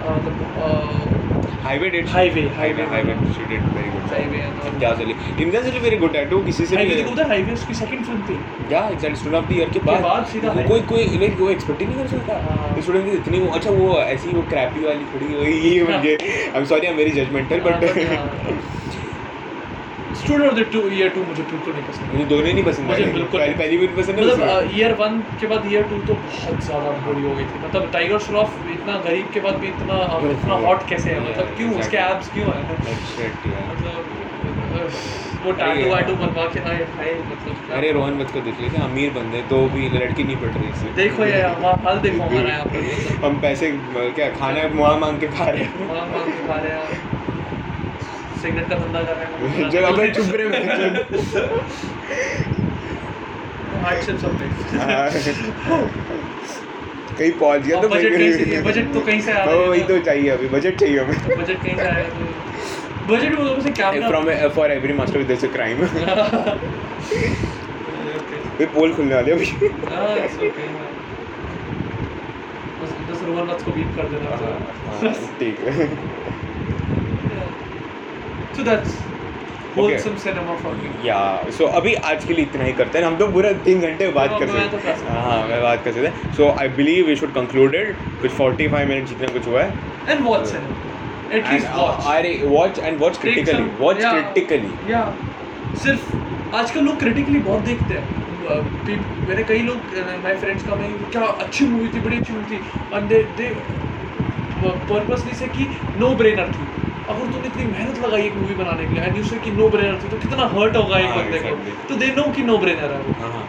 मतलब 0.07 1.34
Highway 1.65 1.89
date 1.89 2.07
Highway 2.09 2.41
Highway 2.57 2.83
Highway 2.89 3.13
she 3.35 3.45
did 3.49 3.61
very 3.75 3.89
good 3.91 4.03
Highway 4.11 4.37
and. 4.37 4.65
Imtiaz 4.67 5.01
Ali 5.01 5.13
Imtiaz 5.43 5.77
very 5.83 5.97
good 5.97 6.11
tattoo 6.13 6.39
किसी 6.45 6.65
से 6.65 6.75
हाईवे 6.75 6.95
देखो 6.95 7.27
हाईवे 7.29 7.53
उसकी 7.53 7.73
सेकंड 7.73 8.05
फ़िल्म 8.05 8.21
थी। 8.27 8.73
Yeah 8.73 8.81
exactly 8.89 9.19
Student 9.21 9.43
of 9.43 9.49
the 9.49 9.57
Year 9.57 9.69
के 9.69 9.79
बाद? 9.85 10.25
सीधा 10.33 10.53
कोई 10.67 10.81
कोई 10.91 11.05
लाइक 11.17 11.39
वो 11.39 11.49
एक्सपेक्ट 11.49 11.81
ही 11.81 11.87
नहीं 11.87 11.97
कर 11.97 12.07
सकता। 12.07 12.33
हाँ। 12.45 12.81
स्टूडेंट 12.81 13.05
की 13.05 13.11
इतनी 13.17 13.39
अच्छा 13.57 13.71
वो 13.71 13.97
ऐसी 13.99 14.35
वो 14.35 14.41
क्रैपी 14.49 14.85
वाली 14.85 15.05
थोड़ी 15.13 15.25
ये 15.69 15.83
मुझे 15.83 16.17
I 16.21 16.59
am 16.59 16.65
sorry 16.65 16.87
I 16.87 16.91
am 16.91 16.97
very 16.97 17.11
judgmental 17.19 17.59
but 17.67 17.75
Student 20.25 20.51
of 20.51 20.59
the 20.59 20.65
two 20.73 20.81
year 20.91 21.09
two 21.15 21.23
मुझे 21.25 21.43
बिल्कुल 21.49 21.73
नहीं 21.73 21.83
पसंद। 21.87 22.13
मुझे 22.13 22.25
दोनों 22.29 22.53
नहीं 22.53 22.63
पसंद 22.63 22.87
मुझे 22.87 23.05
बिल्कुल 23.17 23.39
पहली 23.39 23.53
पहली 23.63 23.77
भी 23.77 23.87
पसंद 23.97 24.19
मतलब 24.19 24.71
ईयर 24.75 24.93
वन 25.01 25.19
के 25.41 25.47
बाद 25.47 25.71
ईयर 25.71 25.83
टू 25.91 25.97
तो 26.07 26.13
बहुत 26.13 26.63
ज़्यादा 26.65 26.91
बुरी 27.07 27.23
हो 27.23 27.33
गई 27.35 27.45
थी। 27.45 27.65
मतलब 27.65 27.91
टाइगर 27.93 28.19
श्रॉफ 28.27 28.49
इतना 28.75 28.97
गरीब 29.05 29.27
के 29.33 29.39
बाद 29.47 29.55
भी 29.63 29.67
इतना 29.67 29.97
इतना 30.31 30.55
हॉट 30.65 30.87
कैसे 30.89 31.09
है? 31.09 31.19
मतलब 31.29 31.53
क्यों? 31.57 31.73
उसके 31.81 31.97
एब्स 32.05 32.31
क्यों 32.33 32.47
है। 32.53 32.61
मतलब 33.71 34.01
वो 35.45 35.51
टाटू 35.57 35.89
वाटू 35.89 36.13
बनवा 36.15 36.45
के 36.53 36.59
भाई 36.59 37.11
मतलब 37.25 37.73
अरे 37.73 37.91
रोहन 37.97 38.17
वत 38.19 38.31
को 38.33 38.41
देख 38.47 38.61
लेते 38.61 38.81
अमीर 38.83 39.11
बंदे 39.17 39.41
तो 39.49 39.59
भी 39.73 39.89
लड़की 39.89 40.23
नहीं 40.23 40.35
पट 40.37 40.57
रही 40.57 40.69
इससे 40.69 40.93
देखो 40.95 41.25
ये 41.25 41.41
हाल 41.65 41.99
देखो 42.05 42.23
हमारा 42.23 42.49
यहाँ 42.49 42.65
पर 42.65 43.25
हम 43.25 43.39
पैसे 43.41 43.71
क्या 43.97 44.29
खाना 44.39 44.67
मुआ 44.73 44.95
मांग 45.03 45.19
के 45.19 45.27
खा 45.35 45.49
रहे 45.49 45.63
हैं। 45.63 45.87
मांग 45.89 46.09
मांग 46.13 46.31
के 46.31 46.47
खा 46.47 46.55
रहे 46.55 46.71
हैं। 46.71 47.14
सिगरेट 48.45 48.69
का 48.69 48.75
धंधा 48.75 49.01
कर 49.03 49.15
रहे 49.15 49.25
हैं। 49.25 49.69
जब 49.75 49.83
अबे 49.91 50.07
चुप 50.17 50.29
रहे 50.35 50.45
मैं 50.49 50.61
हार्डशिप 53.83 54.17
सब 54.17 54.31
कहीं 57.17 57.31
पहुँच 57.31 57.61
गया 57.61 57.81
तो 57.81 57.87
बजट 57.89 58.63
बजट 58.65 58.93
तो 58.93 59.01
कहीं 59.01 59.21
से 59.21 59.31
आ 59.31 59.33
रहा 59.35 59.45
तो 59.45 59.51
है 59.61 59.67
वही 59.69 59.81
तो 59.89 59.97
चाहिए 60.07 60.29
अभी 60.29 60.47
बजट 60.55 60.79
चाहिए 60.79 60.99
हमें। 60.99 61.37
बजट 61.37 61.61
कहीं 61.63 61.75
से 61.75 61.81
आएगा 61.81 62.09
तो 62.09 63.13
बजट 63.13 63.31
में 63.39 63.61
से 63.61 63.71
क्या 63.79 63.91
from 64.07 64.25
for 64.55 64.71
every 64.71 64.93
master 64.93 65.17
with 65.17 65.27
this 65.27 65.43
crime 65.53 65.77
वे 68.59 68.65
पोल 68.73 68.93
खुलने 68.95 69.15
वाले 69.15 69.31
अभी। 69.31 69.45
बस 72.81 72.91
दस 73.09 73.23
रोहन 73.23 73.47
को 73.63 73.71
बीट 73.71 73.89
कर 73.95 74.05
देना। 74.09 74.29
हाँ, 74.35 75.13
ठीक 75.39 75.59
है। 75.67 75.87
So 78.55 78.63
that's 78.63 78.97
wholesome 79.77 80.15
cinema 80.17 80.55
for 80.57 80.73
me 80.73 81.07
yeah 81.07 81.17
so 81.57 81.65
अभी 81.77 81.93
आज 82.09 82.25
के 82.25 82.33
लिए 82.33 82.45
इतना 82.45 82.63
ही 82.63 82.73
करते 82.73 82.97
हैं। 82.97 83.05
हम 83.05 83.15
तो 83.17 83.27
पूरा 83.31 83.51
तीन 83.65 83.81
घंटे 83.81 84.07
बात 84.11 84.35
कर 84.39 84.47
तो 84.47 84.53
सकते 84.53 84.89
हैं। 84.89 85.21
हाँ। 85.21 85.47
मैं 85.47 85.61
बात 85.61 85.83
कर 85.83 85.91
सकते 85.91 86.07
हैं। 86.07 86.33
So 86.35 86.49
I 86.59 86.67
believe 86.77 87.07
we 87.07 87.15
should 87.15 87.33
conclude 87.33 87.75
it 87.75 87.95
कुछ 88.21 88.31
45 88.33 88.85
मिनट 88.89 89.07
जितना 89.07 89.27
कुछ 89.33 89.47
हुआ 89.47 89.63
है। 89.63 89.69
एंड 90.09 90.25
वॉच 90.25 90.53
वॉच 91.77 92.05
अरे 92.07 92.31
watch 92.45 92.79
and 92.79 92.99
watch 92.99 93.17
critically 93.17 93.63
watch 93.79 93.97
critically 93.97 94.91
या 94.91 95.01
सिर्फ़ 95.83 96.55
आजकल 96.55 96.81
लोग 96.81 96.99
क्रिटिकली 96.99 97.39
बहुत 97.49 97.61
देखते 97.63 97.93
हैं। 97.93 98.23
मेरे 99.29 99.43
कई 99.43 99.59
लोग 99.61 99.77
माय 100.23 100.35
फ्रेंड्स 100.37 100.67
का 100.67 100.75
मैं 100.75 100.91
क्या 101.11 101.21
अच्छी 101.45 101.65
मूवी 101.67 101.87
थी 101.89 101.99
बड़ी 102.01 102.17
अच्छी 102.17 102.33
मूवी 102.33 102.45
थी। 102.51 102.59
एंड 102.93 103.07
दे 103.09 103.49
पर्पसली 104.63 105.35
से 105.35 105.47
कि 105.57 105.65
नो 105.97 106.09
ब्रेनर 106.15 106.51
थी। 106.51 106.93
अगर 107.09 107.31
तुमने 107.31 107.47
इतनी 107.47 107.63
मेहनत 107.65 107.97
लगाई 108.05 108.23
एक 108.25 108.35
मूवी 108.35 108.55
बनाने 108.55 108.85
के 108.85 108.93
लिए 108.93 109.03
एंड 109.03 109.17
यू 109.17 109.23
से 109.23 109.39
कि 109.39 109.51
नो 109.57 109.69
ब्रेनर 109.69 109.99
थी 110.03 110.09
तो 110.09 110.17
कितना 110.19 110.45
हर्ट 110.53 110.75
होगा 110.75 110.99
एक 110.99 111.05
हाँ, 111.07 111.17
बंदे 111.17 111.39
को। 111.39 111.55
तो 111.89 111.95
दे 111.95 112.07
नो 112.15 112.23
कि 112.37 112.43
नो 112.43 112.57
ब्रेनर 112.57 112.91
है 112.93 112.99
वो। 112.99 113.11
हाँ 113.21 113.31
हाँ। 113.33 113.43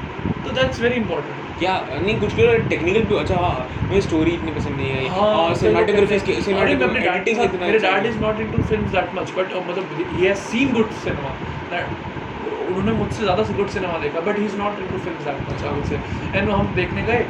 तो 0.45 0.51
दैट्स 0.57 0.81
वेरी 0.81 0.95
इंपॉर्टेंट 0.97 1.59
क्या 1.59 1.75
नहीं 1.93 2.19
कुछ 2.21 2.35
भी 2.35 2.47
टेक्निकल 2.73 3.03
भी 3.07 3.17
अच्छा 3.19 3.37
हाँ 3.37 3.69
मुझे 3.89 4.01
स्टोरी 4.01 4.33
इतनी 4.33 4.53
पसंद 4.59 4.77
नहीं 4.81 4.93
आई। 4.97 5.09
और 5.21 5.55
सिनेमाटोग्राफी 5.63 6.19
की 6.27 6.33
हाँ, 6.53 6.67
एडिटिंग 7.15 7.41
इतना 7.45 7.67
मेरे 7.67 7.79
dad 7.87 8.07
is 8.07 8.19
not 8.21 8.41
into 8.41 8.63
films 8.73 8.91
that 8.93 9.15
much 9.15 9.33
but 9.39 9.57
मतलब 9.69 9.97
he 10.13 10.27
has 10.27 10.39
seen 10.51 10.73
good 10.75 10.91
cinema 11.05 11.33
उन्होंने 12.67 12.93
मुझसे 12.99 13.23
ज़्यादा 13.23 13.43
गुड 13.57 13.69
सिनेमा 13.71 13.99
देखा 13.99 14.21
but 14.29 14.39
he 14.39 14.45
is 14.45 14.57
not 14.59 14.79
into 14.81 14.99
films 14.99 15.25
that 15.25 15.41
much 15.49 15.65
I 15.65 15.71
would 15.71 15.85
say 15.87 16.39
and 16.39 16.51
हम 16.51 16.73
देखने 16.77 17.03
गए 17.11 17.21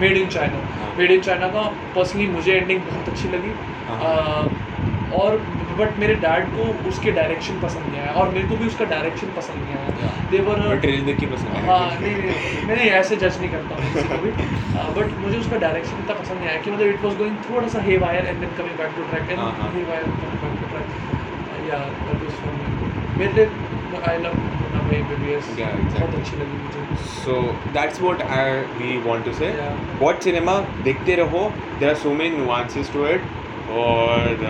मेड 0.00 0.16
इन 0.16 0.28
चाइना 0.36 0.58
हाँ। 0.76 0.94
मेड 0.98 1.10
इन 1.10 1.20
चाइना 1.22 1.48
का 1.56 1.62
पर्सनली 1.96 2.26
मुझे 2.28 2.52
एंडिंग 2.52 2.80
बहुत 2.82 3.08
अच्छी 3.08 3.28
लगी। 3.28 3.50
हाँ। 3.50 3.69
और 5.20 5.36
बट 5.78 5.98
मेरे 5.98 6.14
डैड 6.22 6.48
को 6.56 6.64
उसके 6.88 7.10
डायरेक्शन 7.18 7.60
पसंद 7.60 7.86
नहीं 7.86 8.00
आया 8.00 8.12
और 8.20 8.28
मेरे 8.34 8.48
को 8.48 8.56
भी 8.56 8.66
उसका 8.66 8.84
डायरेक्शन 8.90 9.30
पसंद 9.36 9.62
नहीं 9.62 9.74
आया. 9.76 10.10
देवर 10.30 10.60
और 10.66 10.78
ट्रेलर 10.80 11.04
देख 11.06 11.18
के 11.20 11.26
पसंद 11.26 11.68
हाँ 11.68 11.86
नहीं 12.00 12.14
नहीं 12.16 12.66
मैं 12.68 12.76
ऐसे 12.98 13.16
जज 13.22 13.38
नहीं 13.40 13.50
करता 13.50 13.72
हूँ 13.74 14.92
बट 14.98 15.16
मुझे 15.22 15.38
उसका 15.38 15.56
डायरेक्शन 15.64 16.02
इतना 16.04 16.14
पसंद 16.20 16.38
नहीं 16.38 16.48
आया 16.48 16.60
कि 16.60 16.70
मतलब 16.70 16.86
इट 16.86 17.04
वाज 17.04 17.16
गोइंग 17.18 17.36
थोड़ा 17.48 17.68
सा 17.74 17.82
haywire 18.04 18.26
and 18.26 18.40
then 18.40 18.52
coming 18.58 18.76
back 18.78 18.92
to 18.96 19.08
track 19.10 19.30
and 19.30 19.38
हाँ, 19.38 19.50
wire 19.88 20.04
coming 20.04 20.40
back 20.44 20.54
to 20.60 20.66
track 20.74 20.86
yeah 21.70 21.78
that 22.04 22.22
was 22.22 22.34
for 22.42 22.52
me 22.52 22.64
मेरे 23.18 23.32
लिए 23.34 23.46
आई 24.08 24.18
लव 24.18 24.36
मुन्ना 24.36 24.82
भाई 24.90 25.02
बेबीएस 25.10 25.50
बहुत 25.58 26.14
अच्छी 26.14 26.36
लगी 26.36 26.62
मुझे। 26.62 27.02
So 27.24 27.40
that's 27.72 28.00
what 28.02 28.22
I 28.38 28.60
we 28.78 28.96
want 29.08 29.24
to 29.24 29.32
say. 29.40 29.48
What 30.00 30.20
cinema 30.28 30.58
देखते 30.84 31.14
रहो. 31.24 31.42
There 31.78 31.90
are 31.90 31.96
so 32.04 32.12
many 32.22 32.36
nuances 32.36 32.92
to 32.92 33.06
it 33.06 33.22
और 33.70 34.46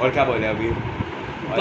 और 0.00 0.10
क्या 0.10 0.24
बोले 0.24 0.46
अभी. 0.46 0.70
Uh, 1.44 1.58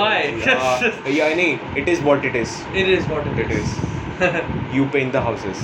या 1.07 1.28
नहीं 1.36 1.57
it 1.78 1.89
is 1.89 2.03
what 2.03 2.26
it 2.26 2.36
is 2.36 2.55
it 2.76 2.88
is 2.89 3.07
what 3.09 3.39
it 3.39 3.51
is 3.51 3.76
you 4.74 4.86
paint 4.88 5.11
the 5.11 5.22
houses. 5.22 5.57